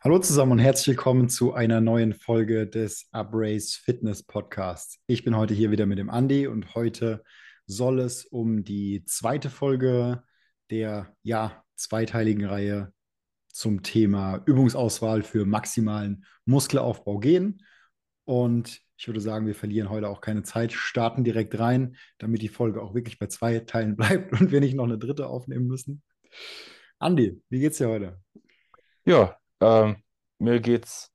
Hallo 0.00 0.20
zusammen 0.20 0.52
und 0.52 0.58
herzlich 0.60 0.96
willkommen 0.96 1.28
zu 1.28 1.54
einer 1.54 1.80
neuen 1.80 2.14
Folge 2.14 2.68
des 2.68 3.08
Uprace 3.10 3.74
Fitness 3.74 4.22
Podcasts. 4.22 5.00
Ich 5.08 5.24
bin 5.24 5.36
heute 5.36 5.54
hier 5.54 5.72
wieder 5.72 5.86
mit 5.86 5.98
dem 5.98 6.08
Andy 6.08 6.46
und 6.46 6.76
heute 6.76 7.24
soll 7.66 7.98
es 7.98 8.24
um 8.24 8.62
die 8.62 9.04
zweite 9.06 9.50
Folge 9.50 10.22
der 10.70 11.12
ja 11.24 11.64
zweiteiligen 11.74 12.44
Reihe 12.44 12.92
zum 13.48 13.82
Thema 13.82 14.40
Übungsauswahl 14.46 15.24
für 15.24 15.44
maximalen 15.44 16.24
Muskelaufbau 16.44 17.18
gehen. 17.18 17.64
Und 18.24 18.80
ich 18.96 19.08
würde 19.08 19.20
sagen, 19.20 19.48
wir 19.48 19.56
verlieren 19.56 19.90
heute 19.90 20.08
auch 20.08 20.20
keine 20.20 20.44
Zeit, 20.44 20.72
starten 20.72 21.24
direkt 21.24 21.58
rein, 21.58 21.96
damit 22.18 22.42
die 22.42 22.48
Folge 22.48 22.82
auch 22.82 22.94
wirklich 22.94 23.18
bei 23.18 23.26
zwei 23.26 23.58
Teilen 23.58 23.96
bleibt 23.96 24.40
und 24.40 24.52
wir 24.52 24.60
nicht 24.60 24.76
noch 24.76 24.84
eine 24.84 24.98
dritte 24.98 25.26
aufnehmen 25.26 25.66
müssen. 25.66 26.04
Andi, 27.00 27.42
wie 27.48 27.58
geht's 27.58 27.78
dir 27.78 27.88
heute? 27.88 28.20
Ja, 29.04 29.36
ähm, 29.60 30.02
mir 30.38 30.60
geht's 30.60 31.12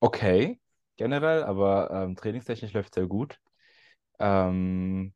okay 0.00 0.60
generell, 0.96 1.42
aber 1.44 1.90
ähm, 1.90 2.16
trainingstechnisch 2.16 2.72
läuft 2.72 2.94
sehr 2.94 3.06
gut. 3.06 3.38
Ähm, 4.18 5.14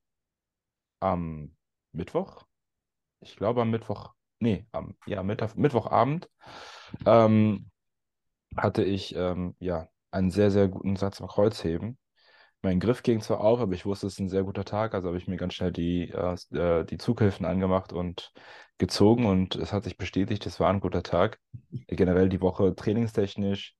am 1.01 1.55
Mittwoch, 1.93 2.45
ich 3.21 3.37
glaube 3.37 3.63
am 3.63 3.71
Mittwoch, 3.71 4.15
nee, 4.41 4.67
am 4.73 4.97
ja, 5.07 5.23
Mittwoch, 5.23 5.55
Mittwochabend 5.57 6.31
ähm, 7.07 7.71
hatte 8.57 8.85
ich 8.85 9.15
ähm, 9.17 9.57
ja 9.61 9.89
einen 10.13 10.31
sehr, 10.31 10.51
sehr 10.51 10.69
guten 10.69 10.97
Satz 10.97 11.21
am 11.21 11.29
Kreuzheben. 11.29 11.99
Mein 12.63 12.81
Griff 12.81 13.03
ging 13.03 13.21
zwar 13.21 13.41
auf, 13.41 13.61
aber 13.61 13.73
ich 13.75 13.87
wusste, 13.87 14.09
es 14.09 14.15
ist 14.15 14.19
ein 14.19 14.29
sehr 14.29 14.43
guter 14.43 14.65
Tag, 14.65 14.95
also 14.95 15.09
habe 15.09 15.19
ich 15.19 15.29
mir 15.29 15.37
ganz 15.37 15.55
schnell 15.55 15.71
die, 15.71 16.11
äh, 16.11 16.37
äh, 16.53 16.85
die 16.85 16.99
Zughilfen 16.99 17.47
angemacht 17.47 17.93
und 17.93 18.33
gezogen 18.79 19.27
und 19.27 19.55
es 19.57 19.73
hat 19.73 19.85
sich 19.85 19.97
bestätigt, 19.97 20.45
es 20.47 20.59
war 20.59 20.71
ein 20.71 20.81
guter 20.81 21.03
Tag. 21.03 21.39
Generell 21.87 22.29
die 22.29 22.41
Woche 22.41 22.75
trainingstechnisch 22.75 23.77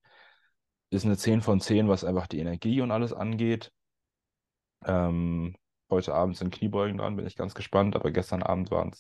ist 0.91 1.05
eine 1.05 1.17
10 1.17 1.41
von 1.41 1.61
10, 1.61 1.89
was 1.89 2.05
einfach 2.05 2.29
die 2.29 2.39
Energie 2.39 2.81
und 2.81 2.91
alles 2.93 3.13
angeht. 3.13 3.73
Ähm, 4.85 5.57
heute 5.91 6.15
Abend 6.15 6.37
sind 6.37 6.55
Kniebeugen 6.55 6.99
dran, 6.99 7.17
bin 7.17 7.27
ich 7.27 7.37
ganz 7.37 7.55
gespannt, 7.55 7.97
aber 7.97 8.11
gestern 8.13 8.43
Abend 8.43 8.71
war 8.71 8.91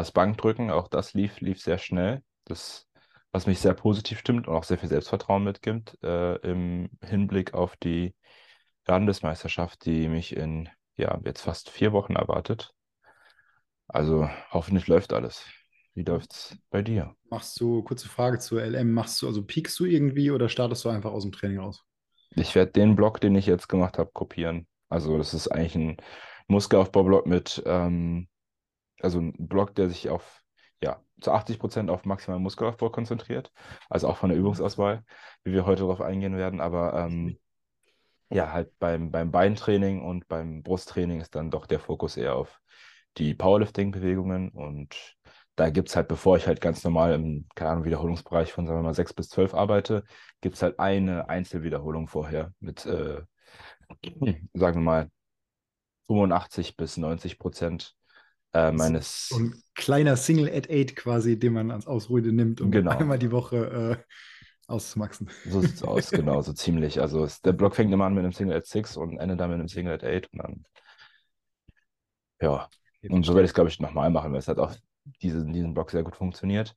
es 0.00 0.12
Bankdrücken, 0.12 0.70
auch 0.70 0.88
das 0.88 1.14
lief, 1.14 1.40
lief 1.40 1.60
sehr 1.60 1.78
schnell. 1.78 2.22
Das, 2.44 2.88
was 3.30 3.46
mich 3.46 3.60
sehr 3.60 3.74
positiv 3.74 4.18
stimmt 4.18 4.48
und 4.48 4.54
auch 4.54 4.64
sehr 4.64 4.78
viel 4.78 4.88
Selbstvertrauen 4.88 5.44
mitgibt, 5.44 5.96
äh, 6.02 6.36
im 6.38 6.90
Hinblick 7.02 7.54
auf 7.54 7.76
die 7.76 8.14
Landesmeisterschaft, 8.86 9.84
die 9.86 10.08
mich 10.08 10.36
in 10.36 10.68
ja, 10.96 11.20
jetzt 11.24 11.42
fast 11.42 11.70
vier 11.70 11.92
Wochen 11.92 12.16
erwartet. 12.16 12.74
Also 13.88 14.28
hoffentlich 14.50 14.86
läuft 14.88 15.12
alles. 15.12 15.44
Wie 15.94 16.02
läuft's 16.02 16.56
bei 16.70 16.82
dir? 16.82 17.14
Machst 17.28 17.60
du, 17.60 17.82
kurze 17.82 18.08
Frage 18.08 18.38
zur 18.38 18.62
LM, 18.62 18.92
machst 18.92 19.20
du, 19.20 19.26
also 19.26 19.44
piekst 19.44 19.78
du 19.78 19.84
irgendwie 19.84 20.30
oder 20.30 20.48
startest 20.48 20.84
du 20.84 20.88
einfach 20.88 21.12
aus 21.12 21.22
dem 21.22 21.32
Training 21.32 21.58
raus? 21.58 21.84
Ich 22.34 22.54
werde 22.54 22.72
den 22.72 22.96
Block, 22.96 23.20
den 23.20 23.34
ich 23.34 23.44
jetzt 23.44 23.68
gemacht 23.68 23.98
habe, 23.98 24.10
kopieren. 24.12 24.66
Also 24.88 25.18
das 25.18 25.34
ist 25.34 25.48
eigentlich 25.48 25.74
ein 25.74 25.96
Muskelaufbaublock 26.48 27.26
mit, 27.26 27.62
ähm, 27.66 28.28
also 29.00 29.18
ein 29.18 29.34
Block, 29.36 29.74
der 29.74 29.90
sich 29.90 30.08
auf, 30.08 30.42
ja, 30.82 31.02
zu 31.20 31.32
80 31.32 31.58
Prozent 31.58 31.90
auf 31.90 32.06
maximalen 32.06 32.42
Muskelaufbau 32.42 32.88
konzentriert. 32.88 33.52
Also 33.90 34.08
auch 34.08 34.16
von 34.16 34.30
der 34.30 34.38
Übungsauswahl, 34.38 35.04
wie 35.44 35.52
wir 35.52 35.66
heute 35.66 35.82
darauf 35.82 36.00
eingehen 36.00 36.36
werden. 36.38 36.60
Aber 36.60 36.94
ähm, 36.94 37.38
ja, 38.32 38.52
halt 38.52 38.70
beim, 38.78 39.10
beim 39.10 39.30
Beintraining 39.30 40.02
und 40.02 40.28
beim 40.28 40.62
Brusttraining 40.62 41.20
ist 41.20 41.34
dann 41.34 41.50
doch 41.50 41.66
der 41.66 41.80
Fokus 41.80 42.16
eher 42.16 42.34
auf 42.34 42.60
die 43.18 43.34
Powerlifting-Bewegungen 43.34 44.50
und 44.50 45.16
da 45.54 45.68
gibt 45.68 45.90
es 45.90 45.96
halt, 45.96 46.08
bevor 46.08 46.38
ich 46.38 46.46
halt 46.46 46.62
ganz 46.62 46.82
normal 46.82 47.12
im, 47.12 47.46
keine 47.54 47.70
Ahnung, 47.70 47.84
Wiederholungsbereich 47.84 48.52
von, 48.52 48.66
sagen 48.66 48.78
wir 48.78 48.84
mal, 48.84 48.94
6 48.94 49.12
bis 49.12 49.28
12 49.28 49.54
arbeite, 49.54 50.04
gibt 50.40 50.54
es 50.54 50.62
halt 50.62 50.78
eine 50.78 51.28
Einzelwiederholung 51.28 52.08
vorher 52.08 52.52
mit, 52.58 52.86
äh, 52.86 53.20
sagen 54.54 54.80
wir 54.80 54.84
mal, 54.84 55.10
85 56.06 56.76
bis 56.76 56.96
90 56.96 57.38
Prozent 57.38 57.94
äh, 58.54 58.72
meines. 58.72 59.28
So 59.28 59.38
ein 59.38 59.62
kleiner 59.74 60.16
Single 60.16 60.48
at 60.48 60.70
8 60.70 60.96
quasi, 60.96 61.38
den 61.38 61.52
man 61.52 61.70
als 61.70 61.86
Ausrede 61.86 62.32
nimmt, 62.32 62.60
um 62.62 62.70
genau. 62.70 62.92
einmal 62.92 63.18
die 63.18 63.30
Woche 63.30 63.98
äh, 64.08 64.14
auszumaxen. 64.66 65.30
So 65.44 65.60
sieht 65.60 65.74
es 65.74 65.82
aus, 65.82 66.10
genau, 66.10 66.40
so 66.42 66.52
ziemlich. 66.52 67.00
Also 67.00 67.24
es, 67.24 67.40
der 67.42 67.52
Block 67.52 67.76
fängt 67.76 67.92
immer 67.92 68.06
an 68.06 68.14
mit 68.14 68.24
einem 68.24 68.32
Single 68.32 68.56
at 68.56 68.66
6 68.66 68.96
und 68.96 69.18
endet 69.18 69.40
dann 69.40 69.50
mit 69.50 69.58
einem 69.58 69.68
Single 69.68 69.94
at 69.94 70.04
8 70.04 70.32
und 70.32 70.38
dann, 70.42 70.64
ja. 72.40 72.68
Und 73.08 73.24
so 73.24 73.34
werde 73.34 73.44
ich 73.44 73.50
es, 73.50 73.54
glaube 73.54 73.68
ich, 73.70 73.80
nochmal 73.80 74.10
machen, 74.10 74.32
weil 74.32 74.38
es 74.38 74.48
halt 74.48 74.58
auch 74.58 74.74
diese, 75.22 75.44
diesen 75.44 75.74
Block 75.74 75.90
sehr 75.90 76.02
gut 76.04 76.16
funktioniert. 76.16 76.76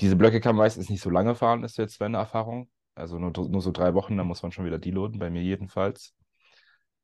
Diese 0.00 0.16
Blöcke 0.16 0.40
kann 0.40 0.56
meistens 0.56 0.88
nicht 0.88 1.02
so 1.02 1.10
lange 1.10 1.34
fahren, 1.34 1.64
ist 1.64 1.78
jetzt 1.78 2.00
eine 2.02 2.18
Erfahrung. 2.18 2.70
Also 2.94 3.18
nur, 3.18 3.32
nur 3.48 3.62
so 3.62 3.72
drei 3.72 3.94
Wochen, 3.94 4.16
dann 4.16 4.26
muss 4.26 4.42
man 4.42 4.52
schon 4.52 4.64
wieder 4.64 4.78
deloaden, 4.78 5.18
bei 5.18 5.30
mir 5.30 5.42
jedenfalls. 5.42 6.14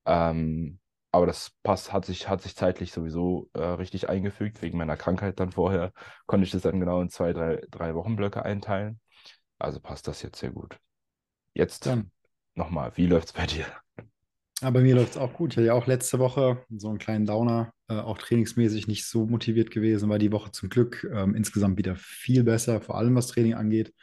Ähm, 0.07 0.81
aber 1.13 1.27
das 1.27 1.53
passt, 1.63 1.93
hat 1.93 2.05
sich, 2.05 2.29
hat 2.29 2.43
sich 2.43 2.57
zeitlich 2.57 2.93
sowieso 2.93 3.49
äh, 3.55 3.61
richtig 3.63 4.09
eingefügt, 4.09 4.63
wegen 4.63 4.79
meiner 4.79 4.97
Krankheit 4.97 5.41
dann 5.41 5.53
vorher. 5.53 5.93
Konnte 6.27 6.45
ich 6.45 6.51
das 6.53 6.63
dann 6.63 6.81
genau 6.81 7.01
in 7.01 7.09
zwei, 7.11 7.33
drei, 7.33 7.63
drei 7.71 7.95
Wochenblöcke 7.95 8.45
einteilen. 8.45 9.01
Also 9.59 9.81
passt 9.81 10.09
das 10.09 10.23
jetzt 10.23 10.39
sehr 10.39 10.51
gut. 10.51 10.79
Jetzt 11.55 11.87
dann 11.87 12.11
nochmal, 12.55 12.93
wie 12.97 13.07
läuft 13.07 13.29
es 13.29 13.33
bei 13.33 13.47
dir? 13.47 13.67
Aber 14.61 14.81
mir 14.81 14.97
läuft 14.97 15.13
es 15.13 15.17
auch 15.17 15.35
gut. 15.35 15.53
Ich 15.53 15.57
hatte 15.57 15.67
ja 15.67 15.75
auch 15.75 15.87
letzte 15.87 16.19
Woche 16.19 16.65
so 16.69 16.89
einen 16.89 16.99
kleinen 16.99 17.27
Downer, 17.27 17.73
äh, 17.89 17.95
auch 17.95 18.19
trainingsmäßig 18.19 18.89
nicht 18.89 19.07
so 19.07 19.27
motiviert 19.27 19.71
gewesen, 19.71 20.09
war 20.09 20.19
die 20.19 20.33
Woche 20.33 20.51
zum 20.51 20.69
Glück 20.69 21.09
ähm, 21.13 21.35
insgesamt 21.35 21.79
wieder 21.79 21.95
viel 21.97 22.43
besser, 22.43 22.81
vor 22.81 22.97
allem 22.97 23.15
was 23.15 23.29
Training 23.29 23.55
angeht. 23.55 23.95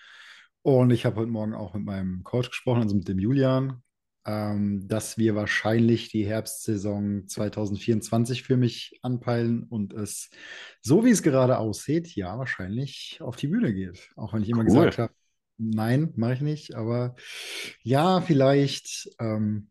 Und 0.62 0.92
ich 0.92 1.06
habe 1.06 1.18
heute 1.18 1.30
Morgen 1.30 1.54
auch 1.54 1.74
mit 1.74 1.84
meinem 1.84 2.24
Coach 2.24 2.50
gesprochen, 2.50 2.84
also 2.84 2.96
mit 2.96 3.08
dem 3.08 3.20
Julian, 3.20 3.84
ähm, 4.26 4.88
dass 4.88 5.18
wir 5.18 5.36
wahrscheinlich 5.36 6.10
die 6.10 6.26
Herbstsaison 6.26 7.28
2024 7.28 8.44
für 8.44 8.58
mich 8.58 8.98
anpeilen 9.02 9.64
und 9.64 9.94
es, 9.94 10.30
so 10.82 11.04
wie 11.04 11.12
es 11.12 11.22
gerade 11.22 11.58
aussieht, 11.60 12.16
ja, 12.16 12.38
wahrscheinlich 12.40 13.20
auf 13.22 13.36
die 13.36 13.48
Bühne 13.48 13.74
geht. 13.74 14.10
Auch 14.16 14.34
wenn 14.34 14.42
ich 14.42 14.50
immer 14.50 14.62
cool. 14.62 14.66
gesagt 14.66 14.98
habe, 14.98 15.14
nein, 15.58 16.14
mache 16.16 16.34
ich 16.34 16.42
nicht, 16.42 16.76
aber 16.76 17.16
ja, 17.84 18.22
vielleicht. 18.22 19.10
Ähm, 19.20 19.70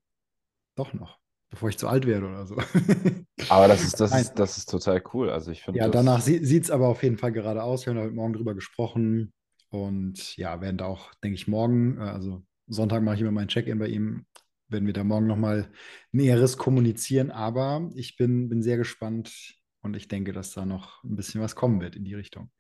doch 0.75 0.93
noch, 0.93 1.19
bevor 1.51 1.69
ich 1.69 1.79
zu 1.79 1.89
alt 1.89 2.07
werde 2.07 2.27
oder 2.27 2.47
so. 2.47 2.57
Aber 3.49 3.69
das 3.69 3.83
ist, 3.83 4.01
das 4.01 4.19
ist, 4.19 4.35
das 4.35 4.59
ist 4.59 4.69
total 4.69 5.03
cool. 5.13 5.31
Also 5.31 5.51
ich 5.51 5.63
finde. 5.63 5.81
Ja, 5.81 5.89
danach 5.89 6.21
sieht 6.21 6.43
es 6.43 6.71
aber 6.71 6.89
auf 6.89 7.03
jeden 7.03 7.19
Fall 7.19 7.33
gerade 7.33 7.63
aus. 7.63 7.87
Wir 7.87 7.95
haben 7.95 8.01
heute 8.01 8.15
Morgen 8.15 8.33
drüber 8.33 8.55
gesprochen 8.55 9.33
und 9.69 10.37
ja, 10.37 10.61
werden 10.61 10.79
da 10.79 10.87
auch, 10.87 11.15
denke 11.23 11.35
ich, 11.35 11.49
morgen, 11.49 11.99
äh, 11.99 12.03
also 12.03 12.43
Sonntag 12.67 13.03
mache 13.03 13.17
ich 13.17 13.21
immer 13.21 13.31
mein 13.31 13.49
Check-in 13.49 13.79
bei 13.79 13.89
ihm, 13.89 14.27
werden 14.69 14.87
wir 14.87 14.95
da 14.95 15.05
morgen 15.05 15.27
nochmal 15.27 15.71
Näheres 16.13 16.57
kommunizieren. 16.57 17.31
Aber 17.31 17.91
ich 17.95 18.17
bin, 18.17 18.49
bin 18.49 18.63
sehr 18.63 18.77
gespannt 18.77 19.55
und 19.83 19.97
ich 19.97 20.09
denke, 20.09 20.33
dass 20.33 20.53
da 20.53 20.65
noch 20.65 21.05
ein 21.05 21.17
bisschen 21.17 21.41
was 21.41 21.55
kommen 21.55 21.81
wird 21.81 21.97
in 21.97 22.05
die 22.05 22.15
Richtung. 22.15 22.51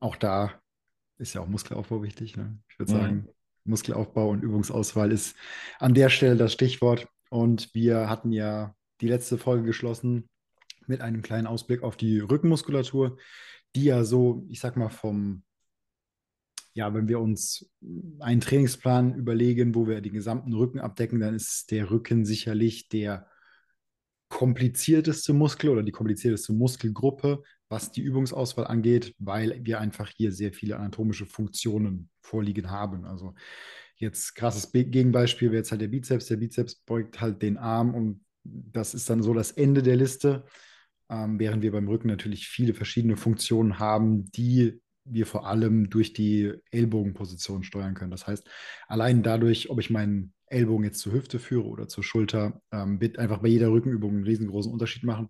Auch 0.00 0.16
da 0.16 0.60
ist 1.20 1.34
ja 1.34 1.42
auch 1.42 1.48
Muskelaufbau 1.48 2.02
wichtig. 2.02 2.36
Ne? 2.36 2.58
Ich 2.68 2.78
würde 2.78 2.92
mhm. 2.92 2.96
sagen, 2.96 3.28
Muskelaufbau 3.64 4.30
und 4.30 4.42
Übungsauswahl 4.42 5.12
ist 5.12 5.36
an 5.78 5.94
der 5.94 6.08
Stelle 6.08 6.36
das 6.36 6.52
Stichwort. 6.52 7.06
Und 7.30 7.72
wir 7.74 8.08
hatten 8.08 8.32
ja 8.32 8.74
die 9.00 9.08
letzte 9.08 9.38
Folge 9.38 9.64
geschlossen 9.64 10.28
mit 10.86 11.00
einem 11.00 11.22
kleinen 11.22 11.46
Ausblick 11.46 11.82
auf 11.82 11.96
die 11.96 12.18
Rückenmuskulatur, 12.18 13.18
die 13.76 13.84
ja 13.84 14.02
so, 14.04 14.44
ich 14.48 14.60
sag 14.60 14.76
mal, 14.76 14.88
vom, 14.88 15.44
ja, 16.74 16.92
wenn 16.94 17.08
wir 17.08 17.20
uns 17.20 17.70
einen 18.18 18.40
Trainingsplan 18.40 19.14
überlegen, 19.14 19.74
wo 19.74 19.86
wir 19.86 20.00
den 20.00 20.12
gesamten 20.12 20.52
Rücken 20.52 20.80
abdecken, 20.80 21.20
dann 21.20 21.34
ist 21.34 21.70
der 21.70 21.90
Rücken 21.90 22.24
sicherlich 22.24 22.88
der 22.88 23.28
komplizierteste 24.28 25.32
Muskel 25.32 25.70
oder 25.70 25.82
die 25.82 25.92
komplizierteste 25.92 26.52
Muskelgruppe, 26.52 27.42
was 27.70 27.92
die 27.92 28.02
Übungsauswahl 28.02 28.66
angeht, 28.66 29.14
weil 29.18 29.60
wir 29.64 29.80
einfach 29.80 30.10
hier 30.10 30.32
sehr 30.32 30.52
viele 30.52 30.76
anatomische 30.76 31.24
Funktionen 31.24 32.10
vorliegen 32.20 32.70
haben. 32.70 33.06
Also 33.06 33.34
Jetzt 34.00 34.34
krasses 34.34 34.72
Gegenbeispiel 34.72 35.50
wäre 35.50 35.58
jetzt 35.58 35.72
halt 35.72 35.82
der 35.82 35.88
Bizeps. 35.88 36.26
Der 36.26 36.38
Bizeps 36.38 36.74
beugt 36.74 37.20
halt 37.20 37.42
den 37.42 37.58
Arm 37.58 37.94
und 37.94 38.24
das 38.44 38.94
ist 38.94 39.10
dann 39.10 39.22
so 39.22 39.34
das 39.34 39.52
Ende 39.52 39.82
der 39.82 39.96
Liste, 39.96 40.46
ähm, 41.10 41.38
während 41.38 41.62
wir 41.62 41.70
beim 41.70 41.86
Rücken 41.86 42.08
natürlich 42.08 42.48
viele 42.48 42.72
verschiedene 42.72 43.18
Funktionen 43.18 43.78
haben, 43.78 44.32
die 44.32 44.80
wir 45.04 45.26
vor 45.26 45.46
allem 45.46 45.90
durch 45.90 46.14
die 46.14 46.50
Ellbogenposition 46.70 47.62
steuern 47.62 47.92
können. 47.92 48.10
Das 48.10 48.26
heißt, 48.26 48.48
allein 48.88 49.22
dadurch, 49.22 49.68
ob 49.68 49.78
ich 49.80 49.90
meinen 49.90 50.32
Ellbogen 50.46 50.84
jetzt 50.84 51.00
zur 51.00 51.12
Hüfte 51.12 51.38
führe 51.38 51.66
oder 51.66 51.86
zur 51.86 52.02
Schulter, 52.02 52.62
ähm, 52.72 53.02
wird 53.02 53.18
einfach 53.18 53.42
bei 53.42 53.48
jeder 53.48 53.70
Rückenübung 53.70 54.12
einen 54.12 54.24
riesengroßen 54.24 54.72
Unterschied 54.72 55.02
machen. 55.02 55.28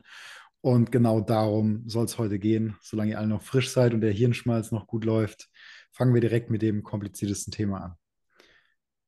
Und 0.62 0.92
genau 0.92 1.20
darum 1.20 1.88
soll 1.88 2.04
es 2.04 2.18
heute 2.18 2.38
gehen. 2.38 2.76
Solange 2.82 3.12
ihr 3.12 3.18
alle 3.18 3.28
noch 3.28 3.42
frisch 3.42 3.70
seid 3.70 3.94
und 3.94 4.02
der 4.02 4.12
Hirnschmalz 4.12 4.72
noch 4.72 4.86
gut 4.86 5.04
läuft, 5.04 5.48
fangen 5.90 6.12
wir 6.14 6.20
direkt 6.20 6.50
mit 6.50 6.62
dem 6.62 6.82
kompliziertesten 6.82 7.52
Thema 7.52 7.78
an. 7.78 7.94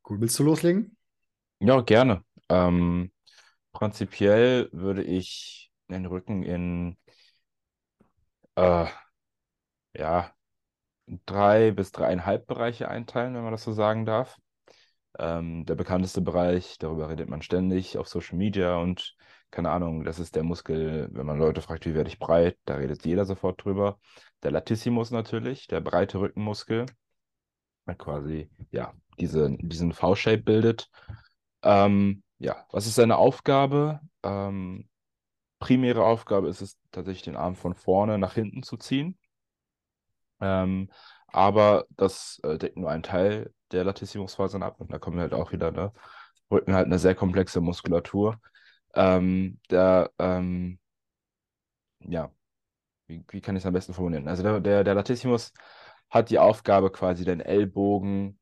Cool, 0.08 0.20
willst 0.20 0.38
du 0.38 0.44
loslegen? 0.44 0.96
Ja, 1.60 1.80
gerne. 1.80 2.24
Ähm, 2.48 3.12
prinzipiell 3.72 4.68
würde 4.72 5.02
ich 5.02 5.70
den 5.88 6.06
Rücken 6.06 6.42
in, 6.42 6.96
äh, 8.56 8.86
ja, 9.94 10.32
drei 11.26 11.70
bis 11.70 11.92
dreieinhalb 11.92 12.46
Bereiche 12.46 12.88
einteilen, 12.88 13.34
wenn 13.34 13.42
man 13.42 13.52
das 13.52 13.64
so 13.64 13.72
sagen 13.72 14.06
darf. 14.06 14.38
Ähm, 15.18 15.66
der 15.66 15.74
bekannteste 15.74 16.22
Bereich, 16.22 16.78
darüber 16.78 17.10
redet 17.10 17.28
man 17.28 17.42
ständig 17.42 17.98
auf 17.98 18.08
Social 18.08 18.38
Media 18.38 18.76
und 18.76 19.14
keine 19.52 19.70
Ahnung, 19.70 20.04
das 20.04 20.18
ist 20.18 20.34
der 20.34 20.42
Muskel, 20.42 21.08
wenn 21.12 21.26
man 21.26 21.38
Leute 21.38 21.62
fragt, 21.62 21.86
wie 21.86 21.94
werde 21.94 22.08
ich 22.08 22.18
breit, 22.18 22.58
da 22.64 22.76
redet 22.76 23.04
jeder 23.04 23.24
sofort 23.26 23.64
drüber. 23.64 24.00
Der 24.42 24.50
Latissimus 24.50 25.12
natürlich, 25.12 25.68
der 25.68 25.80
breite 25.80 26.18
Rückenmuskel, 26.18 26.86
der 27.86 27.94
quasi, 27.94 28.50
ja, 28.70 28.92
diese, 29.20 29.50
diesen 29.58 29.92
V-Shape 29.92 30.42
bildet. 30.42 30.90
Ähm, 31.62 32.22
ja, 32.38 32.66
was 32.72 32.86
ist 32.86 32.96
seine 32.96 33.18
Aufgabe? 33.18 34.00
Ähm, 34.22 34.88
primäre 35.58 36.04
Aufgabe 36.04 36.48
ist 36.48 36.62
es 36.62 36.78
tatsächlich, 36.90 37.22
den 37.22 37.36
Arm 37.36 37.54
von 37.54 37.74
vorne 37.74 38.18
nach 38.18 38.34
hinten 38.34 38.62
zu 38.62 38.76
ziehen. 38.76 39.18
Ähm, 40.40 40.90
aber 41.28 41.86
das 41.90 42.40
äh, 42.42 42.58
deckt 42.58 42.76
nur 42.76 42.90
einen 42.90 43.02
Teil 43.02 43.52
der 43.70 43.84
Latissimusfasern 43.84 44.62
ab. 44.62 44.80
Und 44.80 44.92
da 44.92 44.98
kommen 44.98 45.20
halt 45.20 45.34
auch 45.34 45.52
wieder, 45.52 45.70
ne? 45.70 45.92
Rücken 46.50 46.74
halt 46.74 46.86
eine 46.86 46.98
sehr 46.98 47.14
komplexe 47.14 47.60
Muskulatur. 47.60 48.38
Ähm, 48.94 49.58
der, 49.70 50.10
ähm, 50.18 50.78
ja, 52.00 52.30
wie, 53.06 53.24
wie 53.30 53.40
kann 53.40 53.56
ich 53.56 53.62
es 53.62 53.66
am 53.66 53.72
besten 53.72 53.94
formulieren? 53.94 54.28
Also 54.28 54.42
der, 54.42 54.60
der, 54.60 54.84
der 54.84 54.94
Latissimus 54.94 55.52
hat 56.10 56.30
die 56.30 56.38
Aufgabe, 56.38 56.90
quasi 56.90 57.24
den 57.24 57.40
Ellbogen 57.40 58.38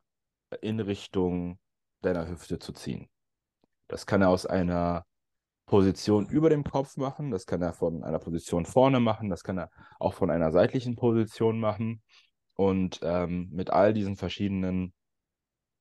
in 0.61 0.81
Richtung 0.81 1.59
deiner 2.03 2.29
Hüfte 2.29 2.59
zu 2.59 2.73
ziehen. 2.73 3.09
Das 3.89 4.07
kann 4.07 4.23
er 4.23 4.29
aus 4.29 4.47
einer 4.47 5.05
Position 5.67 6.27
über 6.29 6.51
dem 6.51 6.65
Kopf 6.65 6.97
machen, 6.97 7.31
das 7.31 7.47
kann 7.47 7.63
er 7.63 7.73
von 7.73 8.03
einer 8.03 8.19
Position 8.19 8.67
vorne 8.67 8.99
machen, 8.99 9.31
das 9.31 9.45
kann 9.45 9.59
er 9.59 9.71
auch 10.01 10.15
von 10.15 10.31
einer 10.31 10.51
seitlichen 10.51 10.97
Position 10.97 11.61
machen. 11.61 12.03
Und 12.55 13.01
ähm, 13.03 13.49
mit 13.53 13.71
all 13.71 13.95
diesen 13.95 14.17
verschiedenen 14.17 14.93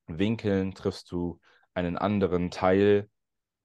Winkeln 0.06 0.74
triffst 0.74 1.10
du 1.10 1.40
einen 1.74 1.98
anderen 1.98 2.50
Teil 2.50 3.08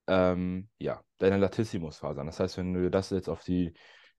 ähm, 0.08 0.70
ja, 0.78 1.02
deiner 1.18 1.38
Latissimusfasern. 1.38 2.26
Das 2.26 2.40
heißt, 2.40 2.58
wenn 2.58 2.80
wir 2.80 2.90
das 2.90 3.10
jetzt 3.10 3.30
auf 3.30 3.44
die 3.44 3.74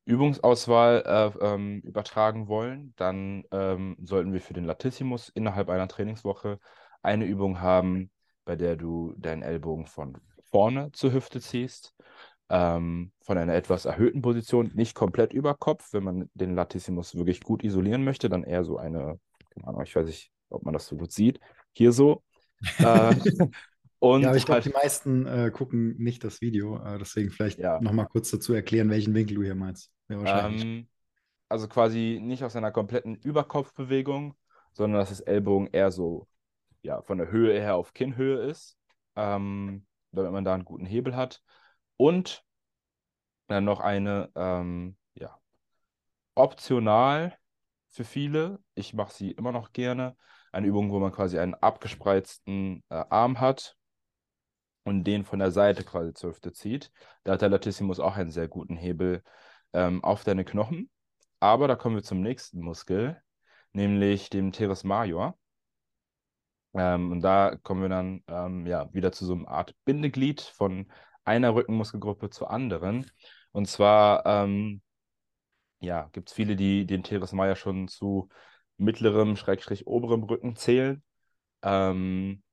Übungsauswahl 0.04 1.02
äh, 1.04 1.44
ähm, 1.44 1.80
übertragen 1.80 2.48
wollen, 2.48 2.94
dann 2.96 3.44
ähm, 3.50 3.96
sollten 4.00 4.32
wir 4.32 4.40
für 4.40 4.54
den 4.54 4.64
Latissimus 4.64 5.28
innerhalb 5.30 5.68
einer 5.68 5.88
Trainingswoche 5.88 6.60
eine 7.02 7.24
Übung 7.24 7.60
haben, 7.60 8.10
bei 8.44 8.56
der 8.56 8.76
du 8.76 9.14
deinen 9.18 9.42
Ellbogen 9.42 9.86
von 9.86 10.16
vorne 10.50 10.92
zur 10.92 11.12
Hüfte 11.12 11.40
ziehst, 11.40 11.94
ähm, 12.48 13.12
von 13.20 13.36
einer 13.36 13.54
etwas 13.54 13.84
erhöhten 13.84 14.22
Position, 14.22 14.70
nicht 14.74 14.94
komplett 14.94 15.32
über 15.32 15.54
Kopf. 15.54 15.92
Wenn 15.92 16.04
man 16.04 16.30
den 16.34 16.54
Latissimus 16.54 17.16
wirklich 17.16 17.42
gut 17.42 17.64
isolieren 17.64 18.04
möchte, 18.04 18.28
dann 18.28 18.44
eher 18.44 18.64
so 18.64 18.78
eine, 18.78 19.18
keine 19.50 19.66
Ahnung, 19.66 19.82
ich 19.82 19.96
weiß 19.96 20.06
nicht, 20.06 20.30
ob 20.50 20.62
man 20.62 20.72
das 20.72 20.86
so 20.86 20.96
gut 20.96 21.10
sieht, 21.10 21.40
hier 21.72 21.92
so. 21.92 22.22
äh, 22.78 23.14
und 23.98 24.22
ja, 24.22 24.28
aber 24.28 24.37
ich 24.37 24.44
glaube, 24.44 24.62
halt, 24.62 24.66
die 24.66 24.76
meisten 24.76 25.26
äh, 25.26 25.50
gucken 25.50 25.96
nicht 25.96 26.22
das 26.22 26.40
Video, 26.40 26.76
äh, 26.84 26.98
deswegen 26.98 27.31
vielleicht 27.31 27.58
ja. 27.58 27.81
nochmal 27.81 28.06
kurz 28.06 28.31
dazu 28.31 28.52
erklären, 28.52 28.90
welchen 28.90 29.14
Winkel 29.14 29.37
du 29.37 29.43
hier 29.43 29.54
meinst. 29.54 29.90
Ähm, 30.08 30.88
also 31.48 31.66
quasi 31.69 32.20
nicht 32.22 32.44
aus 32.44 32.56
einer 32.56 32.72
kompletten 32.72 33.16
Überkopfbewegung, 33.16 34.37
sondern 34.72 35.00
dass 35.00 35.08
das 35.08 35.20
Ellbogen 35.20 35.69
eher 35.72 35.90
so 35.90 36.28
ja, 36.82 37.00
von 37.02 37.19
der 37.19 37.31
Höhe 37.31 37.58
her 37.58 37.76
auf 37.76 37.94
Kinnhöhe 37.94 38.38
ist, 38.43 38.76
ähm, 39.16 39.87
damit 40.12 40.32
man 40.32 40.44
da 40.44 40.54
einen 40.54 40.64
guten 40.64 40.87
Hebel 40.87 41.16
hat. 41.16 41.42
Und 41.96 42.44
dann 43.46 43.64
noch 43.64 43.81
eine, 43.81 44.31
ähm, 44.34 44.96
ja, 45.14 45.38
optional 46.34 47.37
für 47.88 48.04
viele, 48.04 48.58
ich 48.75 48.92
mache 48.92 49.14
sie 49.14 49.31
immer 49.31 49.52
noch 49.52 49.72
gerne, 49.72 50.16
eine 50.52 50.66
Übung, 50.66 50.90
wo 50.90 50.99
man 50.99 51.12
quasi 51.12 51.38
einen 51.38 51.54
abgespreizten 51.54 52.82
äh, 52.90 53.04
Arm 53.08 53.40
hat 53.40 53.76
und 54.86 55.04
den 55.04 55.24
von 55.24 55.40
der 55.40 55.50
Seite 55.50 55.82
quasi 55.82 56.14
zur 56.14 56.30
Hüfte 56.30 56.52
zieht. 56.52 56.92
Da 57.24 57.32
hat 57.32 57.42
der 57.42 57.48
Latissimus 57.48 57.98
auch 57.98 58.16
einen 58.16 58.30
sehr 58.30 58.46
guten 58.46 58.76
Hebel 58.76 59.22
ähm, 59.72 60.02
auf 60.04 60.22
deine 60.22 60.44
Knochen. 60.44 60.90
Aber 61.40 61.66
da 61.66 61.74
kommen 61.74 61.96
wir 61.96 62.04
zum 62.04 62.20
nächsten 62.22 62.60
Muskel, 62.60 63.20
nämlich 63.72 64.30
dem 64.30 64.52
Teres 64.52 64.84
major. 64.84 65.36
Ähm, 66.74 67.10
und 67.10 67.20
da 67.22 67.56
kommen 67.64 67.82
wir 67.82 67.88
dann 67.88 68.22
ähm, 68.28 68.64
ja, 68.66 68.92
wieder 68.94 69.10
zu 69.10 69.26
so 69.26 69.34
einer 69.34 69.48
Art 69.48 69.74
Bindeglied 69.84 70.40
von 70.40 70.86
einer 71.24 71.54
Rückenmuskelgruppe 71.56 72.30
zur 72.30 72.50
anderen. 72.50 73.10
Und 73.50 73.66
zwar 73.66 74.24
ähm, 74.24 74.82
ja, 75.80 76.08
gibt 76.12 76.28
es 76.28 76.34
viele, 76.34 76.54
die 76.54 76.86
den 76.86 77.02
Teres 77.02 77.32
major 77.32 77.56
schon 77.56 77.88
zu 77.88 78.28
mittlerem, 78.76 79.34
schrägstrich 79.34 79.88
oberem 79.88 80.22
Rücken 80.22 80.54
zählen. 80.54 81.02
Ähm, 81.62 82.44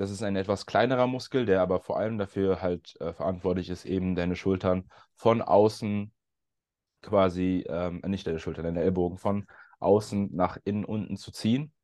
das 0.00 0.10
ist 0.10 0.22
ein 0.22 0.34
etwas 0.34 0.64
kleinerer 0.64 1.06
Muskel, 1.06 1.44
der 1.44 1.60
aber 1.60 1.78
vor 1.78 1.98
allem 1.98 2.16
dafür 2.16 2.62
halt 2.62 2.98
äh, 3.02 3.12
verantwortlich 3.12 3.68
ist, 3.68 3.84
eben 3.84 4.14
deine 4.14 4.34
Schultern 4.34 4.90
von 5.14 5.42
außen 5.42 6.10
quasi, 7.02 7.66
ähm, 7.68 8.00
nicht 8.06 8.26
deine 8.26 8.38
Schultern, 8.38 8.64
deine 8.64 8.80
Ellbogen 8.80 9.18
von 9.18 9.46
außen 9.78 10.34
nach 10.34 10.56
innen 10.64 10.86
unten 10.86 11.18
zu 11.18 11.32
ziehen. 11.32 11.74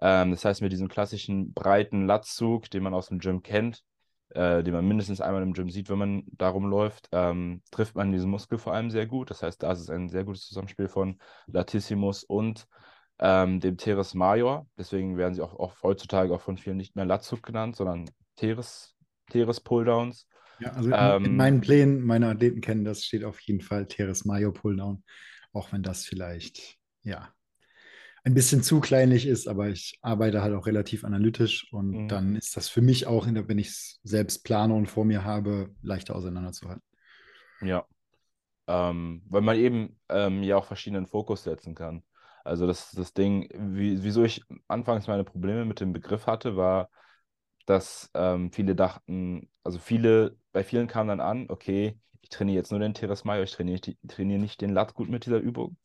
Ähm, 0.00 0.32
das 0.32 0.44
heißt, 0.44 0.60
mit 0.60 0.72
diesem 0.72 0.88
klassischen 0.88 1.52
breiten 1.52 2.04
Latzug, 2.04 2.68
den 2.68 2.82
man 2.82 2.94
aus 2.94 3.06
dem 3.10 3.20
Gym 3.20 3.44
kennt, 3.44 3.84
äh, 4.30 4.64
den 4.64 4.74
man 4.74 4.88
mindestens 4.88 5.20
einmal 5.20 5.44
im 5.44 5.52
Gym 5.52 5.70
sieht, 5.70 5.88
wenn 5.88 5.98
man 5.98 6.24
darum 6.32 6.66
läuft, 6.66 7.10
ähm, 7.12 7.62
trifft 7.70 7.94
man 7.94 8.10
diesen 8.10 8.28
Muskel 8.28 8.58
vor 8.58 8.74
allem 8.74 8.90
sehr 8.90 9.06
gut. 9.06 9.30
Das 9.30 9.44
heißt, 9.44 9.62
da 9.62 9.70
ist 9.70 9.78
es 9.78 9.88
ein 9.88 10.08
sehr 10.08 10.24
gutes 10.24 10.48
Zusammenspiel 10.48 10.88
von 10.88 11.20
Latissimus 11.46 12.24
und 12.24 12.66
ähm, 13.22 13.60
dem 13.60 13.76
Teres 13.76 14.14
Major. 14.14 14.66
Deswegen 14.76 15.16
werden 15.16 15.34
sie 15.34 15.42
auch, 15.42 15.54
auch, 15.54 15.82
heutzutage 15.82 16.34
auch 16.34 16.40
von 16.40 16.58
vielen 16.58 16.76
nicht 16.76 16.96
mehr 16.96 17.04
Latzug 17.04 17.42
genannt, 17.42 17.76
sondern 17.76 18.10
Teres, 18.34 18.96
Teres 19.30 19.60
Pulldowns. 19.60 20.26
Ja, 20.58 20.72
also 20.72 20.90
ähm, 20.90 21.24
in 21.24 21.36
meinen 21.36 21.60
Plänen, 21.60 22.02
meine 22.02 22.28
Athleten 22.28 22.60
kennen 22.60 22.84
das, 22.84 23.04
steht 23.04 23.24
auf 23.24 23.38
jeden 23.40 23.60
Fall 23.60 23.86
Teres 23.86 24.24
Major 24.24 24.52
Pulldown, 24.52 25.04
auch 25.52 25.72
wenn 25.72 25.82
das 25.82 26.04
vielleicht, 26.04 26.76
ja, 27.02 27.32
ein 28.24 28.34
bisschen 28.34 28.62
zu 28.62 28.80
kleinlich 28.80 29.26
ist, 29.26 29.48
aber 29.48 29.68
ich 29.68 29.98
arbeite 30.02 30.42
halt 30.42 30.54
auch 30.54 30.66
relativ 30.66 31.04
analytisch 31.04 31.72
und 31.72 31.90
mhm. 31.90 32.08
dann 32.08 32.36
ist 32.36 32.56
das 32.56 32.68
für 32.68 32.82
mich 32.82 33.06
auch, 33.06 33.26
wenn 33.26 33.58
ich 33.58 33.68
es 33.68 34.00
selbst 34.04 34.44
plane 34.44 34.74
und 34.74 34.86
vor 34.86 35.04
mir 35.04 35.24
habe, 35.24 35.74
leichter 35.82 36.14
auseinanderzuhalten. 36.14 36.84
Ja, 37.62 37.84
ähm, 38.68 39.22
weil 39.28 39.42
man 39.42 39.56
eben 39.56 39.98
ähm, 40.08 40.42
ja 40.42 40.56
auch 40.56 40.66
verschiedenen 40.66 41.06
Fokus 41.06 41.44
setzen 41.44 41.74
kann. 41.74 42.02
Also 42.44 42.66
das, 42.66 42.90
das 42.92 43.14
Ding, 43.14 43.48
wie, 43.54 44.02
wieso 44.02 44.24
ich 44.24 44.42
anfangs 44.68 45.06
meine 45.06 45.24
Probleme 45.24 45.64
mit 45.64 45.80
dem 45.80 45.92
Begriff 45.92 46.26
hatte, 46.26 46.56
war, 46.56 46.90
dass 47.66 48.10
ähm, 48.14 48.50
viele 48.52 48.74
dachten, 48.74 49.48
also 49.64 49.78
viele, 49.78 50.36
bei 50.52 50.64
vielen 50.64 50.88
kam 50.88 51.08
dann 51.08 51.20
an, 51.20 51.46
okay, 51.48 51.98
ich 52.20 52.28
trainiere 52.30 52.56
jetzt 52.58 52.70
nur 52.70 52.80
den 52.80 52.94
Teres 52.94 53.24
Major, 53.24 53.44
ich 53.44 53.52
trainiere, 53.52 53.80
trainiere 54.08 54.40
nicht 54.40 54.60
den 54.60 54.70
Lat 54.70 54.94
gut 54.94 55.08
mit 55.08 55.26
dieser 55.26 55.38
Übung. 55.38 55.76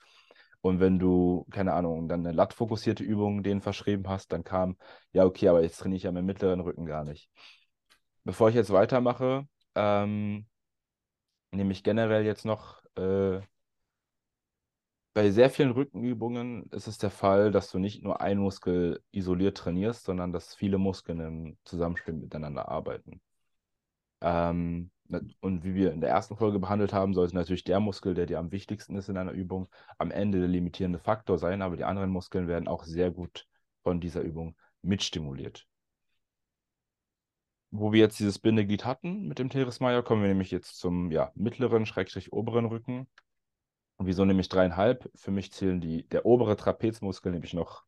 Und 0.61 0.79
wenn 0.79 0.99
du, 0.99 1.45
keine 1.51 1.73
Ahnung, 1.73 2.09
dann 2.09 2.21
eine 2.25 2.35
Lat-fokussierte 2.35 3.03
Übung 3.03 3.43
denen 3.43 3.61
verschrieben 3.61 4.07
hast, 4.09 4.31
dann 4.33 4.43
kam, 4.43 4.77
ja, 5.13 5.25
okay, 5.25 5.47
aber 5.49 5.61
jetzt 5.61 5.77
trainiere 5.77 5.97
ich 5.97 6.03
ja 6.03 6.11
meinen 6.11 6.25
mittleren 6.25 6.59
Rücken 6.59 6.85
gar 6.85 7.03
nicht. 7.03 7.29
Bevor 8.23 8.49
ich 8.49 8.55
jetzt 8.55 8.71
weitermache, 8.71 9.47
ähm, 9.75 10.47
nehme 11.51 11.71
ich 11.71 11.83
generell 11.83 12.25
jetzt 12.25 12.45
noch 12.45 12.81
äh, 12.95 13.39
bei 15.17 15.31
sehr 15.31 15.49
vielen 15.49 15.71
Rückenübungen 15.71 16.69
ist 16.69 16.85
es 16.85 16.99
der 16.99 17.09
Fall, 17.09 17.49
dass 17.49 17.71
du 17.71 17.79
nicht 17.79 18.03
nur 18.03 18.21
einen 18.21 18.39
Muskel 18.39 19.01
isoliert 19.11 19.57
trainierst, 19.57 20.03
sondern 20.03 20.31
dass 20.31 20.53
viele 20.53 20.77
Muskeln 20.77 21.19
im 21.21 21.57
Zusammenspiel 21.63 22.13
miteinander 22.13 22.67
arbeiten. 22.69 23.19
Ähm, 24.21 24.91
und 25.39 25.63
wie 25.63 25.73
wir 25.73 25.91
in 25.91 26.01
der 26.01 26.11
ersten 26.11 26.37
Folge 26.37 26.59
behandelt 26.59 26.93
haben, 26.93 27.15
sollte 27.15 27.33
natürlich 27.33 27.63
der 27.63 27.79
Muskel, 27.79 28.13
der 28.13 28.27
dir 28.27 28.37
am 28.37 28.51
wichtigsten 28.51 28.95
ist 28.95 29.09
in 29.09 29.17
einer 29.17 29.31
Übung, 29.31 29.69
am 29.97 30.11
Ende 30.11 30.37
der 30.37 30.49
limitierende 30.49 30.99
Faktor 30.99 31.39
sein, 31.39 31.63
aber 31.63 31.77
die 31.77 31.83
anderen 31.83 32.11
Muskeln 32.11 32.47
werden 32.47 32.67
auch 32.67 32.83
sehr 32.83 33.09
gut 33.09 33.47
von 33.81 33.99
dieser 33.99 34.21
Übung 34.21 34.55
mitstimuliert. 34.83 35.65
Wo 37.71 37.91
wir 37.91 38.01
jetzt 38.01 38.19
dieses 38.19 38.37
Bindeglied 38.37 38.85
hatten 38.85 39.27
mit 39.27 39.39
dem 39.39 39.49
Teres 39.49 39.79
Major, 39.79 40.03
kommen 40.03 40.21
wir 40.21 40.29
nämlich 40.29 40.51
jetzt 40.51 40.77
zum 40.77 41.09
ja, 41.09 41.31
mittleren, 41.33 41.87
schrägstrich 41.87 42.31
oberen 42.31 42.65
Rücken. 42.65 43.07
Wieso 43.99 44.25
nehme 44.25 44.41
ich 44.41 44.49
dreieinhalb? 44.49 45.09
Für 45.15 45.31
mich 45.31 45.51
zählen 45.51 45.81
die, 45.81 46.07
der 46.07 46.25
obere 46.25 46.55
Trapezmuskel 46.55 47.31
nämlich 47.31 47.53
noch 47.53 47.83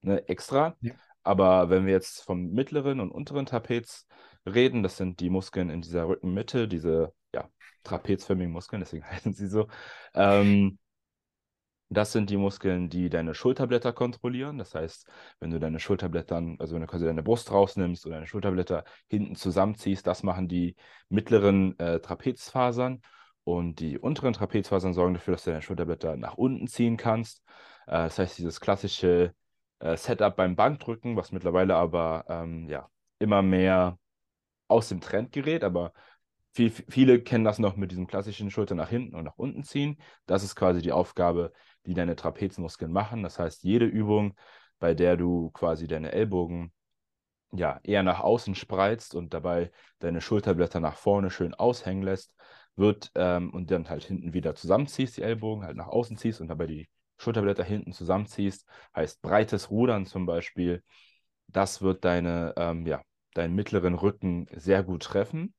ne, 0.00 0.26
extra. 0.28 0.76
Ja. 0.80 0.94
Aber 1.22 1.70
wenn 1.70 1.86
wir 1.86 1.92
jetzt 1.92 2.22
vom 2.22 2.50
mittleren 2.50 3.00
und 3.00 3.12
unteren 3.12 3.46
Trapez 3.46 4.06
reden, 4.46 4.82
das 4.82 4.96
sind 4.96 5.20
die 5.20 5.30
Muskeln 5.30 5.70
in 5.70 5.82
dieser 5.82 6.08
Rückenmitte, 6.08 6.66
diese 6.66 7.12
ja, 7.34 7.48
trapezförmigen 7.84 8.52
Muskeln, 8.52 8.80
deswegen 8.80 9.04
heißen 9.10 9.32
sie 9.32 9.46
so. 9.46 9.68
Ähm, 10.14 10.78
das 11.90 12.12
sind 12.12 12.30
die 12.30 12.38
Muskeln, 12.38 12.88
die 12.88 13.10
deine 13.10 13.34
Schulterblätter 13.34 13.92
kontrollieren. 13.92 14.56
Das 14.56 14.74
heißt, 14.74 15.06
wenn 15.40 15.50
du 15.50 15.60
deine 15.60 15.78
Schulterblätter, 15.78 16.42
also 16.58 16.74
wenn 16.74 16.80
du 16.80 16.86
quasi 16.86 17.04
deine 17.04 17.22
Brust 17.22 17.52
rausnimmst 17.52 18.06
oder 18.06 18.16
deine 18.16 18.26
Schulterblätter 18.26 18.84
hinten 19.08 19.36
zusammenziehst, 19.36 20.06
das 20.06 20.22
machen 20.22 20.48
die 20.48 20.74
mittleren 21.10 21.78
äh, 21.78 22.00
Trapezfasern. 22.00 23.02
Und 23.44 23.80
die 23.80 23.98
unteren 23.98 24.32
Trapezfasern 24.32 24.94
sorgen 24.94 25.14
dafür, 25.14 25.32
dass 25.32 25.44
du 25.44 25.50
deine 25.50 25.62
Schulterblätter 25.62 26.16
nach 26.16 26.34
unten 26.34 26.66
ziehen 26.68 26.96
kannst. 26.96 27.42
Äh, 27.86 28.04
das 28.04 28.18
heißt, 28.18 28.38
dieses 28.38 28.60
klassische 28.60 29.34
äh, 29.80 29.96
Setup 29.96 30.36
beim 30.36 30.56
Bankdrücken, 30.56 31.16
was 31.16 31.32
mittlerweile 31.32 31.76
aber 31.76 32.24
ähm, 32.28 32.68
ja, 32.68 32.88
immer 33.18 33.42
mehr 33.42 33.98
aus 34.68 34.88
dem 34.88 35.00
Trend 35.00 35.32
gerät, 35.32 35.64
aber 35.64 35.92
viel, 36.54 36.70
viele 36.70 37.20
kennen 37.22 37.44
das 37.44 37.58
noch 37.58 37.76
mit 37.76 37.90
diesem 37.90 38.06
klassischen 38.06 38.50
Schulter 38.50 38.74
nach 38.74 38.88
hinten 38.88 39.16
und 39.16 39.24
nach 39.24 39.38
unten 39.38 39.64
ziehen. 39.64 39.98
Das 40.26 40.44
ist 40.44 40.54
quasi 40.54 40.82
die 40.82 40.92
Aufgabe, 40.92 41.52
die 41.86 41.94
deine 41.94 42.16
Trapezmuskeln 42.16 42.92
machen. 42.92 43.22
Das 43.22 43.38
heißt, 43.38 43.64
jede 43.64 43.86
Übung, 43.86 44.36
bei 44.78 44.94
der 44.94 45.16
du 45.16 45.50
quasi 45.50 45.86
deine 45.86 46.12
Ellbogen 46.12 46.72
ja, 47.52 47.80
eher 47.82 48.02
nach 48.02 48.20
außen 48.20 48.54
spreizt 48.54 49.14
und 49.14 49.34
dabei 49.34 49.70
deine 49.98 50.20
Schulterblätter 50.20 50.80
nach 50.80 50.96
vorne 50.96 51.30
schön 51.30 51.54
aushängen 51.54 52.02
lässt, 52.02 52.34
wird 52.76 53.10
ähm, 53.14 53.50
und 53.52 53.70
dann 53.70 53.88
halt 53.88 54.04
hinten 54.04 54.32
wieder 54.32 54.54
zusammenziehst, 54.54 55.16
die 55.16 55.22
Ellbogen 55.22 55.64
halt 55.64 55.76
nach 55.76 55.88
außen 55.88 56.16
ziehst 56.16 56.40
und 56.40 56.48
dabei 56.48 56.66
die 56.66 56.88
Schulterblätter 57.18 57.64
hinten 57.64 57.92
zusammenziehst, 57.92 58.66
heißt 58.96 59.22
breites 59.22 59.70
Rudern 59.70 60.06
zum 60.06 60.26
Beispiel. 60.26 60.82
Das 61.48 61.82
wird 61.82 62.04
deine, 62.04 62.54
ähm, 62.56 62.86
ja, 62.86 63.02
deinen 63.34 63.54
mittleren 63.54 63.94
Rücken 63.94 64.46
sehr 64.52 64.82
gut 64.82 65.02
treffen. 65.04 65.54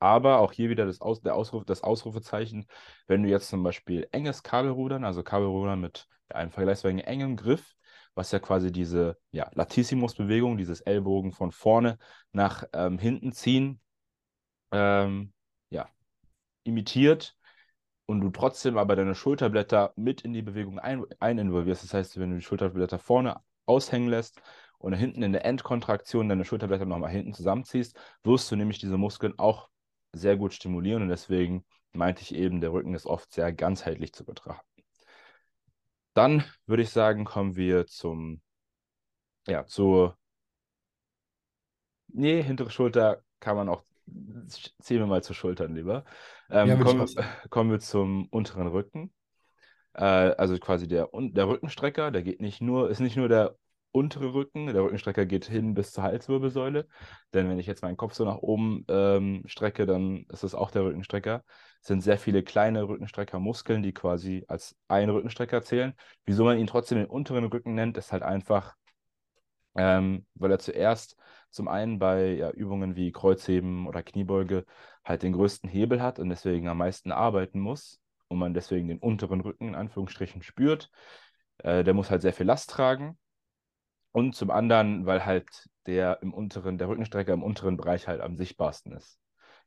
Aber 0.00 0.38
auch 0.38 0.52
hier 0.52 0.70
wieder 0.70 0.86
das, 0.86 1.00
Aus, 1.00 1.20
der 1.20 1.34
Ausruf, 1.34 1.64
das 1.64 1.82
Ausrufezeichen, 1.82 2.66
wenn 3.08 3.22
du 3.24 3.28
jetzt 3.28 3.48
zum 3.48 3.62
Beispiel 3.62 4.06
enges 4.12 4.42
Kabelrudern, 4.44 5.04
also 5.04 5.22
Kabelrudern 5.24 5.80
mit 5.80 6.06
einem 6.28 6.52
vergleichsweise 6.52 7.04
engem 7.04 7.36
Griff, 7.36 7.74
was 8.14 8.30
ja 8.30 8.38
quasi 8.38 8.70
diese 8.70 9.18
ja, 9.32 9.50
Latissimus-Bewegung, 9.54 10.56
dieses 10.56 10.80
Ellbogen 10.80 11.32
von 11.32 11.50
vorne 11.50 11.98
nach 12.32 12.64
ähm, 12.72 12.98
hinten 12.98 13.32
ziehen, 13.32 13.80
ähm, 14.72 15.32
imitiert 16.68 17.36
und 18.06 18.20
du 18.20 18.30
trotzdem 18.30 18.78
aber 18.78 18.96
deine 18.96 19.14
Schulterblätter 19.14 19.92
mit 19.96 20.22
in 20.22 20.32
die 20.32 20.42
Bewegung 20.42 20.78
ein, 20.78 21.04
eininvolvierst. 21.20 21.84
Das 21.84 21.94
heißt, 21.94 22.18
wenn 22.18 22.30
du 22.30 22.36
die 22.36 22.42
Schulterblätter 22.42 22.98
vorne 22.98 23.40
aushängen 23.66 24.08
lässt 24.08 24.40
und 24.78 24.94
hinten 24.94 25.22
in 25.22 25.32
der 25.32 25.44
Endkontraktion 25.44 26.28
deine 26.28 26.44
Schulterblätter 26.44 26.86
nochmal 26.86 27.10
hinten 27.10 27.34
zusammenziehst, 27.34 27.98
wirst 28.22 28.50
du 28.50 28.56
nämlich 28.56 28.78
diese 28.78 28.96
Muskeln 28.96 29.38
auch 29.38 29.68
sehr 30.12 30.36
gut 30.36 30.54
stimulieren 30.54 31.02
und 31.02 31.08
deswegen 31.08 31.64
meinte 31.92 32.22
ich 32.22 32.34
eben, 32.34 32.60
der 32.60 32.72
Rücken 32.72 32.94
ist 32.94 33.06
oft 33.06 33.32
sehr 33.32 33.52
ganzheitlich 33.52 34.12
zu 34.12 34.24
betrachten. 34.24 34.64
Dann 36.14 36.44
würde 36.66 36.82
ich 36.82 36.90
sagen, 36.90 37.24
kommen 37.24 37.56
wir 37.56 37.86
zum, 37.86 38.42
ja, 39.46 39.66
zur, 39.66 40.18
nee, 42.08 42.42
hintere 42.42 42.70
Schulter 42.70 43.22
kann 43.40 43.56
man 43.56 43.68
auch, 43.68 43.82
ziehen 44.46 44.98
wir 44.98 45.06
mal 45.06 45.22
zu 45.22 45.34
Schultern 45.34 45.74
lieber. 45.74 46.04
Ähm, 46.50 46.68
ja, 46.68 46.76
kommen, 46.76 47.06
kommen 47.50 47.70
wir 47.70 47.80
zum 47.80 48.26
unteren 48.30 48.68
Rücken. 48.68 49.12
Äh, 49.94 50.04
also 50.04 50.58
quasi 50.58 50.88
der, 50.88 51.08
der 51.12 51.48
Rückenstrecker, 51.48 52.10
der 52.10 52.22
geht 52.22 52.40
nicht 52.40 52.60
nur, 52.60 52.90
ist 52.90 53.00
nicht 53.00 53.16
nur 53.16 53.28
der 53.28 53.56
untere 53.90 54.34
Rücken, 54.34 54.66
der 54.66 54.82
Rückenstrecker 54.82 55.26
geht 55.26 55.46
hin 55.46 55.74
bis 55.74 55.92
zur 55.92 56.04
Halswirbelsäule. 56.04 56.86
Denn 57.34 57.48
wenn 57.48 57.58
ich 57.58 57.66
jetzt 57.66 57.82
meinen 57.82 57.96
Kopf 57.96 58.14
so 58.14 58.24
nach 58.24 58.38
oben 58.38 58.84
ähm, 58.88 59.42
strecke, 59.46 59.86
dann 59.86 60.24
ist 60.28 60.44
das 60.44 60.54
auch 60.54 60.70
der 60.70 60.84
Rückenstrecker. 60.84 61.42
Es 61.80 61.88
sind 61.88 62.02
sehr 62.02 62.18
viele 62.18 62.42
kleine 62.42 62.86
Rückenstreckermuskeln, 62.86 63.82
die 63.82 63.92
quasi 63.92 64.44
als 64.48 64.76
ein 64.88 65.10
Rückenstrecker 65.10 65.62
zählen. 65.62 65.94
Wieso 66.24 66.44
man 66.44 66.58
ihn 66.58 66.66
trotzdem 66.66 66.98
den 66.98 67.06
unteren 67.06 67.44
Rücken 67.44 67.74
nennt, 67.74 67.96
ist 67.96 68.12
halt 68.12 68.22
einfach, 68.22 68.74
ähm, 69.74 70.26
weil 70.34 70.50
er 70.50 70.58
zuerst 70.58 71.16
zum 71.50 71.68
einen 71.68 71.98
bei 71.98 72.34
ja, 72.34 72.50
Übungen 72.50 72.96
wie 72.96 73.12
Kreuzheben 73.12 73.86
oder 73.86 74.02
Kniebeuge 74.02 74.64
halt 75.04 75.22
den 75.22 75.32
größten 75.32 75.68
Hebel 75.68 76.02
hat 76.02 76.18
und 76.18 76.28
deswegen 76.28 76.68
am 76.68 76.78
meisten 76.78 77.12
arbeiten 77.12 77.60
muss 77.60 78.00
und 78.28 78.38
man 78.38 78.54
deswegen 78.54 78.88
den 78.88 78.98
unteren 78.98 79.40
Rücken 79.40 79.68
in 79.68 79.74
Anführungsstrichen 79.74 80.42
spürt. 80.42 80.90
Äh, 81.58 81.84
der 81.84 81.94
muss 81.94 82.10
halt 82.10 82.22
sehr 82.22 82.32
viel 82.32 82.46
Last 82.46 82.70
tragen 82.70 83.18
und 84.12 84.34
zum 84.34 84.50
anderen, 84.50 85.06
weil 85.06 85.24
halt 85.24 85.68
der 85.86 86.20
im 86.22 86.34
unteren, 86.34 86.78
der 86.78 86.88
Rückenstrecker 86.88 87.32
im 87.32 87.42
unteren 87.42 87.76
Bereich 87.76 88.08
halt 88.08 88.20
am 88.20 88.36
sichtbarsten 88.36 88.92
ist. 88.92 89.18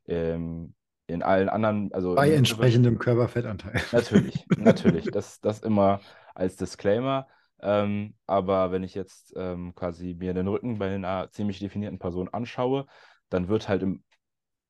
Ähm, 0.05 0.75
in 1.07 1.23
allen 1.23 1.49
anderen, 1.49 1.91
also. 1.93 2.15
Bei 2.15 2.31
entsprechendem 2.31 2.97
Körperfettanteil. 2.97 3.81
Natürlich, 3.91 4.45
natürlich. 4.57 5.05
Das, 5.11 5.41
das 5.41 5.59
immer 5.59 5.99
als 6.33 6.55
Disclaimer. 6.55 7.27
Ähm, 7.61 8.15
aber 8.27 8.71
wenn 8.71 8.83
ich 8.83 8.95
jetzt 8.95 9.33
ähm, 9.35 9.75
quasi 9.75 10.15
mir 10.17 10.33
den 10.33 10.47
Rücken 10.47 10.79
bei 10.79 10.93
einer 10.93 11.29
ziemlich 11.31 11.59
definierten 11.59 11.99
Person 11.99 12.29
anschaue, 12.29 12.87
dann 13.29 13.47
wird 13.47 13.69
halt 13.69 13.83
im, 13.83 14.03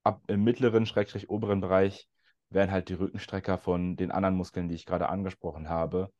ab, 0.03 0.21
im 0.27 0.43
mittleren, 0.43 0.85
schrägstrich 0.85 1.29
oberen 1.29 1.61
Bereich 1.61 2.07
werden 2.49 2.71
halt 2.71 2.89
die 2.89 2.95
Rückenstrecker 2.95 3.57
von 3.57 3.95
den 3.95 4.11
anderen 4.11 4.35
Muskeln, 4.35 4.67
die 4.67 4.75
ich 4.75 4.85
gerade 4.85 5.09
angesprochen 5.09 5.69
habe, 5.69 6.11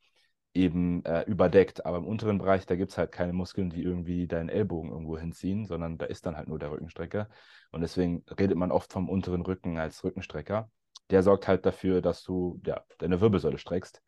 eben 0.54 1.04
äh, 1.06 1.24
überdeckt. 1.24 1.86
Aber 1.86 1.98
im 1.98 2.06
unteren 2.06 2.38
Bereich, 2.38 2.66
da 2.66 2.76
gibt 2.76 2.92
es 2.92 2.98
halt 2.98 3.12
keine 3.12 3.34
Muskeln, 3.34 3.70
die 3.70 3.84
irgendwie 3.84 4.28
deinen 4.28 4.50
Ellbogen 4.50 4.92
irgendwo 4.92 5.18
hinziehen, 5.18 5.66
sondern 5.66 5.98
da 5.98 6.06
ist 6.06 6.26
dann 6.26 6.38
halt 6.38 6.48
nur 6.48 6.60
der 6.60 6.72
Rückenstrecker. 6.72 7.30
Und 7.72 7.82
deswegen 7.82 8.24
redet 8.40 8.58
man 8.58 8.72
oft 8.72 8.92
vom 8.92 9.10
unteren 9.10 9.42
Rücken 9.42 9.78
als 9.78 10.04
Rückenstrecker. 10.04 10.70
Der 11.10 11.24
sorgt 11.24 11.48
halt 11.48 11.66
dafür, 11.66 12.02
dass 12.02 12.24
du 12.24 12.62
ja, 12.66 12.84
deine 12.98 13.20
Wirbelsäule 13.22 13.58
streckst. 13.58 14.02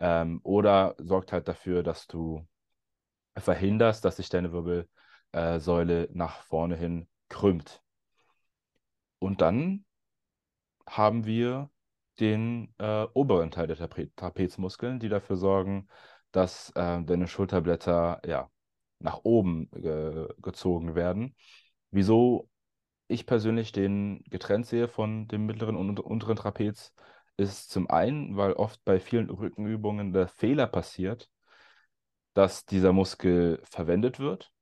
Ähm, 0.00 0.40
oder 0.42 0.94
sorgt 0.98 1.32
halt 1.32 1.48
dafür, 1.48 1.82
dass 1.82 2.06
du 2.06 2.46
verhinderst, 3.36 4.04
dass 4.04 4.16
sich 4.16 4.28
deine 4.28 4.52
Wirbelsäule 4.52 6.08
nach 6.12 6.42
vorne 6.42 6.76
hin 6.76 7.08
krümmt. 7.28 7.82
Und 9.18 9.40
dann 9.40 9.84
haben 10.86 11.26
wir 11.26 11.70
den 12.18 12.74
äh, 12.78 13.06
oberen 13.14 13.50
Teil 13.50 13.66
der 13.66 13.76
Trape 13.76 14.10
Trapezmuskeln, 14.16 14.98
die 14.98 15.08
dafür 15.08 15.36
sorgen, 15.36 15.88
dass 16.32 16.70
äh, 16.70 17.02
deine 17.02 17.28
Schulterblätter 17.28 18.20
ja, 18.26 18.50
nach 18.98 19.20
oben 19.22 19.70
äh, 19.72 20.28
gezogen 20.42 20.94
werden. 20.94 21.34
Wieso 21.90 22.48
ich 23.08 23.26
persönlich 23.26 23.72
den 23.72 24.22
getrennt 24.30 24.66
sehe 24.66 24.88
von 24.88 25.26
dem 25.28 25.46
mittleren 25.46 25.76
und 25.76 25.98
unteren 26.00 26.36
Trapez, 26.36 26.94
ist 27.48 27.70
zum 27.70 27.90
einen, 27.90 28.36
weil 28.36 28.52
oft 28.52 28.84
bei 28.84 29.00
vielen 29.00 29.30
Rückenübungen 29.30 30.12
der 30.12 30.28
Fehler 30.28 30.66
passiert, 30.66 31.30
dass 32.34 32.64
dieser 32.64 32.92
Muskel 32.92 33.60
verwendet 33.64 34.18
wird, 34.18 34.52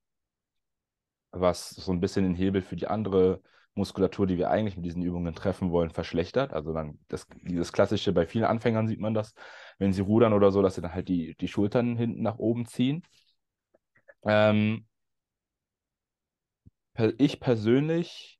was 1.30 1.70
so 1.70 1.92
ein 1.92 2.00
bisschen 2.00 2.24
den 2.24 2.34
Hebel 2.34 2.62
für 2.62 2.76
die 2.76 2.86
andere 2.86 3.42
Muskulatur, 3.74 4.26
die 4.26 4.38
wir 4.38 4.50
eigentlich 4.50 4.76
mit 4.76 4.84
diesen 4.84 5.02
Übungen 5.02 5.34
treffen 5.34 5.70
wollen, 5.70 5.90
verschlechtert. 5.90 6.52
Also 6.52 6.72
dann 6.72 6.98
das, 7.08 7.26
dieses 7.42 7.72
klassische, 7.72 8.12
bei 8.12 8.26
vielen 8.26 8.44
Anfängern 8.44 8.88
sieht 8.88 9.00
man 9.00 9.14
das, 9.14 9.34
wenn 9.78 9.92
sie 9.92 10.02
rudern 10.02 10.32
oder 10.32 10.50
so, 10.50 10.62
dass 10.62 10.74
sie 10.74 10.80
dann 10.82 10.94
halt 10.94 11.08
die, 11.08 11.36
die 11.36 11.48
Schultern 11.48 11.96
hinten 11.96 12.22
nach 12.22 12.38
oben 12.38 12.66
ziehen. 12.66 13.02
Ähm, 14.24 14.86
ich 17.18 17.40
persönlich 17.40 18.37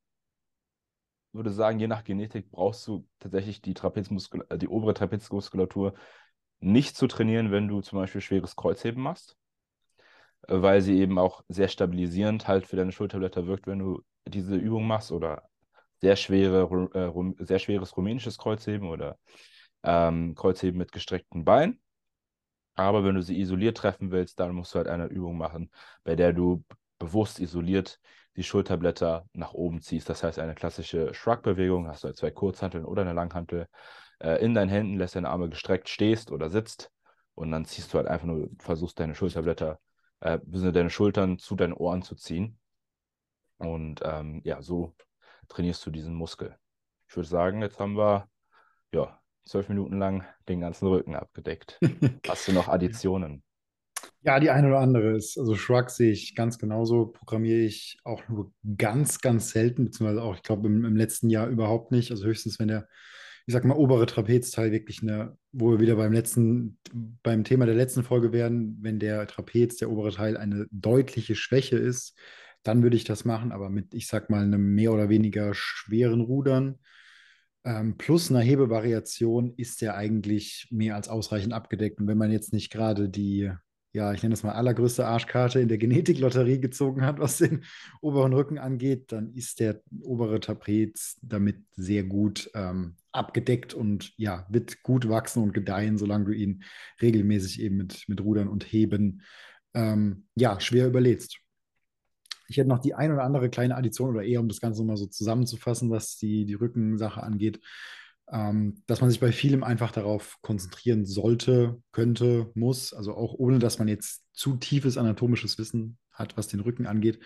würde 1.31 1.51
sagen, 1.51 1.79
je 1.79 1.87
nach 1.87 2.03
Genetik 2.03 2.51
brauchst 2.51 2.87
du 2.87 3.07
tatsächlich 3.19 3.61
die 3.61 3.73
äh, 3.73 4.57
die 4.57 4.67
obere 4.67 4.93
Trapezmuskulatur 4.93 5.93
nicht 6.59 6.95
zu 6.95 7.07
trainieren, 7.07 7.51
wenn 7.51 7.67
du 7.67 7.81
zum 7.81 7.99
Beispiel 7.99 8.21
schweres 8.21 8.55
Kreuzheben 8.55 9.01
machst, 9.01 9.37
weil 10.47 10.81
sie 10.81 10.99
eben 10.99 11.17
auch 11.19 11.43
sehr 11.47 11.67
stabilisierend 11.67 12.47
halt 12.47 12.65
für 12.65 12.75
deine 12.75 12.91
Schulterblätter 12.91 13.47
wirkt, 13.47 13.67
wenn 13.67 13.79
du 13.79 14.01
diese 14.27 14.55
Übung 14.55 14.85
machst 14.87 15.11
oder 15.11 15.43
sehr, 16.01 16.15
schwere, 16.15 16.89
äh, 16.93 17.45
sehr 17.45 17.59
schweres 17.59 17.95
rumänisches 17.95 18.37
Kreuzheben 18.37 18.89
oder 18.89 19.17
ähm, 19.83 20.35
Kreuzheben 20.35 20.77
mit 20.77 20.91
gestreckten 20.91 21.45
Beinen. 21.45 21.81
Aber 22.75 23.03
wenn 23.03 23.15
du 23.15 23.21
sie 23.21 23.39
isoliert 23.39 23.77
treffen 23.77 24.11
willst, 24.11 24.39
dann 24.39 24.53
musst 24.55 24.73
du 24.73 24.77
halt 24.77 24.87
eine 24.87 25.07
Übung 25.07 25.37
machen, 25.37 25.69
bei 26.03 26.15
der 26.15 26.31
du 26.31 26.63
bewusst 26.97 27.39
isoliert 27.39 27.99
die 28.35 28.43
Schulterblätter 28.43 29.25
nach 29.33 29.53
oben 29.53 29.81
ziehst. 29.81 30.09
Das 30.09 30.23
heißt, 30.23 30.39
eine 30.39 30.55
klassische 30.55 31.13
Shrug-Bewegung, 31.13 31.87
hast 31.87 32.03
du 32.03 32.07
halt 32.07 32.17
zwei 32.17 32.31
Kurzhanteln 32.31 32.85
oder 32.85 33.01
eine 33.01 33.13
Langhantel 33.13 33.67
äh, 34.19 34.43
in 34.43 34.53
deinen 34.53 34.69
Händen, 34.69 34.97
lässt 34.97 35.15
deine 35.15 35.29
Arme 35.29 35.49
gestreckt, 35.49 35.89
stehst 35.89 36.31
oder 36.31 36.49
sitzt 36.49 36.91
und 37.35 37.51
dann 37.51 37.65
ziehst 37.65 37.93
du 37.93 37.97
halt 37.97 38.07
einfach 38.07 38.27
nur, 38.27 38.49
versuchst 38.59 38.99
deine 38.99 39.15
Schulterblätter, 39.15 39.79
äh, 40.21 40.39
deine 40.45 40.89
Schultern 40.89 41.37
zu 41.37 41.55
deinen 41.55 41.73
Ohren 41.73 42.01
zu 42.01 42.15
ziehen. 42.15 42.59
Und 43.57 44.01
ähm, 44.03 44.41
ja, 44.43 44.61
so 44.61 44.95
trainierst 45.47 45.85
du 45.85 45.91
diesen 45.91 46.13
Muskel. 46.13 46.57
Ich 47.07 47.15
würde 47.15 47.27
sagen, 47.27 47.61
jetzt 47.61 47.79
haben 47.79 47.97
wir 47.97 48.29
ja 48.93 49.19
zwölf 49.45 49.67
Minuten 49.67 49.97
lang 49.97 50.25
den 50.47 50.61
ganzen 50.61 50.87
Rücken 50.87 51.15
abgedeckt. 51.15 51.79
Hast 52.27 52.47
du 52.47 52.53
noch 52.53 52.67
Additionen? 52.67 53.43
Ja, 54.21 54.39
die 54.39 54.49
eine 54.49 54.67
oder 54.67 54.79
andere 54.79 55.15
ist, 55.15 55.37
also 55.37 55.55
Shrug 55.55 55.89
sehe 55.89 56.11
ich 56.11 56.35
ganz 56.35 56.57
genauso, 56.59 57.05
programmiere 57.05 57.59
ich 57.59 57.99
auch 58.03 58.27
nur 58.27 58.51
ganz, 58.77 59.21
ganz 59.21 59.51
selten, 59.51 59.85
beziehungsweise 59.85 60.21
auch, 60.21 60.35
ich 60.35 60.43
glaube, 60.43 60.67
im, 60.67 60.83
im, 60.83 60.95
letzten 60.97 61.29
Jahr 61.29 61.47
überhaupt 61.47 61.91
nicht. 61.91 62.11
Also 62.11 62.25
höchstens, 62.25 62.59
wenn 62.59 62.67
der, 62.67 62.87
ich 63.45 63.53
sag 63.53 63.63
mal, 63.63 63.77
obere 63.77 64.05
Trapezteil 64.05 64.71
wirklich 64.73 65.01
eine, 65.01 65.37
wo 65.53 65.71
wir 65.71 65.79
wieder 65.79 65.95
beim 65.95 66.11
letzten, 66.11 66.77
beim 67.23 67.45
Thema 67.45 67.65
der 67.65 67.75
letzten 67.75 68.03
Folge 68.03 68.33
werden, 68.33 68.77
wenn 68.81 68.99
der 68.99 69.25
Trapez, 69.25 69.77
der 69.77 69.89
obere 69.89 70.11
Teil, 70.11 70.35
eine 70.35 70.67
deutliche 70.71 71.35
Schwäche 71.35 71.77
ist, 71.77 72.17
dann 72.63 72.83
würde 72.83 72.97
ich 72.97 73.05
das 73.05 73.23
machen, 73.23 73.53
aber 73.53 73.69
mit, 73.69 73.93
ich 73.93 74.07
sag 74.07 74.29
mal, 74.29 74.43
einem 74.43 74.75
mehr 74.75 74.91
oder 74.91 75.07
weniger 75.09 75.53
schweren 75.53 76.21
Rudern 76.21 76.77
Ähm, 77.65 77.97
plus 77.97 78.31
eine 78.31 78.41
Hebevariation 78.41 79.53
ist 79.57 79.81
der 79.81 79.95
eigentlich 79.95 80.67
mehr 80.71 80.95
als 80.95 81.09
ausreichend 81.09 81.53
abgedeckt. 81.53 81.99
Und 81.99 82.07
wenn 82.07 82.17
man 82.17 82.31
jetzt 82.31 82.53
nicht 82.53 82.71
gerade 82.71 83.09
die, 83.09 83.51
ja, 83.91 84.13
ich 84.13 84.21
nenne 84.21 84.33
es 84.33 84.43
mal 84.43 84.51
allergrößte 84.51 85.05
Arschkarte 85.05 85.59
in 85.59 85.67
der 85.67 85.79
Genetiklotterie 85.79 86.59
gezogen 86.59 87.03
hat, 87.03 87.19
was 87.19 87.37
den 87.37 87.63
oberen 88.01 88.33
Rücken 88.33 88.59
angeht, 88.59 89.11
dann 89.11 89.33
ist 89.33 89.59
der 89.59 89.81
obere 90.01 90.39
Trapez 90.39 91.17
damit 91.21 91.57
sehr 91.75 92.03
gut 92.03 92.51
ähm, 92.53 92.95
abgedeckt 93.11 93.73
und 93.73 94.13
ja, 94.17 94.45
wird 94.49 94.83
gut 94.83 95.09
wachsen 95.09 95.41
und 95.41 95.53
gedeihen, 95.53 95.97
solange 95.97 96.25
du 96.25 96.31
ihn 96.31 96.63
regelmäßig 97.01 97.61
eben 97.61 97.77
mit, 97.77 98.05
mit 98.07 98.21
Rudern 98.21 98.47
und 98.47 98.63
Heben 98.71 99.23
ähm, 99.73 100.27
ja, 100.35 100.59
schwer 100.59 100.87
überlädst. 100.87 101.39
Ich 102.47 102.57
hätte 102.57 102.69
noch 102.69 102.79
die 102.79 102.95
ein 102.95 103.11
oder 103.11 103.23
andere 103.23 103.49
kleine 103.49 103.75
Addition 103.75 104.09
oder 104.09 104.23
eher, 104.23 104.39
um 104.39 104.49
das 104.49 104.61
Ganze 104.61 104.83
mal 104.83 104.97
so 104.97 105.05
zusammenzufassen, 105.05 105.89
was 105.89 106.17
die, 106.17 106.45
die 106.45 106.55
Rückensache 106.55 107.21
angeht, 107.21 107.59
ähm, 108.31 108.83
dass 108.87 109.01
man 109.01 109.09
sich 109.09 109.19
bei 109.19 109.31
vielem 109.31 109.63
einfach 109.63 109.91
darauf 109.91 110.37
konzentrieren 110.41 111.05
sollte, 111.05 111.81
könnte, 111.91 112.51
muss, 112.53 112.93
also 112.93 113.15
auch 113.15 113.33
ohne, 113.33 113.59
dass 113.59 113.79
man 113.79 113.87
jetzt 113.87 114.23
zu 114.33 114.57
tiefes 114.57 114.97
anatomisches 114.97 115.57
Wissen 115.57 115.97
hat, 116.11 116.37
was 116.37 116.47
den 116.47 116.59
Rücken 116.59 116.85
angeht, 116.85 117.19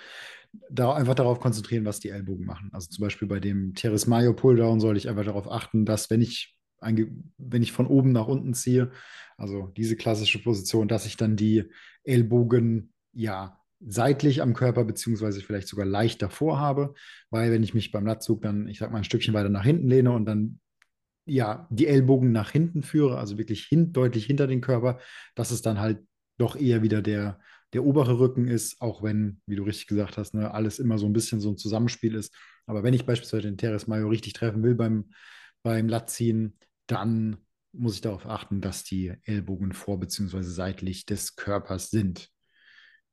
da 0.70 0.94
einfach 0.94 1.16
darauf 1.16 1.40
konzentrieren, 1.40 1.86
was 1.86 2.00
die 2.00 2.10
Ellbogen 2.10 2.46
machen. 2.46 2.70
Also 2.74 2.90
zum 2.90 3.02
Beispiel 3.02 3.28
bei 3.28 3.40
dem 3.40 3.74
Teres 3.74 4.08
Mayo 4.08 4.34
Pulldown 4.34 4.80
sollte 4.80 5.00
ich 5.00 5.10
einfach 5.10 5.26
darauf 5.26 5.52
achten, 5.52 5.86
dass 5.86 6.10
wenn 6.10 6.22
ich 6.22 6.58
wenn 7.38 7.62
ich 7.62 7.72
von 7.72 7.88
oben 7.88 8.12
nach 8.12 8.28
unten 8.28 8.54
ziehe, 8.54 8.92
also 9.38 9.68
diese 9.78 9.96
klassische 9.96 10.44
Position, 10.44 10.90
dass 10.90 11.06
ich 11.06 11.16
dann 11.16 11.38
die 11.38 11.64
Ellbogen 12.04 12.92
ja 13.14 13.58
seitlich 13.86 14.42
am 14.42 14.54
Körper, 14.54 14.84
beziehungsweise 14.86 15.42
vielleicht 15.42 15.68
sogar 15.68 15.86
leicht 15.86 16.22
davor 16.22 16.60
habe, 16.60 16.94
weil 17.30 17.52
wenn 17.52 17.64
ich 17.64 17.74
mich 17.74 17.92
beim 17.92 18.06
Latzug 18.06 18.42
dann, 18.42 18.68
ich 18.68 18.80
sag 18.80 18.92
mal, 18.92 18.98
ein 18.98 19.04
Stückchen 19.04 19.34
weiter 19.34 19.50
nach 19.50 19.64
hinten 19.64 19.88
lehne 19.88 20.12
und 20.12 20.26
dann 20.26 20.60
ja 21.26 21.68
die 21.70 21.88
Ellbogen 21.88 22.32
nach 22.32 22.52
hinten 22.52 22.84
führe, 22.84 23.18
also 23.18 23.38
wirklich 23.38 23.66
hin, 23.66 23.94
deutlich 23.94 24.26
hinter 24.26 24.48
den 24.48 24.62
Körper, 24.62 25.00
dass 25.36 25.52
es 25.52 25.62
dann 25.62 25.80
halt 25.80 26.00
doch 26.38 26.56
eher 26.56 26.82
wieder 26.82 27.02
der, 27.02 27.40
der 27.74 27.84
obere 27.84 28.20
Rücken 28.20 28.48
ist, 28.48 28.82
auch 28.82 29.04
wenn, 29.04 29.42
wie 29.46 29.56
du 29.56 29.64
richtig 29.64 29.88
gesagt 29.88 30.18
hast, 30.18 30.34
ne, 30.34 30.52
alles 30.52 30.80
immer 30.80 30.98
so 30.98 31.06
ein 31.06 31.14
bisschen 31.14 31.40
so 31.40 31.50
ein 31.52 31.58
Zusammenspiel 31.58 32.16
ist. 32.16 32.36
Aber 32.66 32.84
wenn 32.84 32.94
ich 32.94 33.06
beispielsweise 33.06 33.44
den 33.44 33.58
Teres 33.58 33.88
Mayo 33.88 34.08
richtig 34.08 34.34
treffen 34.34 34.64
will 34.64 34.76
beim, 34.76 35.12
beim 35.64 35.88
Latziehen, 35.88 36.58
dann 36.88 37.38
muss 37.72 37.96
ich 37.96 38.02
darauf 38.02 38.28
achten, 38.28 38.62
dass 38.62 38.84
die 38.84 39.14
Ellbogen 39.24 39.74
vor 39.74 40.00
bzw. 40.00 40.42
seitlich 40.42 41.06
des 41.06 41.36
Körpers 41.36 41.90
sind. 41.90 42.30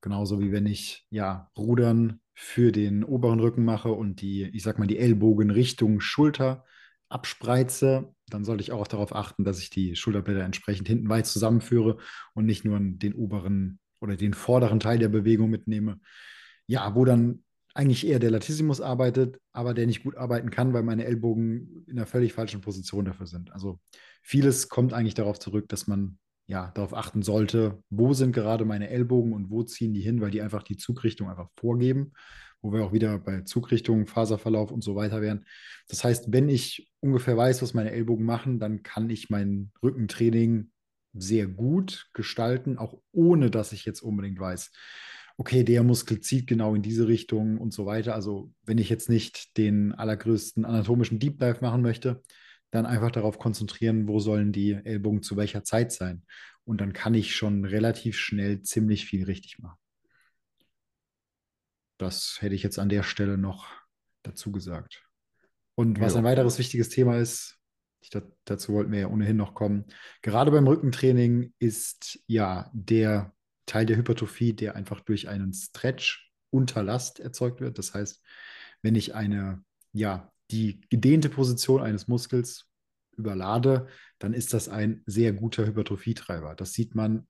Genauso 0.03 0.41
wie 0.41 0.53
wenn 0.53 0.67
ich 0.67 1.07
ja 1.11 1.51
Rudern 1.57 2.21
für 2.35 2.73
den 2.73 3.05
oberen 3.05 3.41
Rücken 3.41 3.65
mache 3.65 3.93
und 3.93 4.21
die, 4.23 4.45
ich 4.45 4.63
sag 4.63 4.79
mal, 4.79 4.87
die 4.87 4.99
Ellbogen 4.99 5.51
Richtung 5.51 6.01
Schulter 6.01 6.65
abspreize, 7.11 8.15
dann 8.29 8.45
sollte 8.45 8.63
ich 8.63 8.73
auch 8.73 8.87
darauf 8.87 9.15
achten, 9.15 9.45
dass 9.45 9.61
ich 9.61 9.71
die 9.71 9.97
Schulterblätter 9.97 10.43
entsprechend 10.43 10.89
hinten 10.89 11.09
weit 11.09 11.27
zusammenführe 11.27 11.99
und 12.35 12.47
nicht 12.47 12.65
nur 12.65 12.79
den 12.81 13.15
oberen 13.15 13.79
oder 14.01 14.17
den 14.17 14.33
vorderen 14.33 14.81
Teil 14.81 14.99
der 14.99 15.09
Bewegung 15.09 15.51
mitnehme. 15.51 16.01
Ja, 16.67 16.95
wo 16.95 17.05
dann 17.05 17.43
eigentlich 17.75 18.07
eher 18.07 18.19
der 18.19 18.31
Latissimus 18.31 18.81
arbeitet, 18.81 19.39
aber 19.53 19.75
der 19.75 19.87
nicht 19.87 20.03
gut 20.03 20.17
arbeiten 20.17 20.51
kann, 20.51 20.73
weil 20.73 20.83
meine 20.83 21.05
Ellbogen 21.05 21.85
in 21.87 21.99
einer 21.99 22.07
völlig 22.07 22.33
falschen 22.33 22.61
Position 22.61 23.05
dafür 23.05 23.27
sind. 23.27 23.53
Also 23.53 23.81
vieles 24.23 24.69
kommt 24.69 24.93
eigentlich 24.93 25.15
darauf 25.15 25.39
zurück, 25.39 25.69
dass 25.69 25.87
man 25.87 26.19
ja, 26.47 26.73
darauf 26.75 26.95
achten 26.95 27.23
sollte, 27.23 27.81
wo 27.91 28.13
sind 28.13 28.33
gerade 28.33 28.65
meine 28.65 28.91
Ellbogen 28.91 29.33
und 29.33 29.51
wo 29.51 29.63
ziehen 29.63 29.95
die 29.95 30.01
hin, 30.01 30.21
weil 30.21 30.33
die 30.33 30.43
einfach 30.43 30.65
die 30.65 30.77
Zugrichtung 30.77 31.31
einfach 31.31 31.49
vorgeben, 31.57 32.13
wo 32.63 32.73
wir 32.73 32.85
auch 32.85 32.93
wieder 32.93 33.19
bei 33.19 33.43
Zugrichtung, 33.43 34.07
Faserverlauf 34.07 34.71
und 34.71 34.83
so 34.83 34.97
weiter 34.97 35.21
wären. 35.21 35.45
Das 35.89 36.05
heißt, 36.05 36.33
wenn 36.33 36.49
ich 36.49 36.91
ungefähr 37.01 37.37
weiß, 37.37 37.63
was 37.63 37.75
meine 37.75 37.93
Ellbogen 37.93 38.25
machen, 38.25 38.59
dann 38.59 38.83
kann 38.83 39.11
ich 39.11 39.31
mein 39.31 39.73
Rückentraining 39.83 40.71
sehr 41.13 41.47
gut 41.47 42.09
gestalten, 42.13 42.79
auch 42.79 43.01
ohne 43.13 43.51
dass 43.51 43.73
ich 43.73 43.85
jetzt 43.85 44.01
unbedingt 44.01 44.39
weiß, 44.39 44.71
okay, 45.37 45.65
der 45.65 45.83
Muskel 45.83 46.21
zieht 46.21 46.47
genau 46.47 46.75
in 46.75 46.83
diese 46.83 47.09
Richtung 47.09 47.59
und 47.59 47.73
so 47.73 47.87
weiter. 47.87 48.15
Also 48.15 48.53
wenn 48.65 48.77
ich 48.77 48.91
jetzt 48.91 49.09
nicht 49.09 49.57
den 49.57 49.95
allergrößten 49.95 50.67
anatomischen 50.67 51.19
Deep 51.19 51.39
Dive 51.39 51.59
machen 51.63 51.81
möchte, 51.81 52.23
dann 52.71 52.85
einfach 52.85 53.11
darauf 53.11 53.39
konzentrieren, 53.39 54.07
wo 54.07 54.21
sollen 54.21 54.53
die 54.53 54.73
Ellbogen 54.73 55.23
zu 55.23 55.37
welcher 55.37 55.65
Zeit 55.65 55.93
sein. 55.93 56.25
Und 56.65 56.81
dann 56.81 56.93
kann 56.93 57.15
ich 57.15 57.35
schon 57.35 57.65
relativ 57.65 58.19
schnell 58.19 58.61
ziemlich 58.63 59.07
viel 59.07 59.25
richtig 59.25 59.59
machen. 59.59 59.80
Das 62.01 62.39
hätte 62.41 62.55
ich 62.55 62.63
jetzt 62.63 62.79
an 62.79 62.89
der 62.89 63.03
Stelle 63.03 63.37
noch 63.37 63.67
dazu 64.23 64.53
gesagt. 64.53 65.03
Und 65.75 66.01
was 66.01 66.15
ja. 66.15 66.21
ein 66.21 66.25
weiteres 66.25 66.59
wichtiges 66.59 66.89
Thema 66.89 67.17
ist, 67.17 67.59
ich, 68.01 68.11
dazu 68.45 68.73
wollten 68.73 68.93
wir 68.93 69.01
ja 69.01 69.09
ohnehin 69.09 69.37
noch 69.37 69.55
kommen, 69.55 69.85
gerade 70.23 70.51
beim 70.51 70.67
Rückentraining 70.67 71.53
ist 71.59 72.19
ja 72.27 72.71
der 72.73 73.35
Teil 73.67 73.87
der 73.87 73.97
Hypertrophie, 73.97 74.55
der 74.55 74.75
einfach 74.75 75.01
durch 75.01 75.29
einen 75.29 75.53
Stretch 75.53 76.33
unter 76.51 76.83
Last 76.83 77.21
erzeugt 77.21 77.61
wird. 77.61 77.79
Das 77.79 77.95
heißt, 77.95 78.23
wenn 78.83 78.95
ich 78.95 79.15
eine 79.15 79.63
ja, 79.93 80.33
die 80.51 80.81
gedehnte 80.89 81.29
Position 81.29 81.83
eines 81.83 82.09
Muskels 82.09 82.69
überlade, 83.17 83.89
dann 84.19 84.35
ist 84.35 84.55
das 84.55 84.69
ein 84.69 85.03
sehr 85.07 85.33
guter 85.33 85.67
Hypertrophietreiber. 85.67 86.55
Das 86.55 86.73
sieht 86.73 86.95
man 86.95 87.27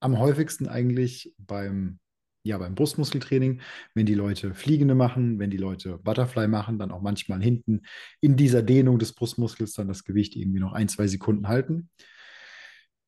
am 0.00 0.18
häufigsten 0.18 0.68
eigentlich 0.68 1.34
beim, 1.38 1.98
ja, 2.44 2.58
beim 2.58 2.74
Brustmuskeltraining, 2.74 3.60
wenn 3.94 4.06
die 4.06 4.14
Leute 4.14 4.54
Fliegende 4.54 4.94
machen, 4.94 5.38
wenn 5.38 5.50
die 5.50 5.58
Leute 5.58 5.98
Butterfly 5.98 6.48
machen, 6.48 6.78
dann 6.78 6.90
auch 6.90 7.02
manchmal 7.02 7.42
hinten 7.42 7.82
in 8.20 8.36
dieser 8.36 8.62
Dehnung 8.62 8.98
des 8.98 9.14
Brustmuskels 9.14 9.74
dann 9.74 9.88
das 9.88 10.04
Gewicht 10.04 10.34
irgendwie 10.34 10.60
noch 10.60 10.72
ein, 10.72 10.88
zwei 10.88 11.06
Sekunden 11.06 11.48
halten. 11.48 11.88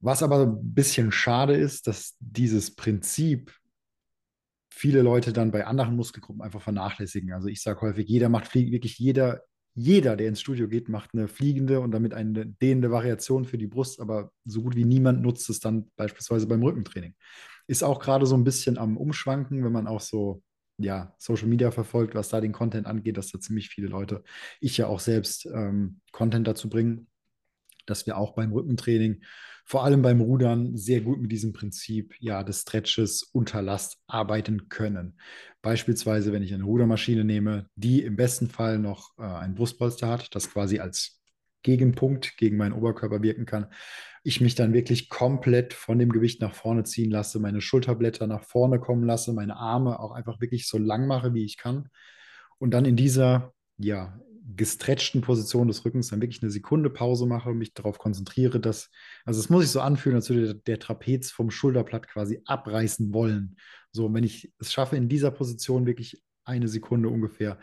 Was 0.01 0.23
aber 0.23 0.43
ein 0.43 0.75
bisschen 0.75 1.11
schade 1.13 1.55
ist, 1.55 1.87
dass 1.87 2.17
dieses 2.21 2.75
Prinzip 2.75 3.53
viele 4.71 5.03
Leute 5.03 5.33
dann 5.33 5.51
bei 5.51 5.67
anderen 5.67 5.97
Muskelgruppen 5.97 6.43
einfach 6.43 6.61
vernachlässigen. 6.61 7.33
Also 7.33 7.49
ich 7.49 7.63
sage 7.63 7.81
häufig, 7.81 8.09
jeder 8.09 8.29
macht 8.29 8.49
Fliegen, 8.49 8.73
wirklich 8.73 8.99
jeder, 8.99 9.43
jeder, 9.75 10.17
der 10.17 10.29
ins 10.29 10.41
Studio 10.41 10.69
geht, 10.69 10.89
macht 10.89 11.11
eine 11.15 11.27
fliegende 11.27 11.81
und 11.81 11.93
damit 11.93 12.13
eine 12.13 12.47
dehnende 12.47 12.91
Variation 12.91 13.45
für 13.45 13.57
die 13.57 13.67
Brust, 13.67 14.01
aber 14.01 14.31
so 14.45 14.63
gut 14.63 14.77
wie 14.77 14.85
niemand 14.85 15.23
nutzt 15.23 15.49
es 15.49 15.59
dann 15.59 15.91
beispielsweise 15.97 16.47
beim 16.47 16.63
Rückentraining. 16.63 17.15
Ist 17.67 17.83
auch 17.83 18.01
gerade 18.01 18.27
so 18.27 18.37
ein 18.37 18.45
bisschen 18.45 18.79
am 18.79 18.97
Umschwanken, 18.97 19.65
wenn 19.65 19.73
man 19.73 19.87
auch 19.87 20.01
so 20.01 20.43
ja, 20.79 21.15
Social 21.19 21.47
Media 21.47 21.71
verfolgt, 21.71 22.15
was 22.15 22.29
da 22.29 22.41
den 22.41 22.53
Content 22.53 22.87
angeht, 22.87 23.17
dass 23.17 23.31
da 23.31 23.39
ziemlich 23.39 23.69
viele 23.69 23.89
Leute, 23.89 24.25
ich 24.61 24.77
ja 24.77 24.89
auch 24.89 25.01
selbst, 25.01 25.47
ähm, 25.47 26.01
Content 26.13 26.47
dazu 26.49 26.69
bringen, 26.69 27.07
dass 27.87 28.07
wir 28.07 28.17
auch 28.17 28.35
beim 28.35 28.53
Rückentraining 28.53 29.23
vor 29.67 29.85
allem 29.85 30.03
beim 30.03 30.21
Rudern 30.21 30.77
sehr 30.77 31.01
gut 31.01 31.21
mit 31.21 31.33
diesem 31.33 31.53
Prinzip 31.53 32.15
ja, 32.19 32.43
des 32.43 32.63
Stretches 32.63 33.23
unter 33.23 33.63
Last 33.63 33.99
arbeiten 34.07 34.69
können. 34.69 35.19
Beispielsweise, 35.63 36.33
wenn 36.33 36.43
ich 36.43 36.53
eine 36.53 36.65
Rudermaschine 36.65 37.25
nehme, 37.25 37.69
die 37.75 38.03
im 38.03 38.17
besten 38.17 38.49
Fall 38.49 38.79
noch 38.79 39.17
äh, 39.19 39.23
ein 39.23 39.55
Brustpolster 39.55 40.09
hat, 40.09 40.35
das 40.35 40.51
quasi 40.51 40.81
als 40.81 41.23
Gegenpunkt 41.65 42.37
gegen 42.37 42.57
meinen 42.57 42.73
Oberkörper 42.73 43.23
wirken 43.23 43.47
kann. 43.47 43.67
Ich 44.23 44.41
mich 44.41 44.55
dann 44.55 44.73
wirklich 44.73 45.09
komplett 45.09 45.75
von 45.75 45.99
dem 45.99 46.13
Gewicht 46.13 46.41
nach 46.41 46.55
vorne 46.55 46.85
ziehen 46.85 47.11
lasse, 47.11 47.41
meine 47.41 47.61
Schulterblätter 47.61 48.29
nach 48.29 48.45
vorne 48.45 48.79
kommen 48.79 49.05
lasse, 49.05 49.33
meine 49.33 49.57
Arme 49.57 49.99
auch 49.99 50.13
einfach 50.13 50.41
wirklich 50.41 50.69
so 50.69 50.79
lang 50.79 51.09
mache, 51.09 51.35
wie 51.35 51.45
ich 51.45 51.57
kann. 51.57 51.89
Und 52.59 52.71
dann 52.71 52.85
in 52.85 52.97
dieser 52.97 53.53
ja, 53.77 54.17
gestretchten 54.57 55.23
Position 55.23 55.69
des 55.69 55.85
Rückens 55.85 56.09
dann 56.09 56.21
wirklich 56.21 56.43
eine 56.43 56.51
Sekunde 56.51 56.91
Pause 56.91 57.27
mache, 57.27 57.55
mich 57.55 57.73
darauf 57.75 57.99
konzentriere, 57.99 58.61
dass, 58.61 58.91
also 59.25 59.41
es 59.41 59.49
muss 59.49 59.63
sich 59.63 59.71
so 59.71 59.81
anfühlen, 59.81 60.17
als 60.17 60.29
würde 60.29 60.55
der, 60.55 60.55
der 60.55 60.79
Trapez 60.79 61.31
vom 61.31 61.51
Schulterblatt 61.51 62.09
quasi 62.09 62.41
abreißen 62.45 63.13
wollen. 63.13 63.57
So, 63.91 64.13
wenn 64.13 64.25
ich 64.25 64.53
es 64.59 64.73
schaffe, 64.73 64.97
in 64.97 65.09
dieser 65.09 65.31
Position 65.31 65.87
wirklich 65.87 66.23
eine 66.45 66.69
Sekunde 66.69 67.09
ungefähr 67.09 67.59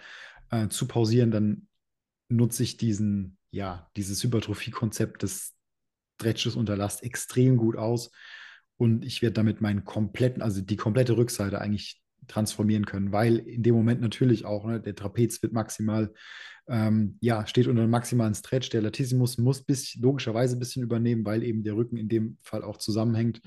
äh, 0.50 0.70
zu 0.70 0.88
pausieren, 0.88 1.30
dann 1.30 1.68
nutze 2.30 2.64
ich 2.64 2.78
diesen, 2.78 3.38
ja, 3.52 3.90
dieses 3.96 4.24
Hypertrophie-Konzept 4.24 5.24
des 5.24 5.54
Stretches 6.20 6.56
unter 6.56 6.76
Last 6.78 7.04
extrem 7.04 7.58
gut 7.58 7.76
aus. 7.76 8.12
Und 8.78 9.06
ich 9.06 9.22
werde 9.22 9.34
damit 9.34 9.62
meinen 9.62 9.86
kompletten, 9.86 10.42
also 10.42 10.62
die 10.62 10.78
komplette 10.78 11.18
Rückseite 11.18 11.62
eigentlich 11.62 12.02
transformieren 12.28 12.86
können, 12.86 13.12
weil 13.12 13.38
in 13.38 13.64
dem 13.64 13.76
Moment 13.76 14.02
natürlich 14.02 14.46
auch, 14.46 14.66
ne, 14.66 14.80
der 14.80 14.96
Trapez 14.96 15.42
wird 15.42 15.54
maximal, 15.54 16.14
ähm, 16.68 17.18
ja, 17.20 17.46
steht 17.48 17.68
unter 17.68 17.82
einem 17.82 17.92
maximalen 17.92 18.34
Stretch. 18.34 18.70
Der 18.70 18.82
Latissimus 18.82 19.38
muss 19.38 19.64
bis, 19.64 19.96
logischerweise 19.96 20.56
ein 20.56 20.60
bisschen 20.60 20.84
übernehmen, 20.84 21.26
weil 21.26 21.44
eben 21.44 21.64
der 21.64 21.76
Rücken 21.76 21.98
in 21.98 22.08
dem 22.08 22.38
Fall 22.42 22.64
auch 22.64 22.78
zusammenhängt. 22.78 23.42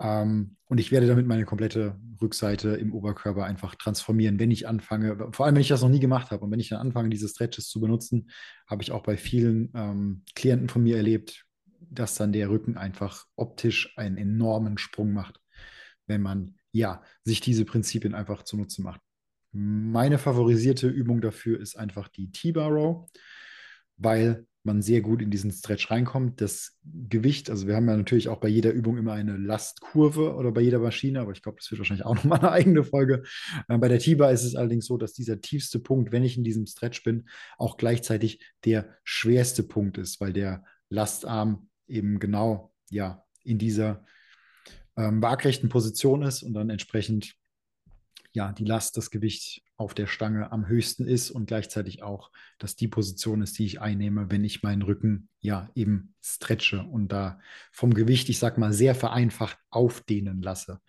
Ähm, 0.00 0.56
und 0.66 0.78
ich 0.78 0.92
werde 0.92 1.06
damit 1.06 1.26
meine 1.26 1.44
komplette 1.44 1.98
Rückseite 2.20 2.70
im 2.70 2.92
Oberkörper 2.92 3.44
einfach 3.44 3.74
transformieren, 3.74 4.38
wenn 4.38 4.50
ich 4.50 4.68
anfange, 4.68 5.16
vor 5.32 5.46
allem 5.46 5.54
wenn 5.54 5.62
ich 5.62 5.68
das 5.68 5.82
noch 5.82 5.88
nie 5.88 6.00
gemacht 6.00 6.30
habe 6.30 6.44
und 6.44 6.50
wenn 6.50 6.60
ich 6.60 6.68
dann 6.68 6.80
anfange, 6.80 7.08
diese 7.08 7.28
Stretches 7.28 7.68
zu 7.68 7.80
benutzen, 7.80 8.30
habe 8.66 8.82
ich 8.82 8.92
auch 8.92 9.02
bei 9.02 9.16
vielen 9.16 9.70
ähm, 9.74 10.24
Klienten 10.34 10.68
von 10.68 10.82
mir 10.82 10.96
erlebt, 10.96 11.46
dass 11.80 12.14
dann 12.16 12.32
der 12.32 12.50
Rücken 12.50 12.76
einfach 12.76 13.26
optisch 13.36 13.96
einen 13.96 14.16
enormen 14.16 14.78
Sprung 14.78 15.12
macht, 15.12 15.40
wenn 16.06 16.22
man 16.22 16.56
ja, 16.72 17.02
sich 17.24 17.40
diese 17.40 17.64
Prinzipien 17.64 18.14
einfach 18.14 18.42
zunutze 18.42 18.82
macht. 18.82 19.00
Meine 19.52 20.18
favorisierte 20.18 20.88
Übung 20.88 21.20
dafür 21.20 21.58
ist 21.58 21.76
einfach 21.76 22.08
die 22.08 22.30
T-Bar 22.30 22.70
Row. 22.70 23.08
weil 23.96 24.46
man 24.68 24.82
sehr 24.82 25.00
gut 25.00 25.20
in 25.20 25.30
diesen 25.30 25.50
Stretch 25.50 25.90
reinkommt. 25.90 26.40
Das 26.40 26.78
Gewicht, 26.84 27.50
also 27.50 27.66
wir 27.66 27.74
haben 27.74 27.88
ja 27.88 27.96
natürlich 27.96 28.28
auch 28.28 28.38
bei 28.38 28.48
jeder 28.48 28.70
Übung 28.70 28.96
immer 28.96 29.14
eine 29.14 29.36
Lastkurve 29.36 30.34
oder 30.34 30.52
bei 30.52 30.60
jeder 30.60 30.78
Maschine, 30.78 31.20
aber 31.20 31.32
ich 31.32 31.42
glaube, 31.42 31.58
das 31.58 31.70
wird 31.70 31.80
wahrscheinlich 31.80 32.06
auch 32.06 32.14
nochmal 32.16 32.38
eine 32.38 32.52
eigene 32.52 32.84
Folge. 32.84 33.24
Äh, 33.68 33.78
bei 33.78 33.88
der 33.88 33.98
T-Bar 33.98 34.30
ist 34.30 34.44
es 34.44 34.54
allerdings 34.54 34.86
so, 34.86 34.96
dass 34.96 35.12
dieser 35.12 35.40
tiefste 35.40 35.80
Punkt, 35.80 36.12
wenn 36.12 36.22
ich 36.22 36.36
in 36.36 36.44
diesem 36.44 36.66
Stretch 36.66 37.02
bin, 37.02 37.28
auch 37.56 37.76
gleichzeitig 37.76 38.40
der 38.64 38.96
schwerste 39.02 39.62
Punkt 39.62 39.98
ist, 39.98 40.20
weil 40.20 40.32
der 40.32 40.64
Lastarm 40.90 41.68
eben 41.88 42.18
genau 42.20 42.72
ja 42.90 43.24
in 43.42 43.58
dieser 43.58 44.04
ähm, 44.96 45.22
waagrechten 45.22 45.68
Position 45.68 46.22
ist 46.22 46.42
und 46.42 46.54
dann 46.54 46.70
entsprechend 46.70 47.37
ja 48.32 48.52
die 48.52 48.64
Last, 48.64 48.96
das 48.96 49.10
Gewicht 49.10 49.62
auf 49.76 49.94
der 49.94 50.06
Stange 50.06 50.52
am 50.52 50.66
höchsten 50.66 51.06
ist 51.06 51.30
und 51.30 51.46
gleichzeitig 51.46 52.02
auch, 52.02 52.30
dass 52.58 52.76
die 52.76 52.88
Position 52.88 53.42
ist, 53.42 53.58
die 53.58 53.66
ich 53.66 53.80
einnehme, 53.80 54.30
wenn 54.30 54.44
ich 54.44 54.62
meinen 54.62 54.82
Rücken 54.82 55.28
ja 55.40 55.70
eben 55.74 56.14
stretche 56.20 56.82
und 56.82 57.12
da 57.12 57.40
vom 57.72 57.94
Gewicht, 57.94 58.28
ich 58.28 58.38
sag 58.38 58.58
mal, 58.58 58.72
sehr 58.72 58.94
vereinfacht 58.94 59.58
aufdehnen 59.70 60.42
lasse. 60.42 60.80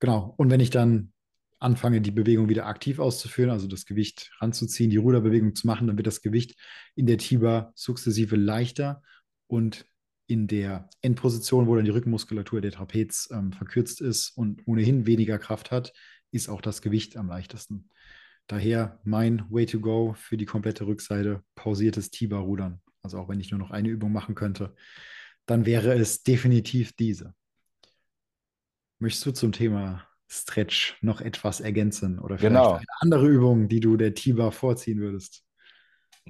Genau. 0.00 0.34
Und 0.36 0.50
wenn 0.50 0.60
ich 0.60 0.70
dann 0.70 1.12
anfange, 1.58 2.00
die 2.00 2.10
Bewegung 2.10 2.48
wieder 2.48 2.66
aktiv 2.66 2.98
auszuführen, 2.98 3.50
also 3.50 3.66
das 3.66 3.84
Gewicht 3.84 4.30
ranzuziehen, 4.38 4.90
die 4.90 4.96
Ruderbewegung 4.96 5.54
zu 5.54 5.66
machen, 5.66 5.86
dann 5.86 5.96
wird 5.96 6.06
das 6.06 6.22
Gewicht 6.22 6.56
in 6.94 7.06
der 7.06 7.18
Tiba 7.18 7.72
sukzessive 7.74 8.36
leichter 8.36 9.02
und 9.48 9.86
in 10.28 10.46
der 10.46 10.88
Endposition, 11.00 11.66
wo 11.66 11.74
dann 11.74 11.86
die 11.86 11.90
Rückenmuskulatur 11.90 12.60
der 12.60 12.70
Trapez 12.70 13.30
ähm, 13.32 13.52
verkürzt 13.52 14.00
ist 14.00 14.30
und 14.36 14.68
ohnehin 14.68 15.06
weniger 15.06 15.38
Kraft 15.38 15.70
hat, 15.70 15.92
ist 16.30 16.48
auch 16.48 16.60
das 16.60 16.82
Gewicht 16.82 17.16
am 17.16 17.28
leichtesten. 17.28 17.88
Daher 18.46 18.98
mein 19.04 19.44
Way 19.50 19.66
to 19.66 19.80
go 19.80 20.14
für 20.14 20.36
die 20.36 20.46
komplette 20.46 20.86
Rückseite, 20.86 21.42
pausiertes 21.54 22.10
Tiba-Rudern. 22.10 22.80
Also 23.02 23.18
auch 23.18 23.28
wenn 23.28 23.40
ich 23.40 23.50
nur 23.50 23.60
noch 23.60 23.70
eine 23.70 23.88
Übung 23.88 24.12
machen 24.12 24.34
könnte, 24.34 24.74
dann 25.46 25.66
wäre 25.66 25.94
es 25.94 26.22
definitiv 26.22 26.92
diese. 26.94 27.34
Möchtest 28.98 29.26
du 29.26 29.32
zum 29.32 29.52
Thema 29.52 30.06
Stretch 30.28 30.98
noch 31.00 31.20
etwas 31.20 31.60
ergänzen 31.60 32.18
oder 32.18 32.36
vielleicht 32.38 32.54
Genau. 32.54 32.72
eine 32.74 32.86
andere 33.00 33.28
Übung, 33.28 33.68
die 33.68 33.80
du 33.80 33.96
der 33.96 34.14
Tiba 34.14 34.50
vorziehen 34.50 34.98
würdest? 35.00 35.44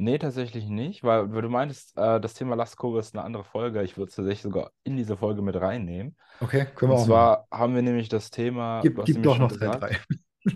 Nee, 0.01 0.19
tatsächlich 0.19 0.69
nicht, 0.69 1.03
weil, 1.03 1.33
weil 1.33 1.43
du 1.43 1.49
meintest, 1.49 1.97
äh, 1.99 2.21
das 2.21 2.35
Thema 2.35 2.55
Lastkurve 2.55 3.01
ist 3.01 3.17
eine 3.17 3.25
andere 3.25 3.43
Folge. 3.43 3.83
Ich 3.83 3.97
würde 3.97 4.11
es 4.11 4.15
tatsächlich 4.15 4.43
sogar 4.43 4.71
in 4.85 4.97
diese 4.97 5.17
Folge 5.17 5.43
mit 5.43 5.57
reinnehmen. 5.57 6.17
Okay, 6.41 6.67
können 6.67 6.93
wir 6.93 6.97
Und 6.97 7.03
auch 7.03 7.07
machen. 7.07 7.07
zwar 7.07 7.49
haben 7.51 7.75
wir 7.75 7.83
nämlich 7.83 8.09
das 8.09 8.31
Thema, 8.31 8.81
Gib, 8.81 9.05
gib 9.05 9.23
doch 9.25 9.39
noch 9.39 9.49
Teil 9.51 9.59
gesagt, 9.59 9.83
3. 9.83 9.99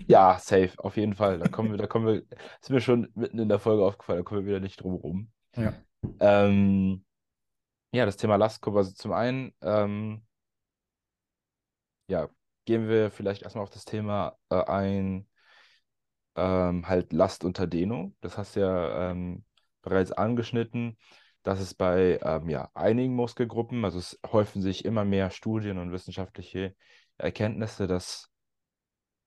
ja, 0.06 0.38
safe, 0.40 0.70
auf 0.78 0.96
jeden 0.96 1.14
Fall. 1.14 1.38
Da 1.40 1.48
kommen 1.48 1.72
wir, 1.72 1.76
da 1.78 1.88
kommen 1.88 2.06
wir, 2.06 2.22
ist 2.60 2.70
mir 2.70 2.80
schon 2.80 3.10
mitten 3.16 3.40
in 3.40 3.48
der 3.48 3.58
Folge 3.58 3.84
aufgefallen, 3.84 4.20
da 4.20 4.22
kommen 4.22 4.42
wir 4.42 4.46
wieder 4.46 4.60
nicht 4.60 4.80
drum 4.80 4.94
rum. 4.94 5.32
Ja. 5.56 5.74
Ähm, 6.20 7.04
ja, 7.92 8.06
das 8.06 8.16
Thema 8.16 8.36
Lastkurve, 8.36 8.78
also 8.78 8.92
zum 8.92 9.12
einen, 9.12 9.52
ähm, 9.60 10.22
ja, 12.08 12.28
gehen 12.64 12.88
wir 12.88 13.10
vielleicht 13.10 13.42
erstmal 13.42 13.64
auf 13.64 13.70
das 13.70 13.84
Thema 13.84 14.36
äh, 14.50 14.62
ein, 14.64 15.26
ähm, 16.36 16.88
halt 16.88 17.12
Last 17.12 17.44
unter 17.44 17.66
Dehnung. 17.66 18.16
Das 18.20 18.38
hast 18.38 18.56
du 18.56 18.60
ja 18.60 19.10
ähm, 19.10 19.44
bereits 19.82 20.12
angeschnitten, 20.12 20.98
dass 21.42 21.60
es 21.60 21.74
bei 21.74 22.18
ähm, 22.22 22.48
ja, 22.48 22.70
einigen 22.74 23.14
Muskelgruppen, 23.14 23.84
also 23.84 23.98
es 23.98 24.18
häufen 24.30 24.62
sich 24.62 24.84
immer 24.84 25.04
mehr 25.04 25.30
Studien 25.30 25.78
und 25.78 25.92
wissenschaftliche 25.92 26.74
Erkenntnisse, 27.18 27.86
dass 27.86 28.30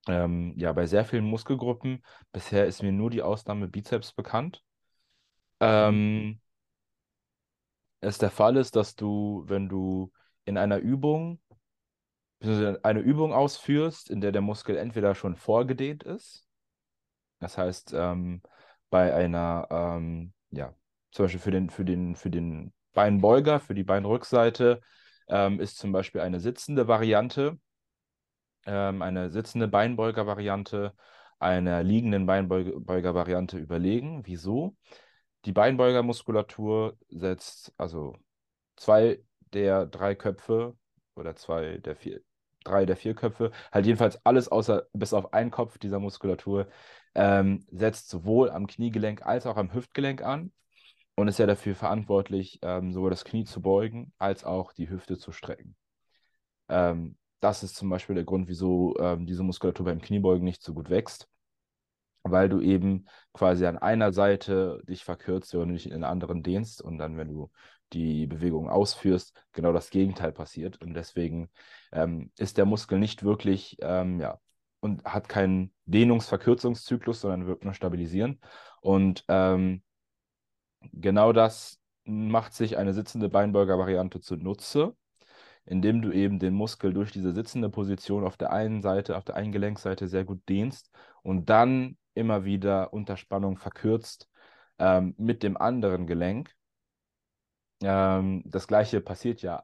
ähm, 0.07 0.53
ja 0.57 0.71
bei 0.73 0.85
sehr 0.85 1.05
vielen 1.05 1.25
Muskelgruppen, 1.25 2.03
bisher 2.31 2.65
ist 2.65 2.83
mir 2.83 2.91
nur 2.91 3.09
die 3.09 3.21
Ausnahme 3.23 3.67
Bizeps 3.67 4.13
bekannt, 4.13 4.63
ähm, 5.59 6.39
es 8.01 8.17
der 8.17 8.29
Fall 8.29 8.57
ist, 8.57 8.75
dass 8.75 8.95
du, 8.95 9.43
wenn 9.47 9.67
du 9.67 10.11
in 10.45 10.57
einer 10.57 10.77
Übung 10.77 11.39
eine 12.41 12.99
Übung 12.99 13.33
ausführst, 13.33 14.09
in 14.09 14.21
der 14.21 14.31
der 14.31 14.41
Muskel 14.41 14.77
entweder 14.77 15.15
schon 15.15 15.35
vorgedehnt 15.35 16.03
ist, 16.03 16.45
das 17.39 17.57
heißt, 17.57 17.93
ähm, 17.95 18.41
bei 18.89 19.13
einer, 19.13 19.67
ähm, 19.69 20.33
ja, 20.51 20.73
zum 21.11 21.25
Beispiel 21.25 21.41
für 21.41 21.51
den, 21.51 21.69
für 21.69 21.85
den, 21.85 22.15
für 22.15 22.29
den 22.29 22.73
Beinbeuger, 22.93 23.59
für 23.59 23.73
die 23.73 23.83
Beinrückseite, 23.83 24.81
ähm, 25.27 25.59
ist 25.59 25.77
zum 25.77 25.91
Beispiel 25.91 26.21
eine 26.21 26.39
sitzende 26.39 26.87
Variante, 26.87 27.59
ähm, 28.65 29.01
eine 29.01 29.29
sitzende 29.29 29.67
Beinbeuger-Variante 29.67 30.93
einer 31.39 31.83
liegenden 31.83 32.25
Beinbeuger-Variante 32.25 33.57
überlegen. 33.57 34.21
Wieso? 34.25 34.75
Die 35.45 35.51
Beinbeugermuskulatur 35.51 36.97
setzt 37.09 37.73
also 37.77 38.15
zwei 38.77 39.19
der 39.53 39.85
drei 39.85 40.15
Köpfe 40.15 40.75
oder 41.15 41.35
zwei 41.35 41.77
der 41.77 41.95
vier, 41.95 42.21
drei 42.63 42.85
der 42.85 42.97
vier 42.97 43.13
Köpfe, 43.13 43.51
halt 43.71 43.85
jedenfalls 43.85 44.25
alles 44.25 44.49
außer 44.49 44.87
bis 44.93 45.13
auf 45.13 45.33
einen 45.33 45.51
Kopf 45.51 45.77
dieser 45.77 45.99
Muskulatur, 45.99 46.67
ähm, 47.15 47.65
setzt 47.71 48.09
sowohl 48.09 48.49
am 48.49 48.67
Kniegelenk 48.67 49.25
als 49.25 49.45
auch 49.45 49.57
am 49.57 49.73
Hüftgelenk 49.73 50.21
an 50.21 50.51
und 51.15 51.27
ist 51.27 51.39
ja 51.39 51.47
dafür 51.47 51.75
verantwortlich, 51.75 52.59
ähm, 52.61 52.91
sowohl 52.91 53.09
das 53.09 53.25
Knie 53.25 53.45
zu 53.45 53.61
beugen 53.61 54.13
als 54.17 54.43
auch 54.43 54.73
die 54.73 54.89
Hüfte 54.89 55.17
zu 55.17 55.31
strecken. 55.31 55.75
Ähm, 56.69 57.17
das 57.39 57.63
ist 57.63 57.75
zum 57.75 57.89
Beispiel 57.89 58.15
der 58.15 58.25
Grund, 58.25 58.47
wieso 58.47 58.95
ähm, 58.99 59.25
diese 59.25 59.43
Muskulatur 59.43 59.85
beim 59.85 60.01
Kniebeugen 60.01 60.43
nicht 60.43 60.63
so 60.63 60.73
gut 60.73 60.89
wächst, 60.89 61.27
weil 62.23 62.49
du 62.49 62.59
eben 62.59 63.05
quasi 63.33 63.65
an 63.65 63.77
einer 63.77 64.11
Seite 64.11 64.81
dich 64.87 65.03
verkürzt 65.03 65.53
und 65.55 65.71
nicht 65.71 65.89
in 65.89 66.01
der 66.01 66.09
anderen 66.09 66.43
dehnst 66.43 66.81
und 66.81 66.97
dann, 66.97 67.17
wenn 67.17 67.29
du 67.29 67.51
die 67.93 68.25
Bewegung 68.25 68.69
ausführst, 68.69 69.33
genau 69.51 69.71
das 69.71 69.89
Gegenteil 69.91 70.31
passiert. 70.31 70.81
Und 70.81 70.95
deswegen 70.95 71.49
ähm, 71.91 72.31
ist 72.37 72.57
der 72.57 72.65
Muskel 72.65 72.99
nicht 72.99 73.23
wirklich, 73.23 73.77
ähm, 73.81 74.19
ja, 74.19 74.39
und 74.85 75.03
hat 75.03 75.27
keinen 75.27 75.73
Dehnungsverkürzungszyklus, 75.85 77.21
sondern 77.21 77.47
wirkt 77.47 77.65
nur 77.65 77.73
stabilisieren. 77.73 78.39
Und 78.81 79.25
ähm, 79.27 79.83
genau 80.93 81.33
das 81.33 81.81
macht 82.05 82.53
sich 82.53 82.77
eine 82.77 82.93
sitzende 82.93 83.27
Beinbeuger-Variante 83.29 84.21
zunutze, 84.21 84.95
indem 85.65 86.03
du 86.03 86.11
eben 86.11 86.37
den 86.37 86.53
Muskel 86.53 86.93
durch 86.93 87.11
diese 87.11 87.33
sitzende 87.33 87.69
Position 87.69 88.23
auf 88.23 88.37
der 88.37 88.53
einen 88.53 88.83
Seite, 88.83 89.17
auf 89.17 89.25
der 89.25 89.35
einen 89.35 89.51
Gelenkseite 89.51 90.07
sehr 90.07 90.23
gut 90.23 90.47
dehnst 90.47 90.91
und 91.23 91.49
dann 91.49 91.97
immer 92.13 92.45
wieder 92.45 92.93
unter 92.93 93.17
Spannung 93.17 93.57
verkürzt 93.57 94.29
ähm, 94.77 95.15
mit 95.17 95.41
dem 95.41 95.57
anderen 95.57 96.05
Gelenk. 96.05 96.53
Ähm, 97.81 98.43
das 98.45 98.67
gleiche 98.67 99.01
passiert 99.01 99.41
ja 99.41 99.63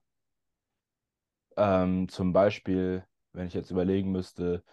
ähm, 1.57 2.09
zum 2.09 2.33
Beispiel, 2.33 3.05
wenn 3.33 3.45
ich 3.45 3.53
jetzt 3.53 3.69
überlegen 3.69 4.11
müsste, 4.11 4.63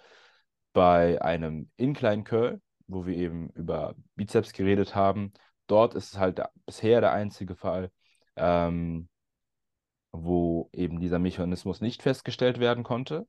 bei 0.78 1.20
einem 1.20 1.68
Incline 1.76 2.22
Curl, 2.22 2.60
wo 2.86 3.04
wir 3.04 3.16
eben 3.16 3.50
über 3.50 3.96
Bizeps 4.14 4.52
geredet 4.52 4.94
haben. 4.94 5.32
Dort 5.66 5.96
ist 5.96 6.12
es 6.12 6.18
halt 6.20 6.38
der, 6.38 6.52
bisher 6.66 7.00
der 7.00 7.10
einzige 7.10 7.56
Fall, 7.56 7.90
ähm, 8.36 9.08
wo 10.12 10.70
eben 10.72 11.00
dieser 11.00 11.18
Mechanismus 11.18 11.80
nicht 11.80 12.00
festgestellt 12.04 12.60
werden 12.60 12.84
konnte. 12.84 13.26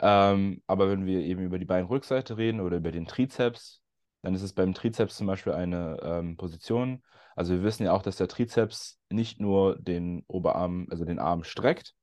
Ähm, 0.00 0.60
aber 0.66 0.90
wenn 0.90 1.06
wir 1.06 1.20
eben 1.20 1.44
über 1.44 1.60
die 1.60 1.64
Beinrückseite 1.64 2.36
reden 2.36 2.60
oder 2.60 2.78
über 2.78 2.90
den 2.90 3.06
Trizeps, 3.06 3.80
dann 4.22 4.34
ist 4.34 4.42
es 4.42 4.52
beim 4.52 4.74
Trizeps 4.74 5.16
zum 5.16 5.28
Beispiel 5.28 5.52
eine 5.52 5.96
ähm, 6.02 6.36
Position. 6.36 7.04
Also 7.36 7.54
wir 7.54 7.62
wissen 7.62 7.84
ja 7.84 7.92
auch, 7.92 8.02
dass 8.02 8.16
der 8.16 8.26
Trizeps 8.26 8.98
nicht 9.10 9.38
nur 9.38 9.78
den 9.78 10.24
Oberarm, 10.26 10.88
also 10.90 11.04
den 11.04 11.20
Arm 11.20 11.44
streckt, 11.44 11.94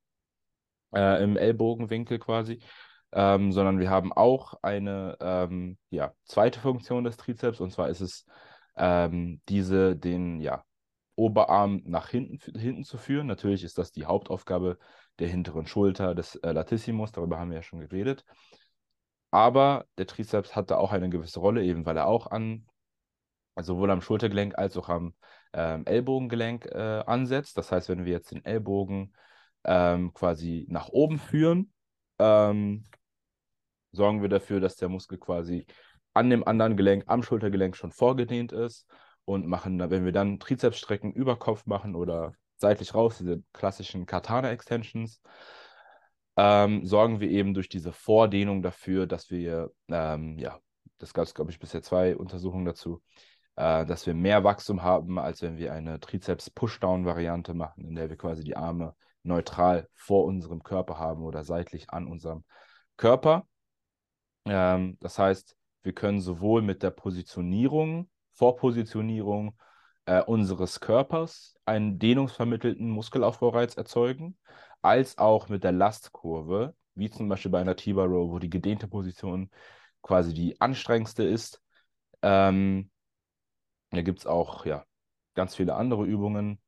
äh, 0.93 1.21
im 1.21 1.35
Ellbogenwinkel 1.35 2.19
quasi, 2.19 2.61
ähm, 3.15 3.51
sondern 3.53 3.79
wir 3.79 3.89
haben 3.89 4.13
auch 4.13 4.55
eine 4.61 5.17
ähm, 5.21 5.77
ja, 5.89 6.13
zweite 6.25 6.59
Funktion 6.59 7.05
des 7.05 7.17
Trizeps 7.17 7.61
und 7.61 7.71
zwar 7.71 7.89
ist 7.89 8.01
es 8.01 8.25
ähm, 8.75 9.41
diese, 9.49 9.95
den 9.95 10.41
ja, 10.41 10.63
Oberarm 11.15 11.81
nach 11.85 12.09
hinten, 12.09 12.59
hinten 12.59 12.83
zu 12.83 12.97
führen. 12.97 13.27
Natürlich 13.27 13.63
ist 13.63 13.77
das 13.77 13.91
die 13.93 14.05
Hauptaufgabe 14.05 14.77
der 15.19 15.29
hinteren 15.29 15.65
Schulter 15.65 16.13
des 16.13 16.35
äh, 16.35 16.51
Latissimus, 16.51 17.13
darüber 17.13 17.39
haben 17.39 17.51
wir 17.51 17.57
ja 17.57 17.63
schon 17.63 17.79
geredet. 17.79 18.25
Aber 19.31 19.85
der 19.97 20.07
Trizeps 20.07 20.55
hat 20.55 20.69
da 20.71 20.77
auch 20.77 20.91
eine 20.91 21.09
gewisse 21.09 21.39
Rolle, 21.39 21.63
eben 21.63 21.85
weil 21.85 21.97
er 21.97 22.07
auch 22.07 22.27
an 22.27 22.65
sowohl 23.61 23.91
am 23.91 24.01
Schultergelenk 24.01 24.57
als 24.57 24.75
auch 24.75 24.89
am 24.89 25.13
ähm, 25.53 25.85
Ellbogengelenk 25.85 26.65
äh, 26.65 27.03
ansetzt. 27.05 27.57
Das 27.57 27.71
heißt, 27.71 27.87
wenn 27.87 28.03
wir 28.03 28.11
jetzt 28.11 28.31
den 28.31 28.43
Ellbogen 28.43 29.15
ähm, 29.63 30.13
quasi 30.13 30.65
nach 30.69 30.89
oben 30.89 31.17
führen, 31.17 31.71
ähm, 32.19 32.83
sorgen 33.95 34.21
wir 34.21 34.29
dafür, 34.29 34.59
dass 34.59 34.75
der 34.75 34.89
Muskel 34.89 35.17
quasi 35.17 35.65
an 36.13 36.29
dem 36.29 36.47
anderen 36.47 36.77
Gelenk, 36.77 37.05
am 37.07 37.23
Schultergelenk 37.23 37.75
schon 37.75 37.91
vorgedehnt 37.91 38.51
ist 38.51 38.87
und 39.25 39.47
machen, 39.47 39.79
wenn 39.89 40.05
wir 40.05 40.11
dann 40.11 40.39
Trizepsstrecken 40.39 41.11
über 41.11 41.37
Kopf 41.37 41.65
machen 41.65 41.95
oder 41.95 42.33
seitlich 42.57 42.93
raus, 42.93 43.17
diese 43.17 43.43
klassischen 43.53 44.05
Katana-Extensions, 44.05 45.21
ähm, 46.37 46.85
sorgen 46.85 47.19
wir 47.19 47.29
eben 47.29 47.53
durch 47.53 47.69
diese 47.69 47.91
Vordehnung 47.91 48.61
dafür, 48.61 49.07
dass 49.07 49.29
wir, 49.29 49.71
ähm, 49.89 50.37
ja, 50.37 50.59
das 50.97 51.13
gab 51.13 51.25
es, 51.25 51.33
glaube 51.33 51.51
ich, 51.51 51.59
bisher 51.59 51.81
zwei 51.81 52.15
Untersuchungen 52.15 52.65
dazu, 52.65 53.01
äh, 53.55 53.85
dass 53.85 54.05
wir 54.05 54.13
mehr 54.13 54.43
Wachstum 54.43 54.83
haben, 54.83 55.17
als 55.19 55.41
wenn 55.41 55.57
wir 55.57 55.73
eine 55.73 55.99
Trizeps-Pushdown-Variante 55.99 57.53
machen, 57.53 57.85
in 57.85 57.95
der 57.95 58.09
wir 58.09 58.17
quasi 58.17 58.43
die 58.43 58.57
Arme 58.57 58.95
neutral 59.23 59.87
vor 59.93 60.25
unserem 60.25 60.63
Körper 60.63 60.99
haben 60.99 61.23
oder 61.23 61.43
seitlich 61.43 61.89
an 61.89 62.07
unserem 62.07 62.43
Körper. 62.97 63.47
Ähm, 64.45 64.97
das 65.01 65.19
heißt, 65.19 65.55
wir 65.83 65.93
können 65.93 66.21
sowohl 66.21 66.61
mit 66.61 66.83
der 66.83 66.91
Positionierung, 66.91 68.09
Vorpositionierung 68.33 69.57
äh, 70.05 70.21
unseres 70.23 70.79
Körpers 70.79 71.55
einen 71.65 71.99
dehnungsvermittelten 71.99 72.89
Muskelaufbaureiz 72.89 73.75
erzeugen, 73.77 74.37
als 74.81 75.17
auch 75.17 75.49
mit 75.49 75.63
der 75.63 75.71
Lastkurve, 75.71 76.75
wie 76.95 77.09
zum 77.09 77.27
Beispiel 77.29 77.51
bei 77.51 77.61
einer 77.61 77.75
T-Bar 77.75 78.07
Row, 78.07 78.31
wo 78.31 78.39
die 78.39 78.49
gedehnte 78.49 78.87
Position 78.87 79.49
quasi 80.01 80.33
die 80.33 80.59
anstrengendste 80.61 81.23
ist. 81.23 81.61
Ähm, 82.21 82.91
da 83.91 84.01
gibt 84.01 84.19
es 84.19 84.27
auch 84.27 84.65
ja, 84.65 84.85
ganz 85.33 85.55
viele 85.55 85.75
andere 85.75 86.05
Übungen, 86.05 86.61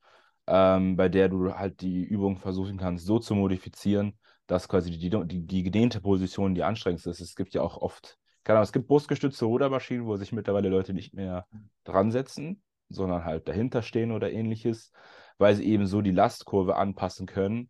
ähm, 0.48 0.96
bei 0.96 1.10
der 1.10 1.30
du 1.30 1.54
halt 1.54 1.82
die 1.82 2.04
Übung 2.04 2.38
versuchen 2.38 2.78
kannst, 2.78 3.06
so 3.06 3.20
zu 3.20 3.36
modifizieren, 3.36 4.18
dass 4.48 4.68
quasi 4.70 4.92
die, 4.92 5.10
die, 5.10 5.46
die 5.46 5.64
gedehnte 5.64 6.02
Position 6.02 6.56
die 6.56 6.64
anstrengendste 6.64 7.10
ist. 7.10 7.20
Es 7.20 7.36
gibt 7.36 7.54
ja 7.54 7.62
auch 7.62 7.78
oft, 7.78 8.18
keine 8.44 8.60
Ahnung, 8.60 8.64
es 8.64 8.74
gibt 8.74 8.88
brustgestützte 8.88 9.46
Rudermaschinen, 9.46 10.06
wo 10.06 10.16
sich 10.16 10.32
mittlerweile 10.32 10.70
Leute 10.70 10.94
nicht 10.94 11.14
mehr 11.14 11.46
dran 11.84 12.12
setzen, 12.12 12.62
sondern 12.90 13.26
halt 13.26 13.48
dahinter 13.48 13.82
stehen 13.82 14.12
oder 14.12 14.32
ähnliches, 14.32 14.92
weil 15.38 15.56
sie 15.56 15.66
eben 15.66 15.86
so 15.86 16.02
die 16.02 16.12
Lastkurve 16.12 16.78
anpassen 16.78 17.28
können. 17.28 17.70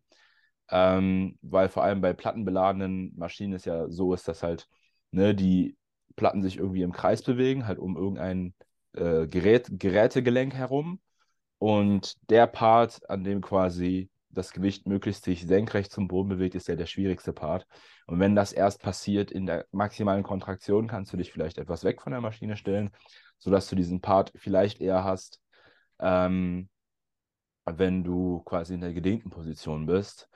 Ähm, 0.70 1.38
weil 1.42 1.68
vor 1.68 1.82
allem 1.82 2.00
bei 2.00 2.12
plattenbeladenen 2.12 3.12
Maschinen 3.16 3.54
es 3.54 3.64
ja 3.64 3.88
so 3.88 4.12
ist, 4.14 4.28
dass 4.28 4.42
halt 4.42 4.68
ne, 5.10 5.34
die 5.34 5.76
Platten 6.14 6.42
sich 6.42 6.58
irgendwie 6.58 6.82
im 6.82 6.92
Kreis 6.92 7.22
bewegen, 7.22 7.66
halt 7.66 7.78
um 7.78 7.96
irgendein 7.96 8.54
äh, 8.92 9.26
Gerät, 9.26 9.68
Gerätegelenk 9.70 10.54
herum. 10.54 11.00
Und 11.58 12.14
der 12.30 12.46
Part, 12.46 13.08
an 13.08 13.24
dem 13.24 13.40
quasi 13.40 14.10
das 14.38 14.52
Gewicht 14.52 14.86
möglichst 14.86 15.24
sich 15.24 15.46
senkrecht 15.46 15.92
zum 15.92 16.08
Boden 16.08 16.28
bewegt, 16.28 16.54
ist 16.54 16.68
ja 16.68 16.76
der 16.76 16.86
schwierigste 16.86 17.32
Part. 17.32 17.66
Und 18.06 18.20
wenn 18.20 18.34
das 18.34 18.52
erst 18.52 18.80
passiert 18.80 19.30
in 19.30 19.46
der 19.46 19.66
maximalen 19.72 20.22
Kontraktion, 20.22 20.86
kannst 20.86 21.12
du 21.12 21.16
dich 21.16 21.32
vielleicht 21.32 21.58
etwas 21.58 21.84
weg 21.84 22.00
von 22.00 22.12
der 22.12 22.20
Maschine 22.20 22.56
stellen, 22.56 22.90
sodass 23.38 23.68
du 23.68 23.76
diesen 23.76 24.00
Part 24.00 24.32
vielleicht 24.36 24.80
eher 24.80 25.04
hast, 25.04 25.40
ähm, 25.98 26.68
wenn 27.66 28.04
du 28.04 28.40
quasi 28.44 28.74
in 28.74 28.80
der 28.80 28.94
gedehnten 28.94 29.30
Position 29.30 29.86
bist. 29.86 30.28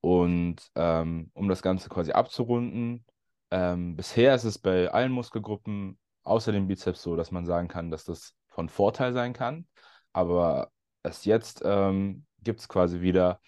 Und 0.00 0.56
ähm, 0.76 1.30
um 1.34 1.48
das 1.48 1.60
Ganze 1.60 1.88
quasi 1.88 2.12
abzurunden, 2.12 3.04
ähm, 3.50 3.96
bisher 3.96 4.34
ist 4.34 4.44
es 4.44 4.58
bei 4.58 4.90
allen 4.90 5.12
Muskelgruppen 5.12 5.98
außer 6.22 6.52
dem 6.52 6.68
Bizeps 6.68 7.02
so, 7.02 7.16
dass 7.16 7.32
man 7.32 7.44
sagen 7.44 7.68
kann, 7.68 7.90
dass 7.90 8.04
das 8.04 8.34
von 8.48 8.68
Vorteil 8.68 9.12
sein 9.12 9.32
kann. 9.32 9.66
Aber 10.12 10.70
erst 11.02 11.26
jetzt 11.26 11.62
ähm, 11.64 12.24
gibt 12.42 12.60
es 12.60 12.68
quasi 12.68 13.00
wieder 13.00 13.40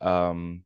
ähm, 0.00 0.64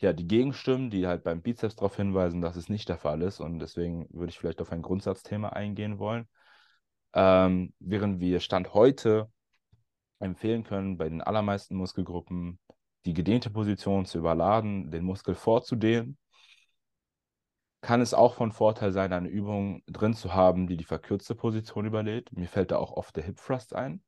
ja, 0.00 0.12
die 0.12 0.26
Gegenstimmen, 0.26 0.90
die 0.90 1.06
halt 1.06 1.24
beim 1.24 1.42
Bizeps 1.42 1.76
darauf 1.76 1.96
hinweisen, 1.96 2.40
dass 2.40 2.56
es 2.56 2.68
nicht 2.68 2.88
der 2.88 2.98
Fall 2.98 3.22
ist. 3.22 3.40
Und 3.40 3.58
deswegen 3.58 4.06
würde 4.10 4.30
ich 4.30 4.38
vielleicht 4.38 4.60
auf 4.60 4.72
ein 4.72 4.82
Grundsatzthema 4.82 5.50
eingehen 5.50 5.98
wollen. 5.98 6.28
Ähm, 7.14 7.72
während 7.78 8.20
wir 8.20 8.40
Stand 8.40 8.74
heute 8.74 9.30
empfehlen 10.18 10.64
können, 10.64 10.98
bei 10.98 11.08
den 11.08 11.22
allermeisten 11.22 11.76
Muskelgruppen 11.76 12.58
die 13.06 13.14
gedehnte 13.14 13.50
Position 13.50 14.06
zu 14.06 14.18
überladen, 14.18 14.90
den 14.90 15.04
Muskel 15.04 15.34
vorzudehnen, 15.34 16.18
kann 17.82 18.00
es 18.00 18.14
auch 18.14 18.34
von 18.34 18.50
Vorteil 18.50 18.92
sein, 18.92 19.12
eine 19.12 19.28
Übung 19.28 19.82
drin 19.86 20.14
zu 20.14 20.34
haben, 20.34 20.66
die 20.66 20.76
die 20.76 20.84
verkürzte 20.84 21.34
Position 21.34 21.84
überlädt. 21.84 22.32
Mir 22.32 22.48
fällt 22.48 22.70
da 22.70 22.78
auch 22.78 22.92
oft 22.92 23.14
der 23.16 23.24
Hip 23.24 23.36
Thrust 23.36 23.74
ein. 23.74 24.02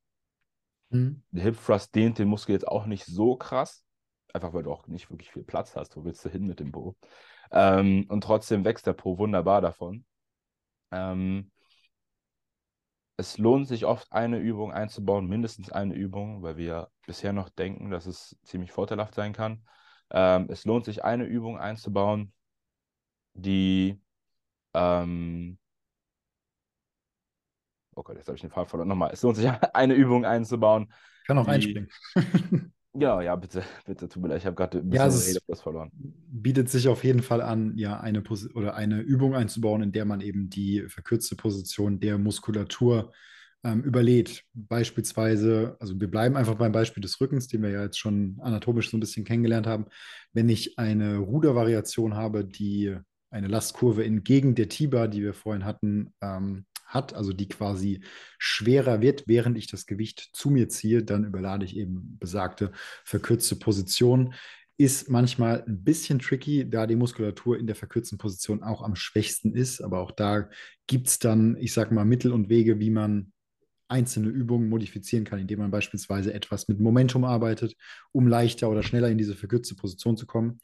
Mhm. 0.91 1.23
Der 1.31 1.43
Hip 1.45 1.57
Thrust 1.65 1.95
dehnt 1.95 2.19
den 2.19 2.29
Muskel 2.29 2.53
jetzt 2.53 2.69
auch 2.69 2.87
nicht 2.87 3.05
so 3.05 3.37
krass, 3.37 3.85
einfach 4.33 4.53
weil 4.53 4.63
du 4.63 4.73
auch 4.73 4.87
nicht 4.87 5.11
wirklich 5.11 5.31
viel 5.31 5.45
Platz 5.45 5.77
hast. 5.77 5.97
Wo 5.97 6.05
willst 6.05 6.25
du 6.25 6.29
hin 6.29 6.47
mit 6.47 6.61
dem 6.61 6.73
Po? 6.73 6.97
Ähm, 7.51 8.07
und 8.09 8.23
trotzdem 8.23 8.65
wächst 8.65 8.87
der 8.87 8.93
Po 8.93 9.19
wunderbar 9.19 9.61
davon. 9.61 10.05
Ähm, 10.93 11.51
es 13.17 13.39
lohnt 13.39 13.67
sich 13.67 13.87
oft, 13.87 14.13
eine 14.13 14.39
Übung 14.39 14.73
einzubauen, 14.73 15.27
mindestens 15.27 15.73
eine 15.73 15.95
Übung, 15.95 16.43
weil 16.43 16.57
wir 16.57 16.91
bisher 17.07 17.33
noch 17.33 17.49
denken, 17.49 17.91
dass 17.91 18.07
es 18.07 18.37
ziemlich 18.43 18.73
vorteilhaft 18.73 19.15
sein 19.15 19.33
kann. 19.33 19.67
Ähm, 20.11 20.47
es 20.51 20.65
lohnt 20.65 20.85
sich, 20.85 21.05
eine 21.05 21.25
Übung 21.25 21.59
einzubauen, 21.59 22.33
die, 23.35 24.01
ähm, 24.75 25.59
oh 27.97 28.03
Gott, 28.03 28.17
jetzt 28.17 28.29
habe 28.29 28.37
ich 28.37 28.43
den 28.43 28.51
Faden 28.51 28.69
verloren. 28.69 28.89
Nochmal, 28.89 29.11
es 29.13 29.23
lohnt 29.23 29.37
sich, 29.37 29.49
eine 29.75 29.95
Übung 29.95 30.25
einzubauen. 30.25 30.89
Ich 31.23 31.27
kann 31.27 31.39
auch 31.39 31.47
die, 31.47 31.51
einspringen. 31.51 31.89
ja, 32.95 33.21
ja, 33.21 33.35
bitte, 33.35 33.65
bitte, 33.85 34.09
tut 34.09 34.23
mir 34.23 34.29
leid, 34.29 34.39
ich 34.39 34.47
habe 34.47 34.55
gerade 34.55 34.79
ein 34.79 34.89
bisschen 34.89 34.97
ja, 34.97 35.05
also 35.05 35.41
das 35.49 35.61
verloren. 35.63 35.91
Bietet 35.93 36.71
sich 36.71 36.89
auf 36.89 37.03
jeden 37.03 37.23
Fall 37.23 37.41
an, 37.41 37.77
ja, 37.77 37.99
eine 37.99 38.21
Pos 38.21 38.55
oder 38.55 38.75
eine 38.75 39.01
Übung 39.01 39.35
einzubauen, 39.35 39.83
in 39.83 39.93
der 39.93 40.05
man 40.05 40.21
eben 40.21 40.49
die 40.51 40.85
verkürzte 40.89 41.35
Position 41.35 41.99
der 41.99 42.19
Muskulatur 42.19 43.13
ähm, 43.65 43.83
überlädt. 43.83 44.45
Beispielsweise, 44.55 45.77
also 45.81 45.99
wir 45.99 46.11
bleiben 46.11 46.37
einfach 46.37 46.55
beim 46.55 46.73
Beispiel 46.73 47.01
des 47.01 47.21
Rückens, 47.21 47.49
den 47.49 47.63
wir 47.63 47.71
ja 47.71 47.83
jetzt 47.83 47.99
schon 47.99 48.39
anatomisch 48.41 48.91
so 48.91 48.97
ein 48.97 49.01
bisschen 49.01 49.25
kennengelernt 49.25 49.67
haben. 49.67 49.87
Wenn 50.33 50.49
ich 50.49 50.79
eine 50.79 51.17
Rudervariation 51.17 52.15
habe, 52.15 52.45
die 52.45 52.97
eine 53.31 53.49
Lastkurve 53.49 54.05
entgegen 54.05 54.55
der 54.55 54.69
Tiba, 54.69 55.09
die 55.09 55.23
wir 55.23 55.35
vorhin 55.35 55.65
hatten, 55.65 56.13
ähm, 56.21 56.67
hat, 56.87 57.15
also 57.15 57.33
die 57.33 57.49
quasi 57.49 58.01
schwerer 58.39 59.01
wird, 59.01 59.25
während 59.27 59.59
ich 59.59 59.67
das 59.67 59.87
Gewicht 59.87 60.31
zu 60.33 60.51
mir 60.51 60.69
ziehe, 60.69 61.03
dann 61.03 61.25
überlade 61.25 61.65
ich 61.65 61.77
eben 61.77 62.17
besagte 62.19 62.73
verkürzte 63.05 63.57
Position. 63.57 64.35
Ist 64.79 65.09
manchmal 65.09 65.65
ein 65.67 65.83
bisschen 65.85 66.19
tricky, 66.19 66.69
da 66.69 66.87
die 66.87 66.97
Muskulatur 66.97 67.59
in 67.59 67.67
der 67.67 67.77
verkürzten 67.77 68.19
Position 68.19 68.63
auch 68.63 68.83
am 68.83 68.95
schwächsten 68.95 69.55
ist. 69.55 69.81
Aber 69.81 70.01
auch 70.01 70.11
da 70.11 70.49
gibt 70.87 71.09
es 71.09 71.19
dann, 71.19 71.57
ich 71.59 71.73
sage 71.73 71.95
mal, 71.95 72.05
Mittel 72.05 72.33
und 72.33 72.49
Wege, 72.49 72.79
wie 72.79 72.91
man 72.91 73.33
einzelne 73.89 74.29
Übungen 74.29 74.69
modifizieren 74.69 75.25
kann, 75.25 75.39
indem 75.39 75.61
man 75.61 75.71
beispielsweise 75.71 76.35
etwas 76.35 76.69
mit 76.69 76.81
Momentum 76.81 77.25
arbeitet, 77.25 77.75
um 78.13 78.27
leichter 78.27 78.69
oder 78.71 78.83
schneller 78.83 79.09
in 79.09 79.19
diese 79.19 79.35
verkürzte 79.35 79.77
Position 79.77 80.17
zu 80.17 80.27
kommen. 80.27 80.61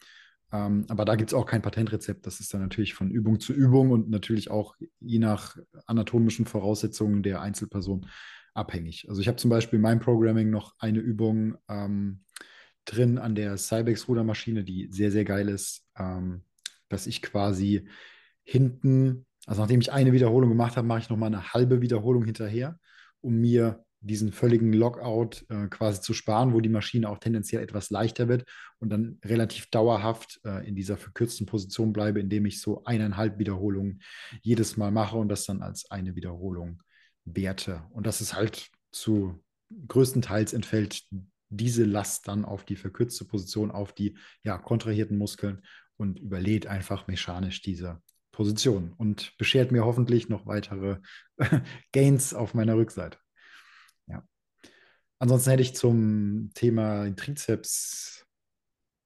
Ähm, 0.52 0.84
aber 0.88 1.04
da 1.04 1.14
gibt 1.16 1.30
es 1.30 1.34
auch 1.34 1.46
kein 1.46 1.62
Patentrezept. 1.62 2.26
Das 2.26 2.40
ist 2.40 2.52
dann 2.52 2.60
natürlich 2.60 2.94
von 2.94 3.10
Übung 3.10 3.40
zu 3.40 3.52
Übung 3.52 3.90
und 3.90 4.10
natürlich 4.10 4.50
auch 4.50 4.76
je 5.00 5.18
nach 5.18 5.56
anatomischen 5.86 6.46
Voraussetzungen 6.46 7.22
der 7.22 7.40
Einzelperson 7.40 8.06
abhängig. 8.54 9.06
Also 9.08 9.20
ich 9.20 9.28
habe 9.28 9.38
zum 9.38 9.50
Beispiel 9.50 9.78
in 9.78 9.82
meinem 9.82 10.00
Programming 10.00 10.50
noch 10.50 10.74
eine 10.78 10.98
Übung 10.98 11.56
ähm, 11.68 12.24
drin 12.84 13.18
an 13.18 13.34
der 13.34 13.56
Cybex-Rudermaschine, 13.56 14.64
die 14.64 14.88
sehr, 14.90 15.10
sehr 15.10 15.24
geil 15.24 15.48
ist, 15.48 15.86
ähm, 15.98 16.44
dass 16.88 17.06
ich 17.06 17.22
quasi 17.22 17.88
hinten, 18.42 19.26
also 19.46 19.62
nachdem 19.62 19.80
ich 19.80 19.92
eine 19.92 20.12
Wiederholung 20.12 20.50
gemacht 20.50 20.76
habe, 20.76 20.86
mache 20.86 21.00
ich 21.00 21.08
nochmal 21.08 21.28
eine 21.28 21.54
halbe 21.54 21.80
Wiederholung 21.80 22.24
hinterher, 22.24 22.78
um 23.20 23.40
mir 23.40 23.84
diesen 24.02 24.32
völligen 24.32 24.72
Lockout 24.72 25.44
äh, 25.48 25.68
quasi 25.68 26.00
zu 26.00 26.12
sparen, 26.12 26.52
wo 26.52 26.60
die 26.60 26.68
Maschine 26.68 27.08
auch 27.08 27.18
tendenziell 27.18 27.62
etwas 27.62 27.90
leichter 27.90 28.28
wird 28.28 28.44
und 28.78 28.90
dann 28.90 29.18
relativ 29.24 29.70
dauerhaft 29.70 30.40
äh, 30.44 30.66
in 30.66 30.74
dieser 30.74 30.96
verkürzten 30.96 31.46
Position 31.46 31.92
bleibe, 31.92 32.20
indem 32.20 32.46
ich 32.46 32.60
so 32.60 32.84
eineinhalb 32.84 33.38
Wiederholungen 33.38 34.02
jedes 34.42 34.76
Mal 34.76 34.90
mache 34.90 35.16
und 35.16 35.28
das 35.28 35.46
dann 35.46 35.62
als 35.62 35.90
eine 35.90 36.16
Wiederholung 36.16 36.82
werte. 37.24 37.84
Und 37.90 38.06
das 38.06 38.20
ist 38.20 38.34
halt 38.34 38.68
zu 38.90 39.42
größtenteils 39.88 40.52
entfällt 40.52 41.04
diese 41.48 41.84
Last 41.84 42.28
dann 42.28 42.44
auf 42.44 42.64
die 42.64 42.76
verkürzte 42.76 43.24
Position, 43.24 43.70
auf 43.70 43.92
die 43.92 44.16
ja, 44.42 44.58
kontrahierten 44.58 45.16
Muskeln 45.16 45.62
und 45.96 46.18
überlädt 46.18 46.66
einfach 46.66 47.06
mechanisch 47.06 47.62
diese 47.62 48.00
Position 48.32 48.94
und 48.96 49.36
beschert 49.36 49.70
mir 49.70 49.84
hoffentlich 49.84 50.28
noch 50.28 50.46
weitere 50.46 50.96
Gains 51.92 52.34
auf 52.34 52.54
meiner 52.54 52.76
Rückseite. 52.76 53.18
Ansonsten 55.22 55.50
hätte 55.50 55.62
ich 55.62 55.76
zum 55.76 56.50
Thema 56.52 57.08
Trizeps, 57.14 58.26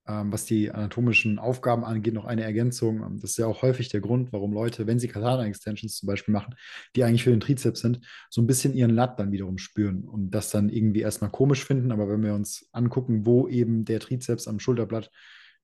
ähm, 0.08 0.32
was 0.32 0.46
die 0.46 0.70
anatomischen 0.70 1.38
Aufgaben 1.38 1.84
angeht, 1.84 2.14
noch 2.14 2.24
eine 2.24 2.42
Ergänzung. 2.42 3.02
Ähm, 3.02 3.20
das 3.20 3.32
ist 3.32 3.36
ja 3.36 3.46
auch 3.46 3.60
häufig 3.60 3.90
der 3.90 4.00
Grund, 4.00 4.32
warum 4.32 4.54
Leute, 4.54 4.86
wenn 4.86 4.98
sie 4.98 5.08
Katana-Extensions 5.08 5.98
zum 5.98 6.06
Beispiel 6.06 6.32
machen, 6.32 6.54
die 6.96 7.04
eigentlich 7.04 7.22
für 7.22 7.32
den 7.32 7.40
Trizeps 7.40 7.80
sind, 7.80 8.00
so 8.30 8.40
ein 8.40 8.46
bisschen 8.46 8.72
ihren 8.72 8.94
Lat 8.94 9.20
dann 9.20 9.30
wiederum 9.30 9.58
spüren 9.58 10.04
und 10.08 10.30
das 10.30 10.48
dann 10.48 10.70
irgendwie 10.70 11.02
erstmal 11.02 11.28
komisch 11.28 11.66
finden. 11.66 11.92
Aber 11.92 12.08
wenn 12.08 12.22
wir 12.22 12.32
uns 12.32 12.66
angucken, 12.72 13.26
wo 13.26 13.46
eben 13.46 13.84
der 13.84 14.00
Trizeps 14.00 14.48
am 14.48 14.58
Schulterblatt 14.58 15.10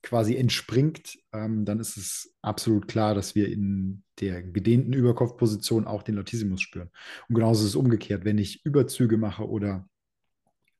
quasi 0.03 0.37
entspringt, 0.37 1.17
ähm, 1.33 1.65
dann 1.65 1.81
ist 1.81 1.97
es 1.97 2.37
absolut 2.43 2.89
klar, 2.89 3.15
dass 3.15 3.35
wir 3.35 3.49
in 3.49 4.03
der 4.21 4.43
gedehnten 4.43 4.93
Überkopfposition 4.93 5.87
auch 5.87 6.03
den 6.03 6.17
Latissimus 6.17 6.61
spüren. 6.61 6.91
Und 7.31 7.37
genauso 7.37 7.63
ist 7.63 7.71
es 7.71 7.77
umgekehrt, 7.77 8.27
wenn 8.27 8.37
ich 8.37 8.67
Überzüge 8.67 9.17
mache 9.17 9.49
oder 9.49 9.89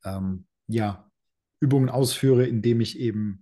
ähm, 0.05 0.47
ja, 0.67 1.11
Übungen 1.61 1.89
ausführe, 1.89 2.47
indem 2.47 2.81
ich 2.81 2.99
eben 2.99 3.41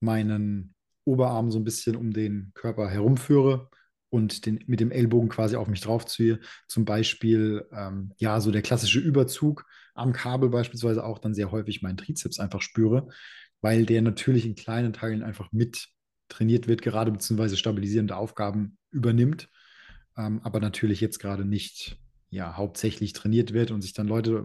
meinen 0.00 0.74
Oberarm 1.04 1.50
so 1.50 1.58
ein 1.58 1.64
bisschen 1.64 1.96
um 1.96 2.12
den 2.12 2.52
Körper 2.54 2.88
herumführe 2.88 3.68
und 4.10 4.46
den, 4.46 4.62
mit 4.66 4.80
dem 4.80 4.90
Ellbogen 4.90 5.28
quasi 5.28 5.56
auf 5.56 5.68
mich 5.68 5.80
draufziehe. 5.80 6.40
Zum 6.68 6.84
Beispiel, 6.84 7.66
ähm, 7.72 8.12
ja, 8.16 8.40
so 8.40 8.50
der 8.50 8.62
klassische 8.62 9.00
Überzug 9.00 9.66
am 9.94 10.12
Kabel 10.12 10.50
beispielsweise 10.50 11.04
auch 11.04 11.18
dann 11.18 11.34
sehr 11.34 11.50
häufig 11.50 11.82
meinen 11.82 11.96
Trizeps 11.96 12.38
einfach 12.38 12.62
spüre, 12.62 13.08
weil 13.60 13.86
der 13.86 14.02
natürlich 14.02 14.46
in 14.46 14.54
kleinen 14.54 14.92
Teilen 14.92 15.22
einfach 15.22 15.52
mit 15.52 15.88
trainiert 16.28 16.68
wird, 16.68 16.82
gerade 16.82 17.12
beziehungsweise 17.12 17.56
stabilisierende 17.56 18.16
Aufgaben 18.16 18.78
übernimmt, 18.90 19.50
ähm, 20.16 20.40
aber 20.42 20.60
natürlich 20.60 21.00
jetzt 21.00 21.18
gerade 21.18 21.44
nicht 21.44 21.98
ja, 22.30 22.56
hauptsächlich 22.56 23.12
trainiert 23.12 23.52
wird 23.52 23.70
und 23.70 23.82
sich 23.82 23.92
dann 23.92 24.08
Leute 24.08 24.44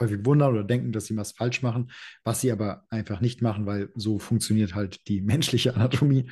häufig 0.00 0.24
wundern 0.24 0.52
oder 0.52 0.64
denken, 0.64 0.92
dass 0.92 1.06
sie 1.06 1.16
was 1.16 1.32
falsch 1.32 1.62
machen, 1.62 1.90
was 2.24 2.40
sie 2.40 2.52
aber 2.52 2.86
einfach 2.90 3.20
nicht 3.20 3.42
machen, 3.42 3.66
weil 3.66 3.90
so 3.94 4.18
funktioniert 4.18 4.74
halt 4.74 5.06
die 5.08 5.20
menschliche 5.22 5.74
Anatomie, 5.74 6.30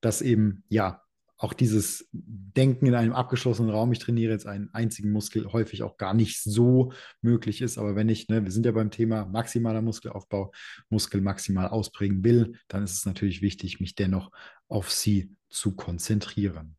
dass 0.00 0.22
eben, 0.22 0.64
ja, 0.68 1.02
auch 1.42 1.54
dieses 1.54 2.08
Denken 2.12 2.86
in 2.86 2.94
einem 2.94 3.12
abgeschlossenen 3.12 3.72
Raum, 3.72 3.90
ich 3.90 3.98
trainiere 3.98 4.32
jetzt 4.32 4.46
einen 4.46 4.72
einzigen 4.72 5.10
Muskel, 5.10 5.52
häufig 5.52 5.82
auch 5.82 5.96
gar 5.96 6.14
nicht 6.14 6.40
so 6.40 6.92
möglich 7.20 7.62
ist. 7.62 7.78
Aber 7.78 7.96
wenn 7.96 8.08
ich, 8.08 8.28
ne, 8.28 8.44
wir 8.44 8.52
sind 8.52 8.64
ja 8.64 8.70
beim 8.70 8.92
Thema 8.92 9.24
maximaler 9.24 9.82
Muskelaufbau, 9.82 10.52
Muskel 10.88 11.20
maximal 11.20 11.66
ausprägen 11.66 12.22
will, 12.22 12.56
dann 12.68 12.84
ist 12.84 12.92
es 12.92 13.06
natürlich 13.06 13.42
wichtig, 13.42 13.80
mich 13.80 13.96
dennoch 13.96 14.30
auf 14.68 14.92
sie 14.92 15.34
zu 15.48 15.74
konzentrieren. 15.74 16.76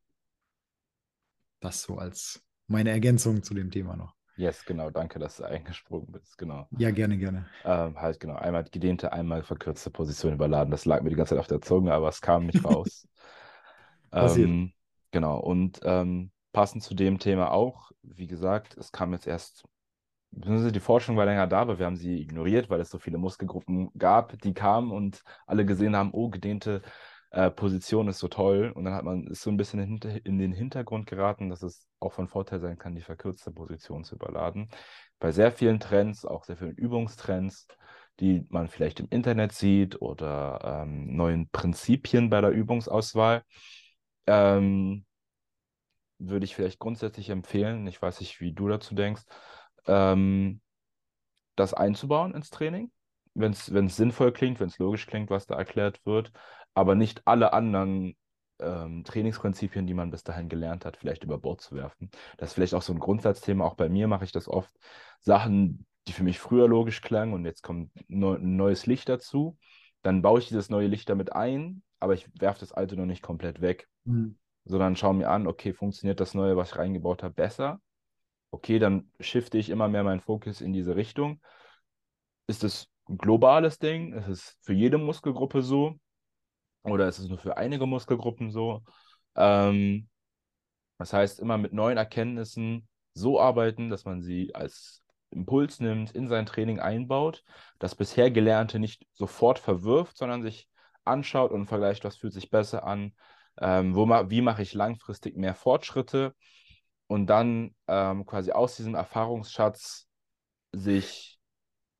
Das 1.59 1.81
so 1.81 1.97
als 1.97 2.41
meine 2.67 2.91
Ergänzung 2.91 3.43
zu 3.43 3.53
dem 3.53 3.69
Thema 3.69 3.97
noch. 3.97 4.15
Yes, 4.35 4.65
genau, 4.65 4.89
danke, 4.89 5.19
dass 5.19 5.37
du 5.37 5.43
eingesprungen 5.47 6.11
bist, 6.11 6.37
genau. 6.37 6.67
Ja, 6.77 6.91
gerne, 6.91 7.17
gerne. 7.17 7.45
Ähm, 7.65 7.99
halt, 7.99 8.19
genau, 8.19 8.35
einmal 8.35 8.63
gedehnte, 8.65 9.13
einmal 9.13 9.43
verkürzte 9.43 9.89
Position 9.89 10.33
überladen. 10.33 10.71
Das 10.71 10.85
lag 10.85 11.01
mir 11.01 11.09
die 11.09 11.15
ganze 11.15 11.31
Zeit 11.31 11.39
auf 11.39 11.47
der 11.47 11.61
Zunge, 11.61 11.93
aber 11.93 12.09
es 12.09 12.21
kam 12.21 12.45
nicht 12.45 12.63
raus. 12.65 13.07
ähm, 14.13 14.73
genau, 15.11 15.39
und 15.39 15.79
ähm, 15.83 16.31
passend 16.51 16.83
zu 16.83 16.93
dem 16.93 17.19
Thema 17.19 17.51
auch, 17.51 17.91
wie 18.01 18.27
gesagt, 18.27 18.75
es 18.77 18.91
kam 18.91 19.13
jetzt 19.13 19.27
erst, 19.27 19.63
die 20.31 20.79
Forschung 20.79 21.15
war 21.15 21.25
länger 21.25 21.47
da, 21.47 21.61
aber 21.61 21.79
wir 21.79 21.85
haben 21.85 21.95
sie 21.95 22.19
ignoriert, 22.21 22.69
weil 22.69 22.81
es 22.81 22.89
so 22.89 22.97
viele 22.97 23.17
Muskelgruppen 23.17 23.91
gab, 23.97 24.39
die 24.41 24.53
kamen 24.53 24.91
und 24.91 25.23
alle 25.45 25.65
gesehen 25.65 25.95
haben, 25.95 26.09
oh, 26.11 26.29
gedehnte 26.29 26.81
äh, 27.33 27.49
Position 27.49 28.07
ist 28.07 28.19
so 28.19 28.27
toll. 28.27 28.71
Und 28.73 28.85
dann 28.85 28.93
hat 28.93 29.03
man 29.03 29.27
ist 29.27 29.41
so 29.41 29.49
ein 29.49 29.57
bisschen 29.57 29.99
in 29.99 30.37
den 30.37 30.53
Hintergrund 30.53 31.07
geraten, 31.07 31.49
dass 31.49 31.63
es 31.63 31.87
auch 31.99 32.13
von 32.13 32.27
Vorteil 32.27 32.59
sein 32.59 32.77
kann, 32.77 32.95
die 32.95 33.01
verkürzte 33.01 33.51
Position 33.51 34.03
zu 34.03 34.15
überladen. 34.15 34.69
Bei 35.19 35.31
sehr 35.31 35.51
vielen 35.51 35.79
Trends, 35.79 36.25
auch 36.25 36.43
sehr 36.45 36.57
vielen 36.57 36.75
Übungstrends, 36.75 37.67
die 38.19 38.45
man 38.49 38.67
vielleicht 38.67 38.99
im 38.99 39.07
Internet 39.09 39.51
sieht 39.51 39.99
oder 39.99 40.83
ähm, 40.83 41.15
neuen 41.15 41.49
Prinzipien 41.49 42.29
bei 42.29 42.39
der 42.39 42.51
Übungsauswahl, 42.51 43.43
ähm, 44.27 45.05
würde 46.19 46.45
ich 46.45 46.55
vielleicht 46.55 46.79
grundsätzlich 46.79 47.29
empfehlen, 47.29 47.87
ich 47.87 47.99
weiß 48.01 48.19
nicht, 48.19 48.39
wie 48.39 48.53
du 48.53 48.67
dazu 48.67 48.93
denkst, 48.93 49.23
ähm, 49.87 50.61
das 51.55 51.73
einzubauen 51.73 52.35
ins 52.35 52.51
Training, 52.51 52.91
wenn 53.33 53.51
es 53.51 53.65
sinnvoll 53.95 54.31
klingt, 54.31 54.59
wenn 54.59 54.67
es 54.67 54.77
logisch 54.77 55.07
klingt, 55.07 55.31
was 55.31 55.47
da 55.47 55.55
erklärt 55.55 55.99
wird, 56.05 56.31
aber 56.73 56.95
nicht 56.95 57.21
alle 57.25 57.53
anderen 57.53 58.15
ähm, 58.59 59.03
Trainingsprinzipien, 59.03 59.87
die 59.87 59.93
man 59.93 60.11
bis 60.11 60.23
dahin 60.23 60.49
gelernt 60.49 60.85
hat, 60.85 60.97
vielleicht 60.97 61.23
über 61.23 61.37
Bord 61.37 61.61
zu 61.61 61.75
werfen. 61.75 62.09
Das 62.37 62.49
ist 62.49 62.53
vielleicht 62.55 62.73
auch 62.73 62.81
so 62.81 62.93
ein 62.93 62.99
Grundsatzthema. 62.99 63.65
Auch 63.65 63.75
bei 63.75 63.89
mir 63.89 64.07
mache 64.07 64.25
ich 64.25 64.31
das 64.31 64.47
oft. 64.47 64.73
Sachen, 65.19 65.85
die 66.07 66.13
für 66.13 66.23
mich 66.23 66.39
früher 66.39 66.67
logisch 66.67 67.01
klangen 67.01 67.33
und 67.33 67.45
jetzt 67.45 67.63
kommt 67.63 67.91
neu, 68.07 68.35
ein 68.35 68.55
neues 68.55 68.85
Licht 68.85 69.09
dazu. 69.09 69.57
Dann 70.01 70.21
baue 70.21 70.39
ich 70.39 70.47
dieses 70.47 70.69
neue 70.69 70.87
Licht 70.87 71.09
damit 71.09 71.33
ein, 71.33 71.81
aber 71.99 72.13
ich 72.13 72.27
werfe 72.39 72.59
das 72.59 72.73
alte 72.73 72.97
noch 72.97 73.05
nicht 73.05 73.21
komplett 73.21 73.61
weg. 73.61 73.87
Mhm. 74.03 74.37
Sondern 74.65 74.95
schaue 74.95 75.13
mir 75.13 75.29
an, 75.29 75.47
okay, 75.47 75.73
funktioniert 75.73 76.19
das 76.19 76.33
Neue, 76.33 76.55
was 76.55 76.71
ich 76.71 76.77
reingebaut 76.77 77.23
habe, 77.23 77.33
besser? 77.33 77.81
Okay, 78.51 78.79
dann 78.79 79.11
shifte 79.19 79.57
ich 79.57 79.69
immer 79.69 79.87
mehr 79.87 80.03
meinen 80.03 80.21
Fokus 80.21 80.61
in 80.61 80.73
diese 80.73 80.95
Richtung. 80.95 81.41
Ist 82.47 82.63
es 82.63 82.87
ein 83.09 83.17
globales 83.17 83.79
Ding? 83.79 84.13
Ist 84.13 84.27
es 84.27 84.57
für 84.61 84.73
jede 84.73 84.97
Muskelgruppe 84.97 85.61
so? 85.61 85.97
Oder 86.83 87.07
ist 87.07 87.19
es 87.19 87.29
nur 87.29 87.37
für 87.37 87.57
einige 87.57 87.85
Muskelgruppen 87.85 88.51
so? 88.51 88.83
Ähm, 89.35 90.09
das 90.97 91.13
heißt, 91.13 91.39
immer 91.39 91.57
mit 91.57 91.73
neuen 91.73 91.97
Erkenntnissen 91.97 92.87
so 93.13 93.39
arbeiten, 93.39 93.89
dass 93.89 94.05
man 94.05 94.21
sie 94.21 94.53
als 94.55 95.03
Impuls 95.31 95.79
nimmt, 95.79 96.11
in 96.11 96.27
sein 96.27 96.45
Training 96.45 96.79
einbaut, 96.79 97.43
das 97.79 97.95
bisher 97.95 98.31
Gelernte 98.31 98.79
nicht 98.79 99.05
sofort 99.13 99.59
verwirft, 99.59 100.17
sondern 100.17 100.43
sich 100.43 100.69
anschaut 101.03 101.51
und 101.51 101.65
vergleicht, 101.65 102.03
was 102.03 102.17
fühlt 102.17 102.33
sich 102.33 102.49
besser 102.49 102.85
an, 102.85 103.13
ähm, 103.59 103.95
wo 103.95 104.05
ma 104.05 104.29
wie 104.29 104.41
mache 104.41 104.61
ich 104.61 104.73
langfristig 104.73 105.35
mehr 105.37 105.55
Fortschritte 105.55 106.35
und 107.07 107.27
dann 107.27 107.75
ähm, 107.87 108.25
quasi 108.25 108.51
aus 108.51 108.75
diesem 108.77 108.95
Erfahrungsschatz 108.95 110.07
sich, 110.71 111.39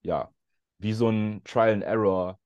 ja, 0.02 0.32
wie 0.78 0.94
so 0.94 1.10
ein 1.10 1.44
Trial 1.44 1.74
and 1.74 1.84
Error 1.84 2.40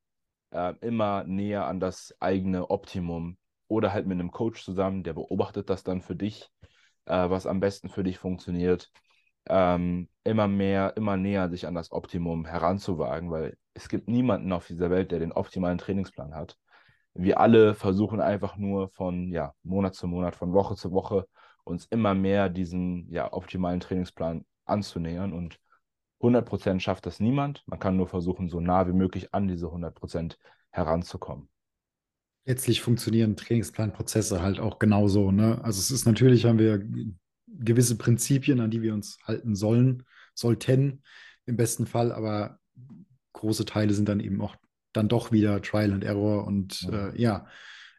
äh, 0.51 0.73
immer 0.81 1.23
näher 1.23 1.65
an 1.65 1.79
das 1.79 2.15
eigene 2.19 2.69
Optimum 2.69 3.37
oder 3.67 3.93
halt 3.93 4.07
mit 4.07 4.19
einem 4.19 4.31
Coach 4.31 4.63
zusammen, 4.63 5.03
der 5.03 5.13
beobachtet 5.13 5.69
das 5.69 5.83
dann 5.83 6.01
für 6.01 6.15
dich, 6.15 6.49
äh, 7.05 7.29
was 7.29 7.47
am 7.47 7.59
besten 7.59 7.89
für 7.89 8.03
dich 8.03 8.17
funktioniert, 8.17 8.91
ähm, 9.49 10.09
immer 10.23 10.47
mehr, 10.47 10.95
immer 10.97 11.17
näher 11.17 11.49
sich 11.49 11.67
an 11.67 11.75
das 11.75 11.91
Optimum 11.91 12.45
heranzuwagen, 12.45 13.31
weil 13.31 13.57
es 13.73 13.89
gibt 13.89 14.07
niemanden 14.07 14.51
auf 14.53 14.67
dieser 14.67 14.89
Welt, 14.89 15.11
der 15.11 15.19
den 15.19 15.31
optimalen 15.31 15.77
Trainingsplan 15.77 16.35
hat. 16.35 16.57
Wir 17.13 17.39
alle 17.39 17.73
versuchen 17.73 18.21
einfach 18.21 18.57
nur 18.57 18.89
von 18.89 19.31
ja, 19.31 19.53
Monat 19.63 19.95
zu 19.95 20.07
Monat, 20.07 20.35
von 20.35 20.53
Woche 20.53 20.75
zu 20.75 20.91
Woche 20.91 21.27
uns 21.63 21.85
immer 21.85 22.13
mehr 22.13 22.49
diesen 22.49 23.09
ja, 23.11 23.31
optimalen 23.33 23.79
Trainingsplan 23.79 24.45
anzunähern 24.65 25.33
und 25.33 25.59
100% 26.21 26.79
schafft 26.79 27.05
das 27.05 27.19
niemand. 27.19 27.63
Man 27.67 27.79
kann 27.79 27.97
nur 27.97 28.07
versuchen, 28.07 28.49
so 28.49 28.59
nah 28.59 28.87
wie 28.87 28.93
möglich 28.93 29.33
an 29.33 29.47
diese 29.47 29.67
100% 29.67 30.37
heranzukommen. 30.71 31.49
Letztlich 32.45 32.81
funktionieren 32.81 33.35
Trainingsplanprozesse 33.35 34.41
halt 34.41 34.59
auch 34.59 34.79
genauso. 34.79 35.31
Ne? 35.31 35.59
Also 35.63 35.79
es 35.79 35.91
ist 35.91 36.05
natürlich, 36.05 36.45
haben 36.45 36.59
wir 36.59 36.81
gewisse 37.47 37.97
Prinzipien, 37.97 38.59
an 38.59 38.71
die 38.71 38.81
wir 38.81 38.93
uns 38.93 39.17
halten 39.25 39.55
sollen, 39.55 40.03
sollten 40.33 41.03
im 41.45 41.57
besten 41.57 41.85
Fall, 41.85 42.11
aber 42.11 42.59
große 43.33 43.65
Teile 43.65 43.93
sind 43.93 44.09
dann 44.09 44.19
eben 44.19 44.41
auch 44.41 44.55
dann 44.93 45.07
doch 45.07 45.31
wieder 45.31 45.61
Trial 45.61 45.93
and 45.93 46.03
Error 46.03 46.45
und 46.45 46.81
ja, 46.83 47.09
äh, 47.09 47.21
ja 47.21 47.47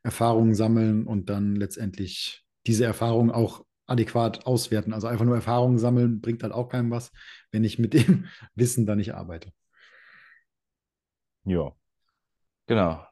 Erfahrungen 0.03 0.55
sammeln 0.55 1.07
und 1.07 1.29
dann 1.29 1.57
letztendlich 1.57 2.45
diese 2.67 2.85
Erfahrungen 2.85 3.31
auch 3.31 3.65
adäquat 3.89 4.47
auswerten. 4.47 4.93
Also 4.93 5.09
einfach 5.09 5.25
nur 5.25 5.35
Erfahrungen 5.35 5.79
sammeln 5.79 6.21
bringt 6.21 6.43
halt 6.43 6.53
auch 6.53 6.69
keinem 6.69 6.91
was, 6.91 7.11
wenn 7.51 7.65
ich 7.65 7.79
mit 7.79 7.95
dem 7.95 8.27
Wissen 8.55 8.87
dann 8.87 8.99
nicht 8.99 9.15
arbeite. 9.15 9.53
Ja, 11.45 11.73
genau. 12.67 13.05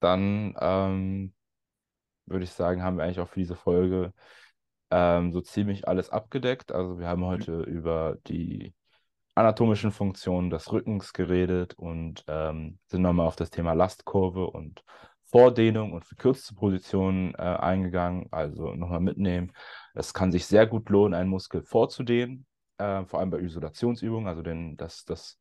Dann 0.00 0.54
ähm, 0.60 1.34
würde 2.26 2.44
ich 2.44 2.50
sagen, 2.50 2.82
haben 2.82 2.98
wir 2.98 3.04
eigentlich 3.04 3.20
auch 3.20 3.28
für 3.28 3.40
diese 3.40 3.56
Folge 3.56 4.12
ähm, 4.90 5.32
so 5.32 5.40
ziemlich 5.40 5.88
alles 5.88 6.10
abgedeckt. 6.10 6.72
Also 6.72 6.98
wir 6.98 7.06
haben 7.06 7.22
mhm. 7.22 7.26
heute 7.26 7.62
über 7.62 8.18
die 8.26 8.74
anatomischen 9.34 9.92
Funktionen 9.92 10.50
des 10.50 10.72
Rückens 10.72 11.12
geredet 11.12 11.74
und 11.74 12.24
ähm, 12.26 12.78
sind 12.86 13.02
nochmal 13.02 13.26
auf 13.26 13.36
das 13.36 13.50
Thema 13.50 13.74
Lastkurve 13.74 14.46
und 14.46 14.82
Vordehnung 15.30 15.92
und 15.92 16.04
verkürzte 16.04 16.54
Positionen 16.54 17.34
äh, 17.34 17.38
eingegangen. 17.38 18.28
Also 18.30 18.74
nochmal 18.74 19.00
mitnehmen. 19.00 19.52
Es 19.94 20.14
kann 20.14 20.32
sich 20.32 20.46
sehr 20.46 20.66
gut 20.66 20.88
lohnen, 20.88 21.14
einen 21.14 21.30
Muskel 21.30 21.62
vorzudehnen, 21.62 22.46
äh, 22.78 23.04
vor 23.04 23.20
allem 23.20 23.30
bei 23.30 23.40
Isolationsübungen, 23.40 24.28
also 24.28 24.42
den, 24.42 24.76
das, 24.76 25.04
das, 25.04 25.38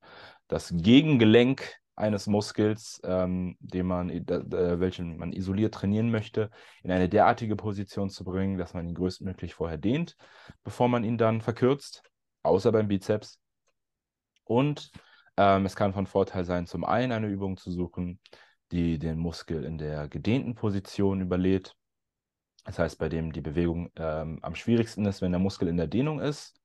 das 0.47 0.73
Gegengelenk 0.75 1.79
eines 1.95 2.27
Muskels, 2.27 2.99
ähm, 3.03 3.55
den 3.59 3.85
man, 3.85 4.09
äh, 4.09 4.79
welchen 4.79 5.17
man 5.17 5.31
isoliert 5.31 5.73
trainieren 5.73 6.11
möchte, 6.11 6.49
in 6.83 6.91
eine 6.91 7.07
derartige 7.07 7.55
Position 7.55 8.09
zu 8.09 8.25
bringen, 8.25 8.57
dass 8.57 8.73
man 8.73 8.87
ihn 8.87 8.95
größtmöglich 8.95 9.53
vorher 9.53 9.77
dehnt, 9.77 10.17
bevor 10.63 10.89
man 10.89 11.03
ihn 11.03 11.17
dann 11.17 11.41
verkürzt, 11.41 12.03
außer 12.43 12.71
beim 12.71 12.87
Bizeps. 12.87 13.39
Und 14.43 14.91
ähm, 15.37 15.65
es 15.65 15.75
kann 15.75 15.93
von 15.93 16.05
Vorteil 16.07 16.43
sein, 16.43 16.67
zum 16.67 16.83
einen 16.83 17.11
eine 17.11 17.27
Übung 17.27 17.57
zu 17.57 17.71
suchen, 17.71 18.19
die 18.75 18.99
den 18.99 19.17
Muskel 19.17 19.63
in 19.63 19.77
der 19.77 20.09
gedehnten 20.09 20.53
Position 20.53 21.21
überlädt. 21.21 21.75
Das 22.65 22.77
heißt, 22.77 22.99
bei 22.99 23.07
dem 23.07 23.31
die 23.31 23.41
Bewegung 23.41 23.89
ähm, 23.95 24.39
am 24.41 24.53
schwierigsten 24.53 25.05
ist, 25.05 25.21
wenn 25.21 25.31
der 25.31 25.39
Muskel 25.39 25.69
in 25.69 25.77
der 25.77 25.87
Dehnung 25.87 26.19
ist. 26.19 26.59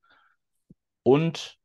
Und 1.04 1.58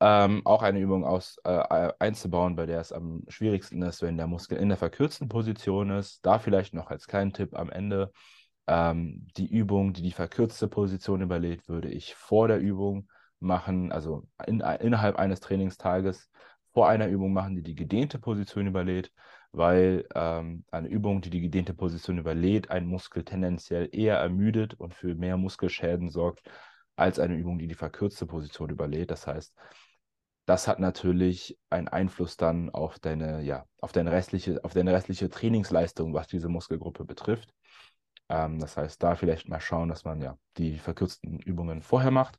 ähm, 0.00 0.42
auch 0.44 0.62
eine 0.62 0.78
Übung 0.78 1.04
aus, 1.04 1.38
äh, 1.42 1.92
einzubauen, 1.98 2.54
bei 2.54 2.66
der 2.66 2.80
es 2.80 2.92
am 2.92 3.24
schwierigsten 3.26 3.82
ist, 3.82 4.00
wenn 4.00 4.16
der 4.16 4.28
Muskel 4.28 4.58
in 4.58 4.68
der 4.68 4.78
verkürzten 4.78 5.28
Position 5.28 5.90
ist. 5.90 6.24
Da 6.24 6.38
vielleicht 6.38 6.74
noch 6.74 6.90
als 6.90 7.08
kleinen 7.08 7.32
Tipp 7.32 7.58
am 7.58 7.68
Ende. 7.68 8.12
Ähm, 8.68 9.26
die 9.36 9.48
Übung, 9.48 9.94
die 9.94 10.02
die 10.02 10.12
verkürzte 10.12 10.68
Position 10.68 11.22
überlädt, 11.22 11.68
würde 11.68 11.88
ich 11.88 12.14
vor 12.14 12.46
der 12.46 12.60
Übung 12.60 13.08
machen, 13.40 13.90
also 13.90 14.28
in, 14.46 14.60
innerhalb 14.60 15.16
eines 15.16 15.40
Trainingstages 15.40 16.30
vor 16.72 16.88
einer 16.88 17.08
Übung 17.08 17.32
machen, 17.32 17.56
die 17.56 17.62
die 17.62 17.74
gedehnte 17.74 18.20
Position 18.20 18.68
überlädt, 18.68 19.10
weil 19.58 20.06
ähm, 20.14 20.64
eine 20.70 20.88
Übung, 20.88 21.20
die 21.20 21.30
die 21.30 21.40
gedehnte 21.40 21.74
Position 21.74 22.18
überlädt, 22.18 22.70
einen 22.70 22.86
Muskel 22.86 23.24
tendenziell 23.24 23.88
eher 23.92 24.16
ermüdet 24.16 24.74
und 24.74 24.94
für 24.94 25.14
mehr 25.14 25.36
Muskelschäden 25.36 26.08
sorgt, 26.10 26.48
als 26.96 27.18
eine 27.18 27.34
Übung, 27.36 27.58
die 27.58 27.66
die 27.66 27.74
verkürzte 27.74 28.26
Position 28.26 28.70
überlädt. 28.70 29.10
Das 29.10 29.26
heißt, 29.26 29.54
das 30.46 30.66
hat 30.68 30.78
natürlich 30.78 31.58
einen 31.70 31.88
Einfluss 31.88 32.36
dann 32.36 32.70
auf 32.70 32.98
deine, 33.00 33.42
ja, 33.42 33.66
auf 33.80 33.92
deine 33.92 34.12
restliche, 34.12 34.64
auf 34.64 34.72
deine 34.72 34.92
restliche 34.94 35.28
Trainingsleistung, 35.28 36.14
was 36.14 36.28
diese 36.28 36.48
Muskelgruppe 36.48 37.04
betrifft. 37.04 37.52
Ähm, 38.28 38.58
das 38.60 38.76
heißt, 38.76 39.02
da 39.02 39.16
vielleicht 39.16 39.48
mal 39.48 39.60
schauen, 39.60 39.88
dass 39.88 40.04
man 40.04 40.20
ja 40.22 40.38
die 40.56 40.78
verkürzten 40.78 41.40
Übungen 41.40 41.82
vorher 41.82 42.10
macht 42.12 42.38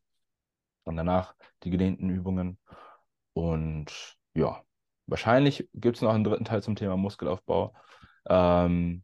und 0.86 0.95
danach 0.95 1.36
die 1.63 1.70
gedehnten 1.70 2.09
Übungen. 2.09 2.57
Und 3.34 4.17
ja, 4.34 4.63
wahrscheinlich 5.10 5.70
gibt 5.74 5.97
es 5.97 6.01
noch 6.01 6.14
einen 6.14 6.24
dritten 6.24 6.45
Teil 6.45 6.64
zum 6.64 6.76
Thema 6.76 6.97
Muskelaufbau. 6.97 7.74
Ähm, 8.28 9.03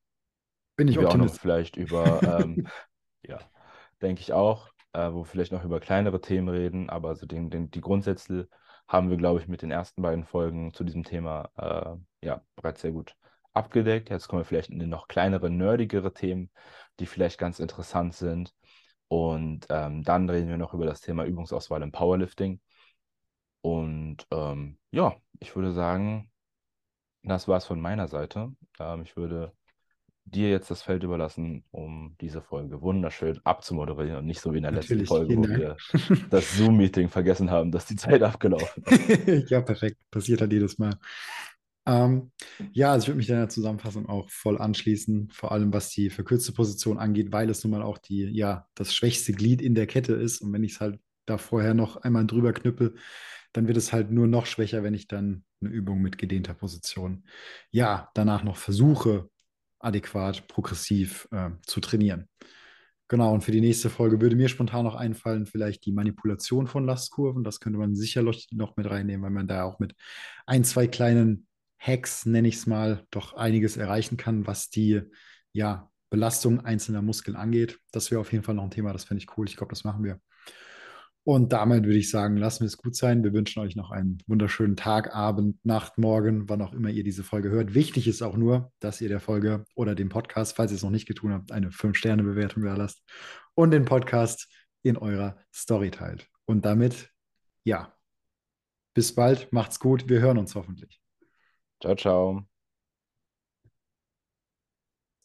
Bin 0.76 0.88
ich 0.88 0.96
wir 0.96 1.08
auch 1.08 1.14
noch 1.14 1.26
Optimist. 1.26 1.40
vielleicht 1.40 1.78
über, 1.78 2.22
ähm, 2.24 2.68
ja, 3.24 3.40
denke 4.02 4.22
ich 4.22 4.34
auch, 4.34 4.70
äh, 4.94 5.12
wo 5.12 5.20
wir 5.20 5.26
vielleicht 5.26 5.52
noch 5.52 5.64
über 5.64 5.80
kleinere 5.80 6.22
Themen 6.22 6.50
reden, 6.50 6.90
aber 6.90 7.16
so 7.16 7.26
den, 7.26 7.50
den, 7.50 7.72
die 7.72 7.82
Grundsätze 7.82 8.48
haben 8.88 9.10
wir, 9.10 9.18
glaube 9.18 9.40
ich, 9.40 9.48
mit 9.48 9.62
den 9.62 9.72
ersten 9.72 10.02
beiden 10.02 10.26
Folgen 10.26 10.74
zu 10.74 10.84
diesem 10.84 11.04
Thema 11.04 11.50
äh, 11.58 12.26
ja, 12.26 12.42
bereits 12.56 12.82
sehr 12.82 12.92
gut 12.92 13.16
abgedeckt. 13.54 14.10
Jetzt 14.10 14.28
kommen 14.28 14.42
wir 14.42 14.46
vielleicht 14.46 14.70
in 14.70 14.90
noch 14.90 15.08
kleinere, 15.08 15.50
nerdigere 15.50 16.14
Themen, 16.14 16.52
die 17.00 17.06
vielleicht 17.06 17.40
ganz 17.40 17.60
interessant 17.60 18.14
sind. 18.14 18.54
Und 19.08 19.66
ähm, 19.70 20.04
dann 20.04 20.30
reden 20.30 20.50
wir 20.50 20.58
noch 20.58 20.74
über 20.74 20.86
das 20.86 21.02
Thema 21.02 21.26
Übungsauswahl 21.26 21.82
im 21.82 21.92
Powerlifting. 21.92 22.60
Und 23.66 24.18
ähm, 24.30 24.78
ja, 24.92 25.16
ich 25.40 25.56
würde 25.56 25.72
sagen, 25.72 26.30
das 27.24 27.48
war 27.48 27.58
es 27.58 27.66
von 27.66 27.82
meiner 27.82 28.08
Seite. 28.08 28.52
Ähm, 28.80 29.02
ich 29.02 29.18
würde 29.18 29.54
dir 30.24 30.52
jetzt 30.52 30.70
das 30.70 30.84
Feld 30.84 31.02
überlassen, 31.02 31.64
um 31.72 32.16
diese 32.22 32.44
Folge 32.44 32.84
wunderschön 32.84 33.40
abzumoderieren 33.44 34.20
und 34.20 34.28
nicht 34.28 34.40
so 34.40 34.54
wie 34.54 34.58
in 34.58 34.64
der 34.64 34.72
letzten 34.72 34.94
Natürlich, 34.94 35.08
Folge, 35.08 35.34
vielen 35.34 35.40
wo 35.40 35.48
Dank. 35.48 35.60
wir 35.60 35.78
das 36.30 36.56
Zoom-Meeting 36.56 37.10
vergessen 37.10 37.50
haben, 37.50 37.72
dass 37.72 37.88
die 37.88 37.96
Zeit 37.96 38.22
abgelaufen 38.22 38.84
ist. 38.84 39.50
Ja, 39.50 39.62
perfekt. 39.62 39.98
Passiert 40.12 40.42
halt 40.42 40.54
jedes 40.54 40.78
Mal. 40.78 41.00
Ähm, 41.88 42.32
ja, 42.72 42.92
also 42.92 43.06
ich 43.06 43.08
würde 43.08 43.18
mich 43.18 43.28
deiner 43.28 43.50
Zusammenfassung 43.50 44.08
auch 44.08 44.30
voll 44.30 44.60
anschließen, 44.60 45.32
vor 45.32 45.52
allem 45.52 45.74
was 45.74 45.90
die 45.90 46.12
verkürzte 46.12 46.52
Position 46.52 47.00
angeht, 47.00 47.32
weil 47.32 47.50
es 47.50 47.64
nun 47.64 47.72
mal 47.72 47.82
auch 47.82 47.98
die, 47.98 48.26
ja, 48.26 48.68
das 48.76 48.94
schwächste 48.94 49.34
Glied 49.34 49.64
in 49.64 49.74
der 49.74 49.88
Kette 49.88 50.14
ist. 50.14 50.42
Und 50.42 50.54
wenn 50.54 50.64
ich 50.64 50.74
es 50.74 50.82
halt 50.82 51.00
da 51.26 51.40
vorher 51.40 51.74
noch 51.74 51.98
einmal 51.98 52.28
drüber 52.28 52.54
knüppel, 52.54 52.94
dann 53.56 53.68
wird 53.68 53.78
es 53.78 53.94
halt 53.94 54.12
nur 54.12 54.28
noch 54.28 54.46
schwächer, 54.46 54.84
wenn 54.84 54.94
ich 54.94 55.08
dann 55.08 55.46
eine 55.62 55.70
Übung 55.72 56.02
mit 56.02 56.18
gedehnter 56.18 56.54
Position, 56.54 57.24
ja, 57.72 58.10
danach 58.14 58.44
noch 58.44 58.58
versuche, 58.58 59.30
adäquat, 59.80 60.48
progressiv 60.48 61.28
äh, 61.32 61.52
zu 61.66 61.80
trainieren. 61.80 62.28
Genau, 63.08 63.34
und 63.34 63.44
für 63.44 63.52
die 63.52 63.62
nächste 63.62 63.90
Folge 63.90 64.20
würde 64.20 64.36
mir 64.36 64.50
spontan 64.50 64.84
noch 64.84 64.96
einfallen, 64.96 65.46
vielleicht 65.46 65.86
die 65.86 65.92
Manipulation 65.92 66.66
von 66.66 66.86
Lastkurven. 66.86 67.44
Das 67.44 67.60
könnte 67.60 67.78
man 67.78 67.96
sicherlich 67.96 68.48
noch 68.52 68.76
mit 68.78 68.90
reinnehmen, 68.90 69.24
weil 69.24 69.30
man 69.30 69.48
da 69.48 69.64
auch 69.64 69.80
mit 69.80 69.94
ein, 70.48 70.64
zwei 70.64 70.88
kleinen 70.88 71.48
Hacks, 71.78 72.26
nenne 72.26 72.48
ich 72.48 72.56
es 72.56 72.68
mal, 72.68 73.06
doch 73.12 73.34
einiges 73.34 73.78
erreichen 73.78 74.18
kann, 74.18 74.48
was 74.48 74.70
die 74.70 75.02
ja, 75.54 75.92
Belastung 76.10 76.66
einzelner 76.66 77.04
Muskeln 77.04 77.38
angeht. 77.38 77.80
Das 77.92 78.10
wäre 78.10 78.22
auf 78.22 78.32
jeden 78.32 78.44
Fall 78.44 78.56
noch 78.56 78.64
ein 78.64 78.72
Thema, 78.72 78.92
das 78.92 79.06
fände 79.06 79.24
ich 79.24 79.38
cool. 79.38 79.48
Ich 79.48 79.56
glaube, 79.56 79.72
das 79.72 79.84
machen 79.84 80.04
wir. 80.04 80.20
Und 81.28 81.54
damit 81.54 81.86
würde 81.86 81.98
ich 81.98 82.12
sagen, 82.12 82.38
lassen 82.38 82.62
wir 82.62 82.68
es 82.68 82.78
gut 82.78 82.96
sein. 82.96 83.24
Wir 83.24 83.34
wünschen 83.34 83.60
euch 83.60 83.76
noch 83.76 83.90
einen 83.90 84.20
wunderschönen 84.28 84.76
Tag, 84.76 85.16
Abend, 85.16 85.58
Nacht, 85.66 85.98
Morgen, 85.98 86.48
wann 86.48 86.62
auch 86.62 86.72
immer 86.72 86.92
ihr 86.92 87.04
diese 87.04 87.24
Folge 87.24 87.50
hört. 87.50 87.74
Wichtig 87.74 88.08
ist 88.08 88.22
auch 88.22 88.38
nur, 88.38 88.72
dass 88.80 89.02
ihr 89.02 89.10
der 89.10 89.20
Folge 89.20 89.66
oder 89.74 89.96
dem 89.96 90.10
Podcast, 90.10 90.56
falls 90.56 90.72
ihr 90.72 90.76
es 90.76 90.84
noch 90.84 90.92
nicht 90.92 91.08
getan 91.08 91.34
habt, 91.34 91.52
eine 91.52 91.72
5-Sterne-Bewertung 91.72 92.62
da 92.62 92.76
lasst 92.76 93.04
und 93.56 93.72
den 93.72 93.86
Podcast 93.86 94.48
in 94.84 94.98
eurer 94.98 95.36
Story 95.52 95.90
teilt. 95.90 96.30
Und 96.46 96.64
damit, 96.64 97.12
ja, 97.64 97.98
bis 98.94 99.16
bald, 99.16 99.52
macht's 99.52 99.80
gut, 99.80 100.08
wir 100.08 100.20
hören 100.20 100.38
uns 100.38 100.54
hoffentlich. 100.54 101.02
Ciao, 101.82 101.96
ciao. 101.96 102.48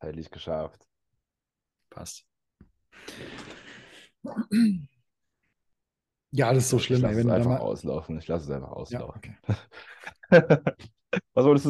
Zeitlich 0.01 0.31
geschafft. 0.31 0.89
Passt. 1.91 2.25
Ja, 6.33 6.53
das 6.53 6.65
ist 6.65 6.71
so 6.71 6.79
Ich 6.89 6.99
schlimm, 6.99 7.03
lasse 7.03 7.17
ey, 7.17 7.17
es 7.17 7.27
da 7.27 7.35
einfach 7.35 7.57
mal. 7.57 7.59
auslaufen. 7.59 8.19
Ich 8.19 8.29
lasse 8.29 8.45
es 8.47 8.51
einfach 8.51 8.73
Ja, 8.89 9.03
auslaufen. 9.03 9.13
okay. 9.15 9.37
Was 11.35 11.45
wolltest 11.45 11.47
du 11.47 11.59